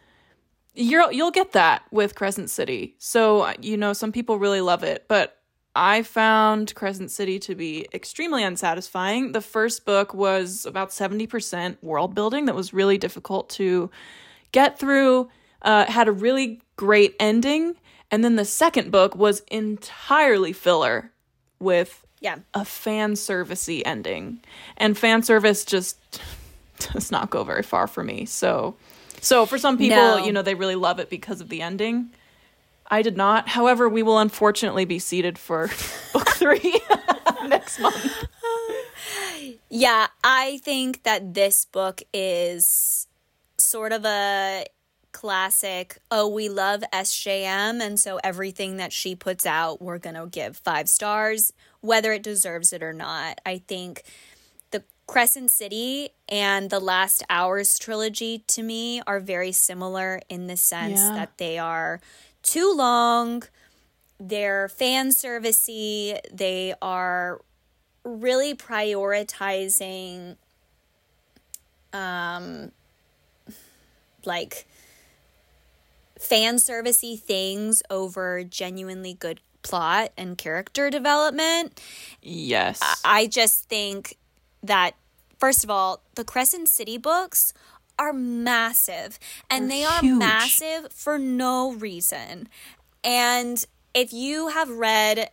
you're 0.74 1.10
you'll 1.12 1.30
get 1.30 1.52
that 1.52 1.82
with 1.90 2.14
Crescent 2.14 2.50
City. 2.50 2.96
So, 2.98 3.52
you 3.60 3.76
know, 3.76 3.92
some 3.92 4.12
people 4.12 4.38
really 4.38 4.60
love 4.60 4.82
it, 4.82 5.06
but 5.08 5.35
I 5.76 6.02
found 6.02 6.74
Crescent 6.74 7.10
City 7.10 7.38
to 7.40 7.54
be 7.54 7.86
extremely 7.92 8.42
unsatisfying. 8.42 9.32
The 9.32 9.40
first 9.42 9.84
book 9.84 10.14
was 10.14 10.64
about 10.64 10.90
70% 10.90 11.76
world 11.82 12.14
building 12.14 12.46
that 12.46 12.54
was 12.54 12.72
really 12.72 12.96
difficult 12.98 13.50
to 13.50 13.90
get 14.52 14.78
through, 14.78 15.28
uh, 15.62 15.84
had 15.84 16.08
a 16.08 16.12
really 16.12 16.60
great 16.76 17.14
ending. 17.20 17.74
And 18.10 18.24
then 18.24 18.36
the 18.36 18.44
second 18.44 18.90
book 18.90 19.14
was 19.14 19.40
entirely 19.50 20.52
filler 20.52 21.10
with 21.58 22.02
Yeah. 22.20 22.36
a 22.54 22.64
fan 22.64 23.12
servicey 23.14 23.82
ending. 23.84 24.40
And 24.78 24.96
fan 24.96 25.22
service 25.22 25.64
just 25.64 25.98
does 26.92 27.10
not 27.12 27.30
go 27.30 27.44
very 27.44 27.62
far 27.62 27.86
for 27.86 28.02
me. 28.02 28.24
So 28.24 28.76
so 29.20 29.44
for 29.46 29.58
some 29.58 29.76
people, 29.78 29.96
No. 29.96 30.24
you 30.24 30.32
know, 30.32 30.42
they 30.42 30.54
really 30.54 30.74
love 30.76 31.00
it 31.00 31.10
because 31.10 31.40
of 31.40 31.48
the 31.48 31.60
ending. 31.62 32.10
I 32.88 33.02
did 33.02 33.16
not. 33.16 33.48
However, 33.48 33.88
we 33.88 34.02
will 34.02 34.18
unfortunately 34.18 34.84
be 34.84 34.98
seated 34.98 35.38
for 35.38 35.68
book 36.12 36.28
3 36.30 36.80
next 37.48 37.78
month. 37.80 38.24
Yeah, 39.68 40.06
I 40.24 40.58
think 40.64 41.02
that 41.04 41.34
this 41.34 41.64
book 41.66 42.02
is 42.12 43.06
sort 43.58 43.92
of 43.92 44.04
a 44.04 44.64
classic. 45.12 45.98
Oh, 46.10 46.28
we 46.28 46.48
love 46.48 46.82
SJM, 46.92 47.80
and 47.80 47.98
so 47.98 48.18
everything 48.22 48.76
that 48.76 48.92
she 48.92 49.14
puts 49.14 49.46
out, 49.46 49.80
we're 49.80 49.98
going 49.98 50.16
to 50.16 50.26
give 50.26 50.56
five 50.58 50.88
stars, 50.88 51.52
whether 51.80 52.12
it 52.12 52.22
deserves 52.22 52.72
it 52.72 52.82
or 52.82 52.92
not. 52.92 53.40
I 53.46 53.58
think 53.66 54.02
the 54.70 54.82
Crescent 55.06 55.50
City 55.50 56.10
and 56.28 56.70
the 56.70 56.80
Last 56.80 57.22
Hours 57.30 57.78
trilogy 57.78 58.44
to 58.48 58.62
me 58.62 59.00
are 59.06 59.20
very 59.20 59.52
similar 59.52 60.20
in 60.28 60.46
the 60.48 60.56
sense 60.56 61.00
Yeah. 61.00 61.14
that 61.14 61.38
they 61.38 61.58
are 61.58 62.00
too 62.46 62.72
long. 62.74 63.42
They're 64.18 64.68
fan 64.68 65.10
servicey. 65.10 66.18
They 66.32 66.74
are 66.80 67.40
really 68.04 68.54
prioritizing 68.54 70.36
um 71.92 72.70
like 74.24 74.66
fan 76.18 76.56
servicey 76.56 77.18
things 77.18 77.82
over 77.90 78.44
genuinely 78.44 79.14
good 79.14 79.40
plot 79.62 80.12
and 80.16 80.38
character 80.38 80.88
development. 80.90 81.80
Yes. 82.22 82.80
I 83.04 83.26
just 83.26 83.68
think 83.68 84.16
that 84.62 84.94
first 85.38 85.64
of 85.64 85.70
all, 85.70 86.02
the 86.14 86.24
Crescent 86.24 86.68
City 86.68 86.96
books 86.96 87.52
are 87.98 88.12
massive 88.12 89.18
and 89.50 89.70
They're 89.70 89.78
they 89.78 89.84
are 89.84 90.00
huge. 90.00 90.18
massive 90.18 90.92
for 90.92 91.18
no 91.18 91.72
reason. 91.72 92.48
And 93.02 93.64
if 93.94 94.12
you 94.12 94.48
have 94.48 94.68
read 94.70 95.30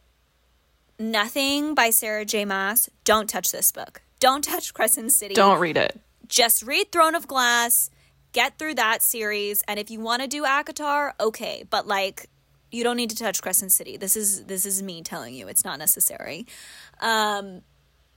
nothing 0.99 1.73
by 1.75 1.89
Sarah 1.89 2.25
J. 2.25 2.45
Maas, 2.45 2.89
don't 3.03 3.29
touch 3.29 3.51
this 3.51 3.71
book. 3.71 4.01
Don't 4.19 4.43
touch 4.43 4.73
Crescent 4.73 5.11
City. 5.11 5.33
Don't 5.35 5.59
read 5.59 5.75
it. 5.77 5.99
Just 6.27 6.63
read 6.63 6.91
Throne 6.91 7.15
of 7.15 7.27
Glass, 7.27 7.89
get 8.31 8.57
through 8.57 8.75
that 8.75 9.01
series, 9.01 9.61
and 9.67 9.79
if 9.79 9.91
you 9.91 9.99
want 9.99 10.21
to 10.21 10.27
do 10.27 10.43
ACOTAR, 10.45 11.13
okay, 11.19 11.65
but 11.69 11.85
like 11.87 12.27
you 12.71 12.83
don't 12.83 12.97
need 12.97 13.09
to 13.11 13.15
touch 13.15 13.41
Crescent 13.41 13.71
City. 13.71 13.97
This 13.97 14.15
is 14.15 14.45
this 14.45 14.65
is 14.65 14.81
me 14.81 15.01
telling 15.01 15.35
you 15.35 15.47
it's 15.47 15.65
not 15.65 15.77
necessary. 15.77 16.47
Um 17.01 17.61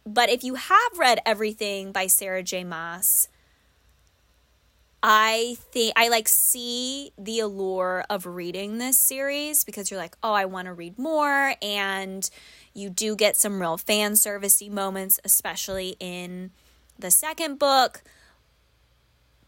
but 0.06 0.30
if 0.30 0.44
you 0.44 0.54
have 0.54 0.98
read 0.98 1.18
everything 1.26 1.90
by 1.90 2.06
Sarah 2.06 2.42
J. 2.44 2.62
Maas, 2.62 3.28
I 5.02 5.56
think 5.72 5.92
I 5.96 6.08
like 6.08 6.26
see 6.28 7.12
the 7.16 7.40
allure 7.40 8.04
of 8.10 8.26
reading 8.26 8.78
this 8.78 8.98
series 8.98 9.62
because 9.62 9.90
you're 9.90 10.00
like, 10.00 10.16
oh, 10.22 10.32
I 10.32 10.46
want 10.46 10.66
to 10.66 10.72
read 10.72 10.98
more, 10.98 11.54
and 11.62 12.28
you 12.74 12.90
do 12.90 13.14
get 13.14 13.36
some 13.36 13.60
real 13.60 13.76
fan 13.76 14.12
servicey 14.12 14.70
moments, 14.70 15.20
especially 15.24 15.96
in 16.00 16.50
the 16.98 17.10
second 17.10 17.58
book. 17.58 18.02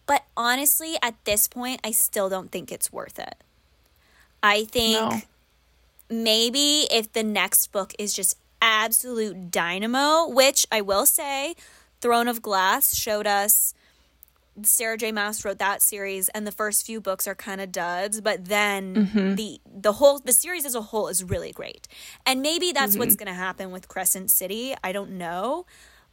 But 0.07 0.25
honestly, 0.37 0.97
at 1.03 1.23
this 1.25 1.49
point, 1.49 1.81
I 1.85 1.91
still 1.91 2.29
don't 2.29 2.51
think 2.53 2.71
it's 2.71 2.93
worth 2.93 3.19
it. 3.19 3.35
I 4.43 4.65
think 4.65 4.93
No. 4.93 5.21
maybe 6.09 6.87
if 6.91 7.13
the 7.13 7.23
next 7.23 7.73
book 7.73 7.93
is 7.99 8.15
just 8.15 8.39
absolute 8.63 9.51
dynamo, 9.51 10.29
which 10.29 10.67
I 10.71 10.81
will 10.81 11.07
say, 11.07 11.57
Throne 12.01 12.29
of 12.29 12.41
Glass 12.43 12.95
showed 12.95 13.27
us 13.27 13.75
Sarah 14.63 14.97
J. 14.97 15.13
Maas 15.13 15.45
wrote 15.45 15.59
that 15.59 15.83
series, 15.83 16.29
and 16.31 16.47
the 16.47 16.53
first 16.53 16.85
few 16.85 17.01
books 17.01 17.27
are 17.27 17.35
kind 17.35 17.61
of 17.61 17.73
duds, 17.73 18.21
but 18.21 18.47
then 18.47 18.95
mm-hmm. 18.95 19.35
the 19.35 19.61
the 19.67 19.95
whole 19.95 20.19
the 20.19 20.33
series 20.33 20.65
as 20.65 20.75
a 20.75 20.83
whole 20.83 21.09
is 21.09 21.23
really 21.23 21.53
great. 21.53 21.89
And 22.27 22.43
maybe 22.43 22.73
that's 22.73 22.97
what's 22.97 23.15
mm-hmm. 23.15 23.25
going 23.25 23.35
to 23.35 23.41
happen 23.41 23.71
with 23.71 23.89
Crescent 23.89 24.31
City. 24.31 24.75
I 24.83 24.93
don't 24.93 25.13
know, 25.13 25.67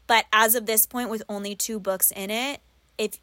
but 0.07 0.25
as 0.31 0.55
of 0.55 0.65
this 0.65 0.85
point, 0.85 1.09
with 1.09 1.23
only 1.29 1.55
two 1.55 1.79
books 1.79 2.11
in 2.11 2.29
it, 2.29 2.61
if 2.97 3.19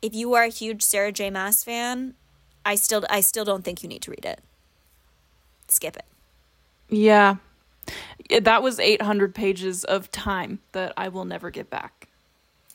if 0.00 0.14
you 0.14 0.34
are 0.34 0.44
a 0.44 0.48
huge 0.48 0.82
Sarah 0.82 1.12
J. 1.12 1.30
Maas 1.30 1.62
fan, 1.64 2.14
I 2.64 2.74
still 2.74 3.04
I 3.08 3.20
still 3.20 3.44
don't 3.44 3.64
think 3.64 3.82
you 3.82 3.88
need 3.88 4.02
to 4.02 4.10
read 4.10 4.24
it. 4.24 4.40
Skip 5.68 5.96
it. 5.96 6.04
Yeah. 6.88 7.36
Yeah, 8.28 8.40
That 8.40 8.62
was 8.62 8.78
800 8.78 9.34
pages 9.34 9.84
of 9.84 10.10
time 10.10 10.60
that 10.72 10.92
I 10.96 11.08
will 11.08 11.24
never 11.24 11.50
get 11.50 11.70
back. 11.70 12.08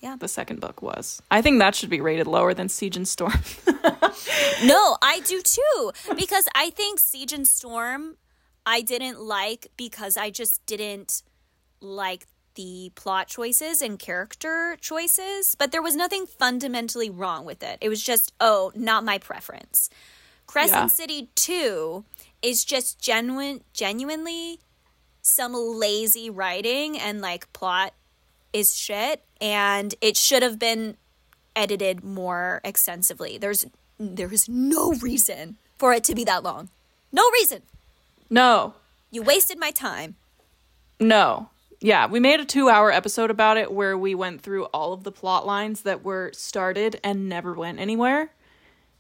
Yeah. 0.02 0.16
The 0.18 0.28
second 0.28 0.60
book 0.60 0.82
was. 0.82 1.22
I 1.32 1.42
think 1.42 1.60
that 1.60 1.76
should 1.76 1.90
be 1.90 2.02
rated 2.02 2.28
lower 2.28 2.54
than 2.54 2.70
Siege 2.70 2.98
and 2.98 3.08
Storm. 3.08 3.34
No, 4.64 4.98
I 5.04 5.20
do 5.20 5.42
too. 5.42 5.92
Because 6.16 6.48
I 6.56 6.72
think 6.72 7.00
Siege 7.00 7.32
and 7.32 7.48
Storm 7.48 8.18
I 8.66 8.82
didn't 8.82 9.22
like 9.22 9.68
because 9.78 10.18
I 10.18 10.30
just 10.30 10.66
didn't 10.66 11.22
like 11.80 12.28
the 12.56 12.92
plot 12.96 13.28
choices 13.28 13.82
and 13.82 13.98
character 13.98 14.78
choices, 14.82 15.56
but 15.56 15.72
there 15.72 15.82
was 15.82 15.96
nothing 15.96 16.26
fundamentally 16.26 17.10
wrong 17.10 17.46
with 17.46 17.64
it. 17.64 17.78
It 17.80 17.88
was 17.88 18.04
just, 18.04 18.34
oh, 18.42 18.74
not 18.76 19.06
my 19.06 19.20
preference. 19.20 19.90
Crescent 20.48 20.76
Yeah. 20.82 20.88
City 20.88 21.30
2 21.36 22.04
is 22.42 22.66
just 22.66 23.00
genuine 23.00 23.62
genuinely 23.74 24.60
some 25.22 25.54
lazy 25.54 26.30
writing 26.30 26.98
and 26.98 27.22
like 27.22 27.52
plot 27.54 27.94
is 28.58 28.76
shit 28.76 29.24
and 29.40 29.94
it 30.02 30.18
should 30.18 30.42
have 30.44 30.58
been 30.58 30.98
edited 31.56 32.04
more 32.04 32.60
extensively. 32.64 33.38
There's 33.38 33.66
there 34.00 34.32
is 34.34 34.48
no 34.50 34.94
reason 34.94 35.58
for 35.78 35.94
it 35.94 36.04
to 36.06 36.16
be 36.16 36.24
that 36.24 36.44
long. 36.44 36.70
No 37.12 37.24
reason. 37.34 37.62
no. 38.30 38.74
You 39.10 39.24
wasted 39.24 39.58
my 39.58 39.72
time. 39.72 40.16
No. 41.00 41.50
Yeah, 41.80 42.08
we 42.08 42.20
made 42.20 42.42
a 42.42 42.46
2-hour 42.46 42.92
episode 42.92 43.32
about 43.32 43.56
it 43.56 43.72
where 43.72 43.98
we 43.98 44.14
went 44.14 44.42
through 44.42 44.66
all 44.66 44.92
of 44.92 45.04
the 45.06 45.14
plot 45.14 45.46
lines 45.46 45.84
that 45.84 46.04
were 46.04 46.32
started 46.34 47.00
and 47.06 47.30
never 47.30 47.54
went 47.54 47.80
anywhere. 47.80 48.32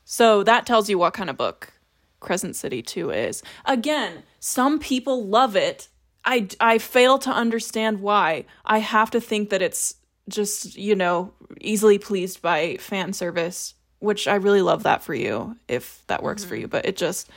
So 0.05 0.43
that 0.43 0.65
tells 0.65 0.89
you 0.89 0.97
what 0.97 1.13
kind 1.13 1.29
of 1.29 1.35
book 1.35 1.73
Crescent 2.21 2.55
City 2.55 2.81
2 2.81 3.11
is. 3.11 3.43
Again, 3.65 4.23
some 4.39 4.79
people 4.79 5.25
love 5.25 5.55
it. 5.57 5.89
I, 6.27 6.49
I 6.59 6.77
fail 6.77 7.17
to 7.19 7.31
understand 7.31 8.01
why. 8.01 8.45
I 8.65 8.79
have 8.79 9.09
to 9.11 9.21
think 9.21 9.49
that 9.49 9.61
it's 9.61 9.95
just, 10.27 10.75
you 10.75 10.93
know, 10.93 11.33
easily 11.61 11.97
pleased 11.97 12.41
by 12.41 12.75
fan 12.77 13.13
service, 13.13 13.73
which 13.99 14.27
I 14.27 14.35
really 14.35 14.61
love 14.61 14.83
that 14.83 15.01
for 15.01 15.13
you 15.13 15.55
if 15.69 16.03
that 16.07 16.21
works 16.21 16.43
for 16.43 16.55
mm-hmm. 16.55 16.63
you. 16.63 16.67
But 16.67 16.85
it 16.85 16.97
just, 16.97 17.29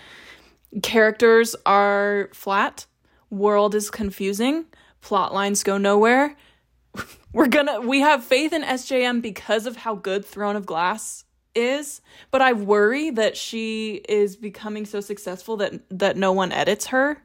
characters 0.83 1.55
are 1.65 2.31
flat, 2.35 2.85
world 3.31 3.77
is 3.77 3.91
confusing, 3.91 4.65
plot 5.03 5.33
lines 5.33 5.63
go 5.63 5.79
nowhere. 5.79 6.37
We're 7.33 7.47
gonna, 7.47 7.81
we 7.81 8.01
have 8.01 8.25
faith 8.25 8.53
in 8.53 8.63
SJM 8.63 9.23
because 9.23 9.67
of 9.67 9.77
how 9.77 9.95
good 9.95 10.25
Throne 10.25 10.57
of 10.57 10.67
Glass 10.67 11.25
is, 11.55 12.01
but 12.33 12.43
I 12.43 12.55
worry 12.55 13.11
that 13.11 13.37
she 13.37 14.01
is 14.09 14.35
becoming 14.35 14.85
so 14.85 15.01
successful 15.01 15.57
that 15.59 15.81
that 15.91 16.17
no 16.17 16.33
one 16.33 16.51
edits 16.51 16.87
her 16.87 17.23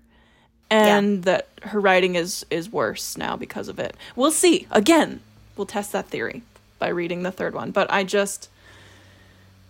and 0.69 1.23
that 1.23 1.47
her 1.63 1.79
writing 1.79 2.15
is 2.15 2.45
is 2.49 2.71
worse 2.71 3.17
now 3.17 3.35
because 3.35 3.67
of 3.67 3.79
it. 3.79 3.95
We'll 4.15 4.31
see. 4.31 4.67
Again, 4.71 5.21
we'll 5.55 5.67
test 5.67 5.91
that 5.91 6.07
theory 6.07 6.43
by 6.79 6.89
reading 6.89 7.23
the 7.23 7.31
third 7.31 7.53
one, 7.53 7.71
but 7.71 7.91
I 7.91 8.03
just 8.03 8.49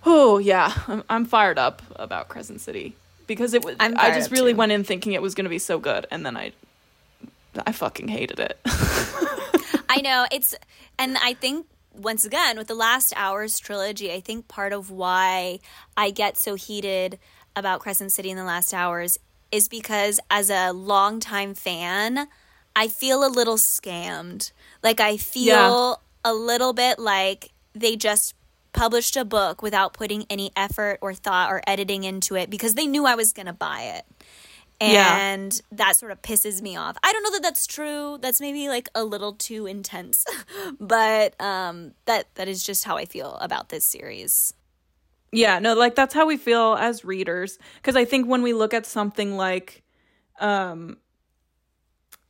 Oh, 0.08 0.38
yeah. 0.38 0.72
I'm, 0.88 1.04
I'm 1.10 1.26
fired 1.26 1.58
up 1.58 1.82
about 1.96 2.28
Crescent 2.28 2.62
City 2.62 2.96
because 3.26 3.56
it 3.56 3.66
was 3.66 3.76
I 3.80 4.12
just 4.12 4.30
really 4.32 4.54
too. 4.54 4.58
went 4.58 4.72
in 4.72 4.84
thinking 4.84 5.14
it 5.14 5.22
was 5.22 5.34
going 5.34 5.46
to 5.46 5.50
be 5.50 5.58
so 5.58 5.80
good 5.80 6.06
and 6.12 6.24
then 6.26 6.38
I 6.38 6.52
I 7.66 7.72
fucking 7.72 8.10
hated 8.10 8.39
it. 8.39 8.60
I 9.89 10.02
know 10.02 10.26
it's, 10.32 10.56
and 11.00 11.18
I 11.18 11.34
think 11.34 11.68
once 11.96 12.26
again 12.26 12.58
with 12.58 12.68
the 12.68 12.76
Last 12.76 13.14
Hours 13.16 13.60
trilogy, 13.60 14.12
I 14.12 14.20
think 14.20 14.48
part 14.48 14.74
of 14.74 14.91
why 14.91 15.60
I 15.96 16.12
get 16.12 16.38
so 16.38 16.56
heated 16.56 17.18
about 17.56 17.80
Crescent 17.80 18.12
City 18.12 18.30
in 18.30 18.38
the 18.38 18.43
Last 18.43 18.74
Hours 18.74 19.18
is 19.52 19.68
because 19.68 20.20
as 20.30 20.50
a 20.50 20.72
longtime 20.72 21.54
fan, 21.54 22.28
I 22.76 22.88
feel 22.88 23.26
a 23.26 23.30
little 23.30 23.58
scammed. 23.58 24.52
Like 24.84 25.00
I 25.00 25.18
feel 25.18 26.02
a 26.24 26.34
little 26.34 26.74
bit 26.74 27.00
like 27.00 27.52
they 27.74 27.96
just 27.96 28.34
published 28.74 29.16
a 29.16 29.24
book 29.24 29.62
without 29.62 29.93
putting 29.93 30.26
any 30.30 30.52
effort 30.56 30.98
or 31.02 31.14
thought 31.14 31.50
or 31.52 31.62
editing 31.66 32.04
into 32.04 32.36
it 32.36 32.50
because 32.50 32.74
they 32.74 32.86
knew 32.86 33.06
I 33.06 33.16
was 33.16 33.32
going 33.32 33.46
to 33.46 33.54
buy 33.54 33.84
it. 33.84 34.06
And 34.82 35.54
Yeah. 35.54 35.78
that 35.78 35.96
sort 35.96 36.12
of 36.12 36.22
pisses 36.22 36.62
me 36.62 36.76
off. 36.76 36.98
I 37.02 37.14
don't 37.14 37.24
know 37.24 37.32
that 37.32 37.41
that's 37.43 37.66
true. 37.66 38.18
That's 38.22 38.41
maybe 38.41 38.68
like 38.68 38.89
a 38.93 39.06
little 39.06 39.34
too 39.34 39.66
intense, 39.68 40.26
but 40.80 41.39
um, 41.41 41.93
that 42.06 42.28
that 42.36 42.50
is 42.50 42.62
just 42.62 42.84
how 42.84 42.98
I 42.98 43.06
feel 43.06 43.36
about 43.36 43.70
this 43.70 43.86
series. 43.86 44.54
Yeah, 45.36 45.59
no, 45.59 45.73
like 45.73 45.95
that's 45.95 46.13
how 46.13 46.25
we 46.25 46.38
feel 46.38 46.75
as 46.79 47.03
readers. 47.03 47.59
Because 47.75 47.95
I 47.97 48.05
think 48.05 48.27
when 48.27 48.41
we 48.41 48.53
look 48.53 48.73
at 48.73 48.86
something 48.86 49.36
like, 49.36 49.83
um, 50.39 50.97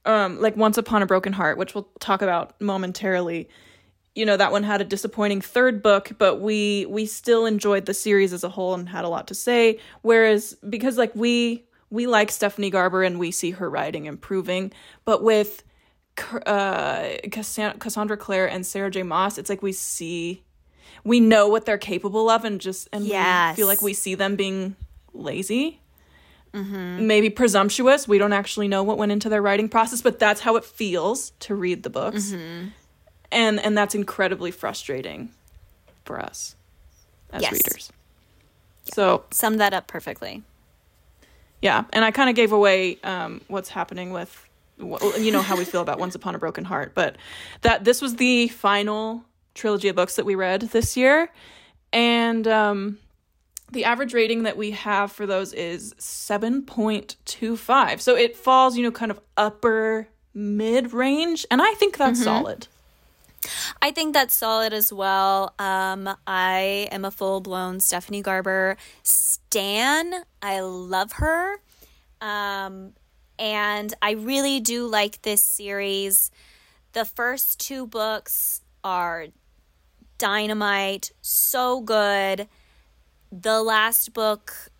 um, 0.05 0.41
like 0.41 0.57
Once 0.57 0.77
Upon 0.77 1.03
a 1.03 1.05
Broken 1.05 1.33
Heart, 1.33 1.57
which 1.59 1.75
we'll 1.75 1.87
talk 1.99 2.23
about 2.23 2.59
momentarily, 2.59 3.47
you 4.15 4.25
know, 4.25 4.37
that 4.37 4.51
one 4.51 4.63
had 4.63 4.81
a 4.81 4.83
disappointing 4.85 5.41
third 5.41 5.83
book, 5.83 6.13
but 6.17 6.41
we 6.41 6.85
we 6.87 7.05
still 7.05 7.45
enjoyed 7.45 7.85
the 7.85 7.93
series 7.93 8.33
as 8.33 8.43
a 8.43 8.49
whole 8.49 8.73
and 8.73 8.89
had 8.89 9.05
a 9.05 9.09
lot 9.09 9.27
to 9.27 9.35
say. 9.35 9.79
Whereas 10.01 10.55
because 10.67 10.97
like 10.97 11.13
we 11.15 11.65
we 11.91 12.07
like 12.07 12.31
Stephanie 12.31 12.71
Garber 12.71 13.03
and 13.03 13.19
we 13.19 13.29
see 13.31 13.51
her 13.51 13.69
writing 13.69 14.05
improving, 14.05 14.71
but 15.05 15.21
with 15.23 15.63
uh 16.45 17.09
Cassandra 17.31 18.17
Clare 18.17 18.49
and 18.49 18.65
Sarah 18.65 18.89
J. 18.89 19.03
Maas, 19.03 19.37
it's 19.37 19.49
like 19.49 19.61
we 19.61 19.73
see 19.73 20.43
we 21.05 21.19
know 21.21 21.47
what 21.47 21.65
they're 21.65 21.77
capable 21.77 22.29
of 22.29 22.43
and 22.43 22.59
just 22.59 22.89
and 22.91 23.05
Yes. 23.05 23.53
we 23.55 23.61
feel 23.61 23.67
like 23.67 23.81
we 23.81 23.93
see 23.93 24.15
them 24.15 24.35
being 24.35 24.75
lazy 25.13 25.79
maybe 26.53 27.29
presumptuous 27.29 28.07
we 28.07 28.17
don't 28.17 28.31
actually 28.31 28.69
know 28.69 28.81
what 28.81 28.97
went 28.97 29.11
into 29.11 29.27
their 29.27 29.41
writing 29.41 29.67
process 29.67 30.01
but 30.01 30.19
that's 30.19 30.39
how 30.39 30.55
it 30.55 30.63
feels 30.63 31.31
to 31.41 31.53
read 31.53 31.83
the 31.83 31.89
books 31.89 32.31
and 33.29 33.59
and 33.59 33.77
that's 33.77 33.93
incredibly 33.93 34.51
frustrating 34.51 35.31
for 36.05 36.17
us 36.17 36.55
as 37.33 37.41
Yes. 37.41 37.51
readers 37.51 37.91
so 38.85 39.25
Summed 39.31 39.59
that 39.59 39.73
up 39.73 39.87
perfectly. 39.87 40.43
yeah 41.61 41.83
and 41.91 42.05
i 42.05 42.11
kind 42.11 42.29
of 42.29 42.37
gave 42.37 42.53
away 42.53 42.97
um, 43.03 43.41
what's 43.49 43.67
happening 43.69 44.11
with 44.11 44.47
you 44.77 45.31
know 45.33 45.41
how 45.41 45.57
we 45.57 45.65
feel 45.65 45.81
about 45.81 45.99
once 45.99 46.15
upon 46.15 46.35
a 46.35 46.37
broken 46.39 46.63
heart 46.63 46.93
but 46.95 47.17
that 47.63 47.83
this 47.83 48.01
was 48.01 48.15
the 48.15 48.47
final 48.47 49.25
trilogy 49.55 49.87
of 49.87 49.95
books 49.95 50.15
that 50.15 50.25
we 50.25 50.35
read 50.35 50.61
this 50.61 50.95
year 50.95 51.29
and 51.91 52.47
um, 52.47 52.99
the 53.71 53.85
average 53.85 54.13
rating 54.13 54.43
that 54.43 54.57
we 54.57 54.71
have 54.71 55.11
for 55.11 55.25
those 55.25 55.53
is 55.53 55.93
7.25 55.95 58.01
so 58.01 58.15
it 58.15 58.37
falls 58.37 58.77
you 58.77 58.83
know 58.83 58.91
kind 58.91 59.11
of 59.11 59.19
upper 59.37 60.07
mid 60.33 60.93
range 60.93 61.45
and 61.49 61.61
i 61.61 61.73
think 61.73 61.97
that's 61.97 62.23
solid 62.23 62.67
I 63.81 63.91
think 63.91 64.13
that's 64.13 64.33
solid 64.33 64.73
as 64.73 64.91
well. 64.91 65.53
Um, 65.59 66.09
I 66.25 66.87
am 66.91 67.05
a 67.05 67.11
full 67.11 67.41
blown 67.41 67.79
Stephanie 67.79 68.21
Garber 68.21 68.77
stan. 69.03 70.23
I 70.41 70.61
love 70.61 71.13
her. 71.13 71.57
Um, 72.21 72.93
and 73.37 73.93
I 74.01 74.11
really 74.11 74.59
do 74.59 74.87
like 74.87 75.21
this 75.21 75.43
series. 75.43 76.31
The 76.93 77.05
first 77.05 77.59
two 77.59 77.87
books 77.87 78.61
are 78.83 79.27
dynamite, 80.17 81.11
so 81.21 81.81
good. 81.81 82.47
The 83.31 83.61
last 83.61 84.13
book 84.13 84.71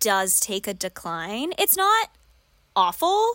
does 0.00 0.38
take 0.40 0.66
a 0.66 0.74
decline. 0.74 1.52
It's 1.58 1.76
not 1.76 2.10
awful. 2.76 3.34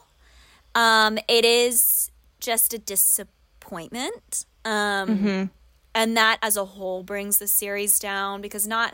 Um, 0.76 1.18
it 1.28 1.46
is 1.46 2.12
just 2.40 2.74
a 2.74 2.78
disappointment. 2.78 4.46
Um, 4.64 5.50
and 5.96 6.16
that 6.18 6.38
as 6.44 6.58
a 6.58 6.66
whole 6.66 7.02
brings 7.02 7.38
the 7.40 7.48
series 7.48 7.98
down 8.00 8.42
because 8.42 8.68
not 8.68 8.94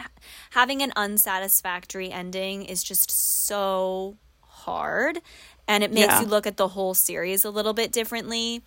having 0.52 0.82
an 0.82 0.94
unsatisfactory 0.96 2.12
ending 2.12 2.64
is 2.64 2.84
just 2.84 3.12
so 3.12 4.16
hard 4.42 5.20
and 5.68 5.84
it 5.84 5.92
makes 5.92 6.08
Yeah. 6.08 6.22
you 6.22 6.28
look 6.28 6.46
at 6.48 6.56
the 6.58 6.70
whole 6.70 6.94
series 6.94 7.44
a 7.44 7.50
little 7.50 7.74
bit 7.74 7.92
differently. 7.92 8.62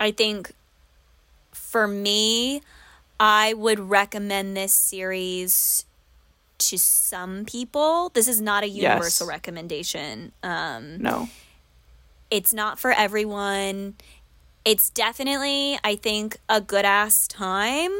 I 0.00 0.10
think 0.12 0.52
for 1.56 1.88
me, 1.88 2.62
I 3.18 3.54
would 3.54 3.78
recommend 3.80 4.56
this 4.56 4.72
series 4.72 5.84
to 6.58 6.78
some 6.78 7.44
people. 7.44 8.10
This 8.14 8.28
is 8.28 8.40
not 8.40 8.62
a 8.64 8.68
universal 8.68 9.26
recommendation. 9.26 10.32
Um, 10.42 11.02
no 11.02 11.28
it's 12.30 12.52
not 12.52 12.78
for 12.78 12.90
everyone. 12.92 13.94
It's 14.64 14.90
definitely, 14.90 15.78
I 15.84 15.96
think, 15.96 16.38
a 16.48 16.60
good 16.60 16.84
ass 16.84 17.28
time, 17.28 17.90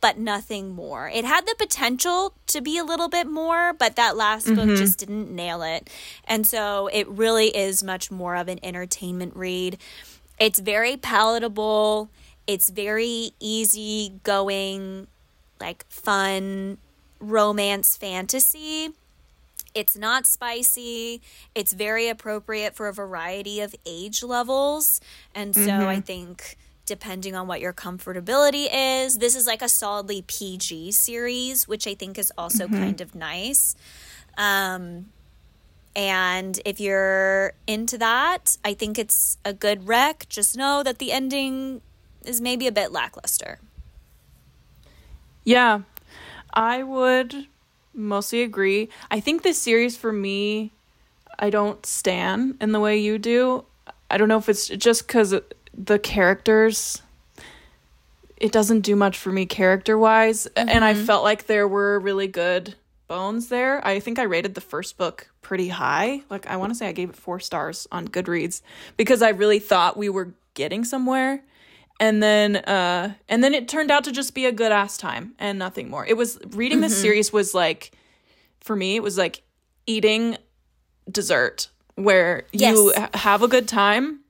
but 0.00 0.18
nothing 0.18 0.70
more. 0.70 1.08
It 1.08 1.24
had 1.24 1.46
the 1.46 1.54
potential 1.58 2.34
to 2.48 2.60
be 2.60 2.78
a 2.78 2.84
little 2.84 3.08
bit 3.08 3.26
more, 3.26 3.72
but 3.72 3.96
that 3.96 4.16
last 4.16 4.46
book 4.54 4.68
just 4.76 4.98
didn't 4.98 5.34
nail 5.34 5.62
it. 5.62 5.90
And 6.24 6.46
so 6.46 6.88
it 6.92 7.08
really 7.08 7.48
is 7.56 7.82
much 7.82 8.10
more 8.10 8.36
of 8.36 8.48
an 8.48 8.60
entertainment 8.62 9.34
read. 9.34 9.78
It's 10.38 10.60
very 10.60 10.96
palatable, 10.96 12.08
it's 12.46 12.70
very 12.70 13.32
easy 13.40 14.20
going, 14.24 15.06
like 15.60 15.84
fun 15.88 16.78
romance 17.20 17.96
fantasy. 17.96 18.90
It's 19.74 19.96
not 19.96 20.26
spicy. 20.26 21.22
It's 21.54 21.72
very 21.72 22.08
appropriate 22.08 22.74
for 22.74 22.88
a 22.88 22.92
variety 22.92 23.60
of 23.60 23.74
age 23.86 24.22
levels. 24.22 25.00
And 25.34 25.54
so 25.54 25.88
I 25.88 26.00
think 26.00 26.58
depending 26.84 27.34
on 27.34 27.46
what 27.46 27.60
your 27.60 27.72
comfortability 27.72 28.68
is, 28.70 29.18
this 29.18 29.34
is 29.34 29.46
like 29.46 29.62
a 29.62 29.68
solidly 29.68 30.22
PG 30.26 30.92
series, 30.92 31.66
which 31.66 31.86
I 31.86 31.94
think 31.94 32.18
is 32.18 32.30
also 32.36 32.68
kind 32.68 33.00
of 33.00 33.14
nice. 33.14 33.74
Um 34.36 35.06
and 35.94 36.58
if 36.64 36.80
you're 36.80 37.52
into 37.66 37.98
that, 37.98 38.56
I 38.64 38.72
think 38.74 38.98
it's 38.98 39.36
a 39.44 39.52
good 39.52 39.86
rec. 39.86 40.26
Just 40.28 40.56
know 40.56 40.82
that 40.82 40.98
the 40.98 41.12
ending 41.12 41.82
is 42.26 42.40
maybe 42.40 42.66
a 42.66 42.72
bit 42.72 42.92
lackluster. 42.92 43.60
Yeah, 45.44 45.80
I 46.52 46.82
would 46.82 47.46
mostly 47.94 48.42
agree. 48.42 48.88
I 49.10 49.20
think 49.20 49.42
this 49.42 49.58
series 49.58 49.96
for 49.96 50.12
me, 50.12 50.72
I 51.38 51.50
don't 51.50 51.84
stan 51.84 52.56
in 52.60 52.72
the 52.72 52.80
way 52.80 52.98
you 52.98 53.18
do. 53.18 53.64
I 54.10 54.18
don't 54.18 54.28
know 54.28 54.38
if 54.38 54.48
it's 54.48 54.68
just 54.68 55.06
because 55.06 55.34
the 55.74 55.98
characters, 55.98 57.02
it 58.36 58.52
doesn't 58.52 58.80
do 58.80 58.94
much 58.94 59.18
for 59.18 59.32
me 59.32 59.46
character 59.46 59.96
wise. 59.96 60.46
And 60.56 60.84
I 60.84 60.94
mm-hmm. 60.94 61.04
felt 61.04 61.24
like 61.24 61.46
there 61.46 61.66
were 61.66 61.98
really 61.98 62.28
good 62.28 62.74
bones 63.08 63.48
there. 63.48 63.86
I 63.86 64.00
think 64.00 64.18
I 64.18 64.24
rated 64.24 64.54
the 64.54 64.60
first 64.60 64.96
book 64.96 65.28
pretty 65.40 65.68
high. 65.68 66.22
Like, 66.30 66.46
I 66.46 66.56
want 66.56 66.72
to 66.72 66.74
say 66.74 66.88
I 66.88 66.92
gave 66.92 67.10
it 67.10 67.16
four 67.16 67.40
stars 67.40 67.88
on 67.90 68.08
Goodreads 68.08 68.62
because 68.96 69.22
I 69.22 69.30
really 69.30 69.58
thought 69.58 69.96
we 69.96 70.08
were 70.08 70.34
getting 70.54 70.84
somewhere 70.84 71.42
and 72.02 72.22
then 72.22 72.56
uh 72.56 73.14
and 73.28 73.42
then 73.44 73.54
it 73.54 73.68
turned 73.68 73.90
out 73.90 74.04
to 74.04 74.12
just 74.12 74.34
be 74.34 74.44
a 74.46 74.52
good 74.52 74.72
ass 74.72 74.96
time 74.98 75.34
and 75.38 75.58
nothing 75.58 75.88
more. 75.88 76.04
It 76.04 76.16
was 76.16 76.38
reading 76.50 76.80
this 76.82 77.00
series 77.00 77.32
was 77.32 77.54
like 77.54 77.92
for 78.60 78.74
me 78.76 78.96
it 78.96 79.02
was 79.02 79.16
like 79.16 79.42
eating 79.86 80.36
dessert 81.10 81.68
where 81.94 82.44
you 82.52 82.60
Yes. 82.60 82.96
ha- 82.98 83.10
have 83.28 83.42
a 83.42 83.48
good 83.48 83.66
time 83.68 84.20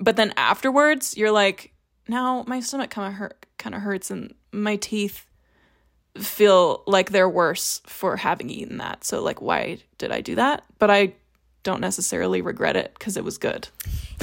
but 0.00 0.16
then 0.16 0.32
afterwards 0.36 1.16
you're 1.16 1.32
like 1.44 1.72
now 2.08 2.44
my 2.46 2.60
stomach 2.60 2.90
kind 2.90 3.08
of 3.08 3.14
hurt 3.14 3.46
kind 3.58 3.74
of 3.74 3.80
hurts 3.82 4.10
and 4.10 4.34
my 4.52 4.76
teeth 4.76 5.26
feel 6.16 6.82
like 6.86 7.10
they're 7.10 7.28
worse 7.28 7.80
for 7.86 8.16
having 8.16 8.50
eaten 8.50 8.78
that. 8.78 9.04
So 9.04 9.22
like 9.22 9.40
why 9.40 9.78
did 9.98 10.10
i 10.12 10.20
do 10.20 10.34
that? 10.36 10.64
But 10.78 10.90
i 10.90 11.12
don't 11.64 11.80
necessarily 11.80 12.40
regret 12.40 12.76
it 12.76 12.94
because 12.98 13.16
it 13.16 13.24
was 13.24 13.36
good 13.36 13.68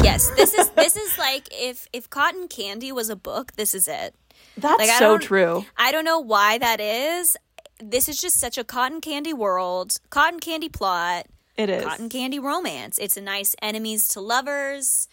Yes, 0.05 0.29
this 0.35 0.53
is 0.53 0.69
this 0.69 0.95
is 0.95 1.17
like 1.17 1.47
if 1.51 1.87
if 1.91 2.11
cotton 2.11 2.47
candy 2.47 2.91
was 2.91 3.09
a 3.09 3.15
book, 3.15 3.53
this 3.53 3.73
is 3.73 3.87
it. 3.87 4.13
that's 4.55 4.77
Like, 4.77 4.89
so 4.89 5.17
true 5.17 5.65
I 5.75 5.91
don't 5.91 6.05
know 6.05 6.19
why 6.19 6.59
that 6.59 6.79
is. 6.79 7.35
This 7.79 8.07
is 8.07 8.21
just 8.21 8.37
such 8.37 8.59
a 8.59 8.63
cotton 8.63 9.01
candy 9.01 9.33
world, 9.33 9.97
cotton 10.11 10.39
candy 10.39 10.69
plot, 10.69 11.25
it 11.57 11.71
is 11.71 11.83
cotton 11.83 12.09
candy 12.09 12.37
romance. 12.37 12.99
It's 12.99 13.17
a 13.17 13.21
nice 13.21 13.55
enemies 13.63 14.07
to 14.09 14.21
lovers. 14.21 15.07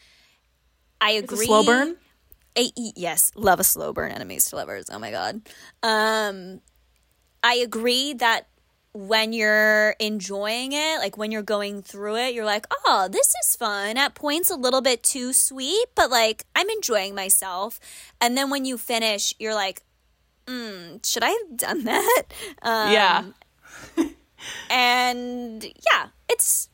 I 1.00 1.12
agree. 1.12 1.46
slow 1.46 1.64
burn 1.64 1.96
A- 2.58 2.72
yes, 2.76 3.32
love 3.34 3.60
a 3.60 3.64
slow 3.64 3.94
burn 3.94 4.12
enemies 4.12 4.50
to 4.50 4.56
lovers. 4.56 4.90
Oh 4.92 4.98
my 4.98 5.10
god. 5.10 5.40
Um 5.82 6.60
I 7.42 7.54
agree 7.54 8.12
that 8.12 8.46
when 8.94 9.32
you're 9.32 9.90
enjoying 9.98 10.72
it, 10.72 10.98
like 10.98 11.16
when 11.16 11.30
you're 11.30 11.42
going 11.42 11.82
through 11.82 12.16
it, 12.16 12.34
you're 12.34 12.44
like, 12.44 12.66
"Oh, 12.86 13.08
this 13.10 13.34
is 13.44 13.56
fun." 13.56 13.96
At 13.96 14.14
points 14.14 14.50
a 14.50 14.56
little 14.56 14.82
bit 14.82 15.02
too 15.02 15.32
sweet, 15.32 15.86
but 15.94 16.10
like 16.10 16.44
I'm 16.54 16.68
enjoying 16.70 17.14
myself. 17.14 17.80
And 18.20 18.36
then 18.36 18.50
when 18.50 18.64
you 18.64 18.76
finish, 18.78 19.34
you're 19.38 19.54
like, 19.54 19.82
mm, 20.46 21.04
"Should 21.06 21.22
I 21.24 21.30
have 21.30 21.56
done 21.56 21.84
that?" 21.84 22.22
Um, 22.62 22.92
yeah 22.92 23.24
and 24.70 25.64
yeah, 25.64 26.08
it's 26.28 26.68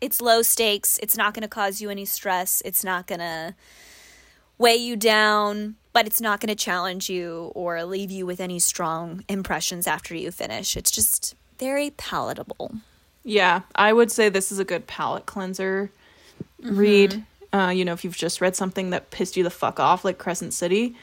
it's 0.00 0.20
low 0.20 0.42
stakes. 0.42 0.98
It's 1.02 1.16
not 1.16 1.34
going 1.34 1.42
to 1.42 1.48
cause 1.48 1.80
you 1.80 1.90
any 1.90 2.04
stress. 2.04 2.62
It's 2.64 2.82
not 2.82 3.06
going 3.06 3.20
to 3.20 3.54
weigh 4.58 4.76
you 4.76 4.96
down, 4.96 5.76
but 5.92 6.06
it's 6.06 6.20
not 6.20 6.40
going 6.40 6.48
to 6.48 6.54
challenge 6.54 7.10
you 7.10 7.52
or 7.54 7.82
leave 7.84 8.10
you 8.10 8.26
with 8.26 8.40
any 8.40 8.58
strong 8.58 9.24
impressions 9.28 9.86
after 9.86 10.14
you 10.14 10.30
finish. 10.30 10.76
It's 10.76 10.90
just 10.90 11.34
very 11.58 11.90
palatable. 11.90 12.76
Yeah, 13.24 13.62
I 13.74 13.92
would 13.92 14.10
say 14.10 14.28
this 14.28 14.50
is 14.50 14.58
a 14.58 14.64
good 14.64 14.86
palate 14.86 15.26
cleanser 15.26 15.90
Mm-hmm. 16.62 16.76
read. 16.76 17.24
Uh, 17.52 17.72
you 17.74 17.84
know, 17.84 17.92
if 17.92 18.04
you've 18.04 18.16
just 18.16 18.40
read 18.40 18.54
something 18.54 18.90
that 18.90 19.10
pissed 19.10 19.36
you 19.36 19.42
the 19.42 19.50
fuck 19.50 19.80
off, 19.80 20.04
like 20.04 20.18
Crescent 20.18 20.52
City, 20.54 20.94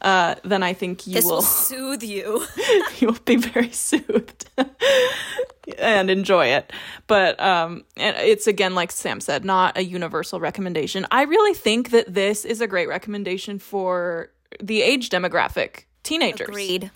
uh, 0.00 0.36
then 0.44 0.62
I 0.62 0.72
think 0.72 1.06
you 1.06 1.14
This 1.14 1.24
will 1.24 1.36
will 1.36 1.42
soothe 1.42 2.02
you. 2.02 2.44
you 2.98 3.08
will 3.08 3.18
be 3.24 3.36
very 3.36 3.70
soothed 3.70 4.48
and 5.78 6.10
enjoy 6.10 6.46
it. 6.46 6.72
But 7.06 7.38
um, 7.40 7.84
and 7.96 8.16
it's 8.18 8.46
again, 8.46 8.74
like 8.74 8.92
Sam 8.92 9.20
said, 9.20 9.44
not 9.44 9.76
a 9.76 9.84
universal 9.84 10.40
recommendation. 10.40 11.06
I 11.10 11.22
really 11.22 11.54
think 11.54 11.90
that 11.90 12.12
this 12.12 12.44
is 12.44 12.60
a 12.60 12.66
great 12.66 12.88
recommendation 12.88 13.58
for 13.58 14.30
the 14.60 14.82
age 14.82 15.10
demographic, 15.10 15.84
teenagers. 16.02 16.48
Agreed. 16.48 16.90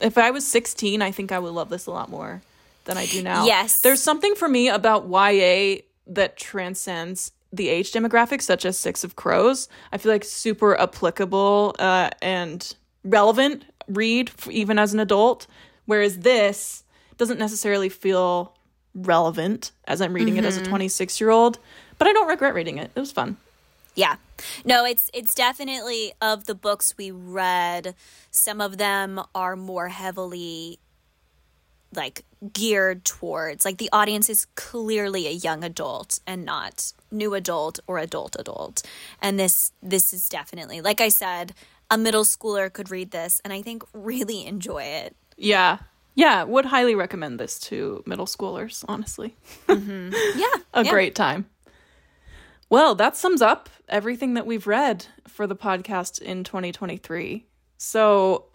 If 0.00 0.18
I 0.18 0.30
was 0.30 0.46
16, 0.46 1.00
I 1.00 1.12
think 1.12 1.30
I 1.30 1.38
would 1.38 1.52
love 1.52 1.68
this 1.68 1.86
a 1.86 1.90
lot 1.90 2.10
more 2.10 2.42
than 2.84 2.96
I 2.96 3.06
do 3.06 3.22
now. 3.22 3.46
Yes. 3.46 3.80
There's 3.80 4.02
something 4.02 4.34
for 4.34 4.48
me 4.48 4.68
about 4.68 5.08
YA 5.08 5.82
that 6.08 6.36
transcends 6.36 7.30
the 7.52 7.68
age 7.68 7.92
demographic, 7.92 8.42
such 8.42 8.64
as 8.64 8.78
Six 8.78 9.04
of 9.04 9.16
Crows. 9.16 9.68
I 9.92 9.98
feel 9.98 10.10
like 10.10 10.24
super 10.24 10.78
applicable 10.80 11.76
uh, 11.78 12.10
and 12.20 12.74
relevant 13.04 13.64
read 13.88 14.30
even 14.50 14.78
as 14.78 14.94
an 14.94 15.00
adult. 15.00 15.46
Whereas 15.84 16.20
this 16.20 16.84
doesn't 17.18 17.38
necessarily 17.38 17.88
feel 17.88 18.56
relevant 18.94 19.72
as 19.86 20.00
I'm 20.00 20.12
reading 20.12 20.36
it 20.36 20.44
as 20.44 20.56
a 20.56 20.64
26 20.64 21.20
year 21.20 21.30
old. 21.30 21.58
But 21.98 22.08
I 22.08 22.12
don't 22.12 22.28
regret 22.28 22.54
reading 22.54 22.78
it. 22.78 22.90
It 22.94 23.00
was 23.00 23.12
fun. 23.12 23.36
Yeah. 23.94 24.16
No, 24.64 24.84
it's 24.84 25.10
it's 25.12 25.34
definitely 25.34 26.12
of 26.20 26.46
the 26.46 26.54
books 26.54 26.94
we 26.96 27.10
read, 27.10 27.94
some 28.30 28.60
of 28.60 28.78
them 28.78 29.20
are 29.34 29.54
more 29.54 29.88
heavily 29.88 30.78
like 31.94 32.24
geared 32.52 33.04
towards 33.04 33.64
like 33.64 33.78
the 33.78 33.90
audience 33.92 34.28
is 34.28 34.46
clearly 34.56 35.26
a 35.26 35.30
young 35.30 35.62
adult 35.62 36.18
and 36.26 36.44
not 36.44 36.92
new 37.10 37.34
adult 37.34 37.78
or 37.86 37.98
adult 37.98 38.36
adult. 38.38 38.82
And 39.20 39.38
this 39.38 39.72
this 39.82 40.12
is 40.12 40.28
definitely 40.28 40.80
like 40.80 41.00
I 41.00 41.08
said, 41.08 41.54
a 41.90 41.98
middle 41.98 42.24
schooler 42.24 42.72
could 42.72 42.90
read 42.90 43.10
this 43.10 43.40
and 43.44 43.52
I 43.52 43.62
think 43.62 43.84
really 43.92 44.46
enjoy 44.46 44.82
it. 44.82 45.16
Yeah. 45.36 45.78
Yeah. 46.14 46.42
Would 46.44 46.66
highly 46.66 46.94
recommend 46.94 47.38
this 47.38 47.58
to 47.60 48.02
middle 48.06 48.26
schoolers, 48.26 48.84
honestly. 48.88 49.36
Mm-hmm. 49.68 50.12
Yeah. 50.38 50.62
a 50.74 50.84
yeah. 50.84 50.90
great 50.90 51.14
time. 51.14 51.46
Well, 52.68 52.94
that 52.94 53.16
sums 53.16 53.42
up 53.42 53.68
everything 53.86 54.34
that 54.34 54.46
we've 54.46 54.66
read 54.66 55.04
for 55.28 55.46
the 55.46 55.54
podcast 55.54 56.22
in 56.22 56.42
2023. 56.42 57.44
So 57.76 58.46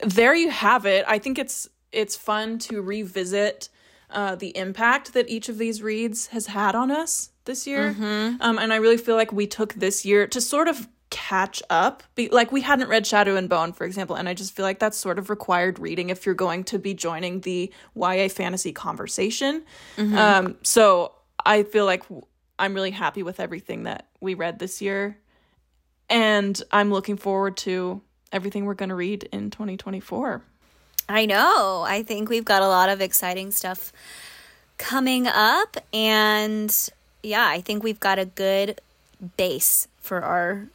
there 0.00 0.34
you 0.34 0.50
have 0.50 0.84
it. 0.84 1.04
I 1.08 1.18
think 1.18 1.38
it's 1.38 1.66
it's 1.92 2.16
fun 2.16 2.58
to 2.60 2.82
revisit 2.82 3.68
uh, 4.10 4.34
the 4.34 4.56
impact 4.56 5.12
that 5.12 5.28
each 5.28 5.48
of 5.48 5.58
these 5.58 5.82
reads 5.82 6.28
has 6.28 6.46
had 6.46 6.74
on 6.74 6.90
us 6.90 7.30
this 7.44 7.66
year, 7.66 7.94
um, 8.40 8.58
and 8.58 8.72
I 8.72 8.76
really 8.76 8.96
feel 8.98 9.16
like 9.16 9.32
we 9.32 9.46
took 9.46 9.74
this 9.74 10.04
year 10.04 10.26
to 10.28 10.40
sort 10.40 10.68
of 10.68 10.88
catch 11.10 11.62
up. 11.70 12.02
Be- 12.14 12.28
like 12.28 12.52
we 12.52 12.60
hadn't 12.60 12.88
read 12.88 13.06
Shadow 13.06 13.36
and 13.36 13.48
Bone, 13.48 13.72
for 13.72 13.84
example, 13.84 14.16
and 14.16 14.28
I 14.28 14.34
just 14.34 14.54
feel 14.54 14.64
like 14.64 14.78
that's 14.78 14.96
sort 14.98 15.18
of 15.18 15.30
required 15.30 15.78
reading 15.78 16.10
if 16.10 16.24
you're 16.26 16.34
going 16.34 16.64
to 16.64 16.78
be 16.78 16.92
joining 16.94 17.40
the 17.40 17.72
YA 17.94 18.28
fantasy 18.28 18.72
conversation. 18.72 19.64
Um, 19.96 20.56
so 20.62 21.12
I 21.44 21.62
feel 21.62 21.84
like 21.86 22.02
w- 22.04 22.22
I'm 22.58 22.74
really 22.74 22.90
happy 22.90 23.22
with 23.22 23.40
everything 23.40 23.84
that 23.84 24.08
we 24.20 24.34
read 24.34 24.58
this 24.58 24.82
year, 24.82 25.18
and 26.10 26.60
I'm 26.72 26.90
looking 26.90 27.16
forward 27.16 27.56
to 27.58 28.02
everything 28.32 28.64
we're 28.64 28.74
going 28.74 28.88
to 28.90 28.94
read 28.94 29.24
in 29.32 29.50
2024. 29.50 30.42
I 31.08 31.26
know. 31.26 31.84
I 31.86 32.02
think 32.02 32.28
we've 32.28 32.44
got 32.44 32.62
a 32.62 32.68
lot 32.68 32.88
of 32.88 33.00
exciting 33.00 33.50
stuff 33.50 33.92
coming 34.76 35.26
up 35.26 35.76
and 35.92 36.90
yeah, 37.22 37.46
I 37.48 37.60
think 37.60 37.82
we've 37.82 38.00
got 38.00 38.18
a 38.18 38.24
good 38.24 38.80
base 39.36 39.88
for 39.98 40.22
our 40.22 40.68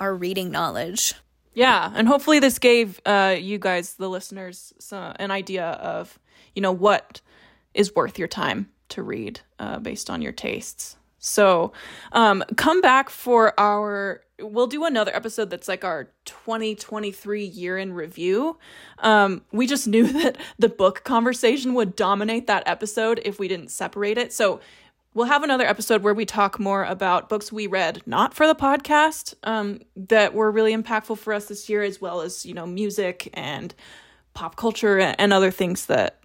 our 0.00 0.14
reading 0.14 0.50
knowledge. 0.50 1.14
Yeah, 1.54 1.90
and 1.94 2.06
hopefully 2.06 2.38
this 2.38 2.58
gave 2.58 3.00
uh, 3.04 3.34
you 3.38 3.58
guys, 3.58 3.94
the 3.94 4.08
listeners, 4.08 4.72
some, 4.78 5.14
an 5.18 5.30
idea 5.30 5.64
of 5.64 6.18
you 6.54 6.62
know 6.62 6.72
what 6.72 7.20
is 7.74 7.94
worth 7.94 8.18
your 8.18 8.28
time 8.28 8.70
to 8.90 9.02
read 9.02 9.40
uh, 9.58 9.78
based 9.78 10.08
on 10.08 10.22
your 10.22 10.32
tastes. 10.32 10.96
So 11.18 11.72
um, 12.12 12.44
come 12.56 12.80
back 12.80 13.10
for 13.10 13.58
our. 13.58 14.22
We'll 14.40 14.66
do 14.66 14.84
another 14.84 15.14
episode 15.14 15.50
that's 15.50 15.68
like 15.68 15.84
our 15.84 16.10
2023 16.24 17.44
year 17.44 17.76
in 17.76 17.92
review. 17.92 18.58
Um, 18.98 19.42
we 19.52 19.66
just 19.66 19.86
knew 19.86 20.06
that 20.12 20.36
the 20.58 20.68
book 20.68 21.04
conversation 21.04 21.74
would 21.74 21.96
dominate 21.96 22.46
that 22.46 22.62
episode 22.66 23.20
if 23.24 23.38
we 23.38 23.48
didn't 23.48 23.70
separate 23.70 24.18
it. 24.18 24.32
So 24.32 24.60
we'll 25.14 25.26
have 25.26 25.42
another 25.42 25.66
episode 25.66 26.02
where 26.02 26.14
we 26.14 26.24
talk 26.24 26.58
more 26.60 26.84
about 26.84 27.28
books 27.28 27.50
we 27.50 27.66
read 27.66 28.00
not 28.06 28.34
for 28.34 28.46
the 28.46 28.54
podcast 28.54 29.34
um, 29.42 29.80
that 29.96 30.34
were 30.34 30.50
really 30.50 30.74
impactful 30.74 31.18
for 31.18 31.32
us 31.32 31.46
this 31.46 31.68
year 31.68 31.82
as 31.82 32.00
well 32.00 32.20
as 32.20 32.46
you 32.46 32.54
know 32.54 32.66
music 32.66 33.28
and 33.34 33.74
pop 34.34 34.56
culture 34.56 34.98
and 34.98 35.32
other 35.32 35.50
things 35.50 35.86
that 35.86 36.22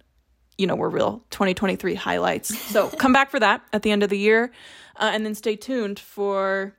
you 0.58 0.66
know 0.66 0.76
were 0.76 0.88
real 0.88 1.24
2023 1.30 1.94
highlights 1.94 2.56
so 2.70 2.88
come 2.90 3.12
back 3.12 3.30
for 3.30 3.40
that 3.40 3.62
at 3.72 3.82
the 3.82 3.90
end 3.90 4.02
of 4.02 4.10
the 4.10 4.18
year 4.18 4.52
uh, 4.96 5.10
and 5.12 5.26
then 5.26 5.34
stay 5.34 5.56
tuned 5.56 5.98
for 5.98 6.76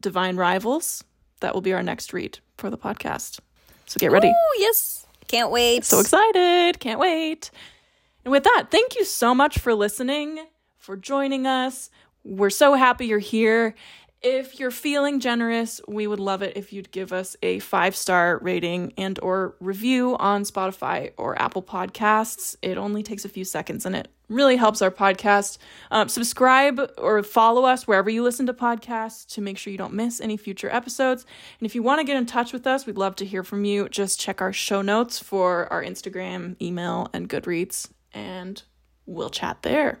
divine 0.00 0.36
rivals 0.36 1.02
that 1.40 1.54
will 1.54 1.60
be 1.62 1.72
our 1.72 1.82
next 1.82 2.12
read 2.12 2.38
for 2.56 2.70
the 2.70 2.78
podcast 2.78 3.40
so 3.86 3.98
get 3.98 4.10
ready 4.10 4.28
Oh, 4.34 4.56
yes. 4.58 5.06
Can't 5.28 5.50
wait. 5.50 5.84
so 5.84 5.98
excited. 6.00 6.78
Can't 6.78 7.00
wait. 7.00 7.50
And 8.24 8.30
with 8.32 8.44
that, 8.44 8.66
thank 8.70 8.96
you 8.96 9.04
so 9.04 9.34
much 9.34 9.58
for 9.58 9.74
listening, 9.74 10.38
for 10.78 10.96
joining 10.96 11.46
us. 11.46 11.90
We're 12.24 12.50
so 12.50 12.74
happy 12.74 13.06
you're 13.06 13.18
here. 13.18 13.74
If 14.28 14.58
you're 14.58 14.72
feeling 14.72 15.20
generous, 15.20 15.80
we 15.86 16.08
would 16.08 16.18
love 16.18 16.42
it 16.42 16.56
if 16.56 16.72
you'd 16.72 16.90
give 16.90 17.12
us 17.12 17.36
a 17.44 17.60
five-star 17.60 18.40
rating 18.42 18.92
and 18.98 19.20
or 19.22 19.54
review 19.60 20.16
on 20.18 20.42
Spotify 20.42 21.12
or 21.16 21.40
Apple 21.40 21.62
Podcasts. 21.62 22.56
It 22.60 22.76
only 22.76 23.04
takes 23.04 23.24
a 23.24 23.28
few 23.28 23.44
seconds 23.44 23.86
and 23.86 23.94
it 23.94 24.08
really 24.28 24.56
helps 24.56 24.82
our 24.82 24.90
podcast. 24.90 25.58
Um, 25.92 26.08
subscribe 26.08 26.90
or 26.98 27.22
follow 27.22 27.66
us 27.66 27.86
wherever 27.86 28.10
you 28.10 28.24
listen 28.24 28.46
to 28.46 28.52
podcasts 28.52 29.32
to 29.34 29.40
make 29.40 29.58
sure 29.58 29.70
you 29.70 29.78
don't 29.78 29.94
miss 29.94 30.20
any 30.20 30.36
future 30.36 30.70
episodes. 30.70 31.24
And 31.60 31.66
if 31.66 31.76
you 31.76 31.84
want 31.84 32.00
to 32.00 32.04
get 32.04 32.16
in 32.16 32.26
touch 32.26 32.52
with 32.52 32.66
us, 32.66 32.84
we'd 32.84 32.98
love 32.98 33.14
to 33.16 33.24
hear 33.24 33.44
from 33.44 33.64
you. 33.64 33.88
Just 33.90 34.18
check 34.18 34.42
our 34.42 34.52
show 34.52 34.82
notes 34.82 35.20
for 35.20 35.72
our 35.72 35.84
Instagram, 35.84 36.60
email, 36.60 37.08
and 37.12 37.28
Goodreads, 37.28 37.90
and 38.12 38.60
we'll 39.06 39.30
chat 39.30 39.62
there. 39.62 40.00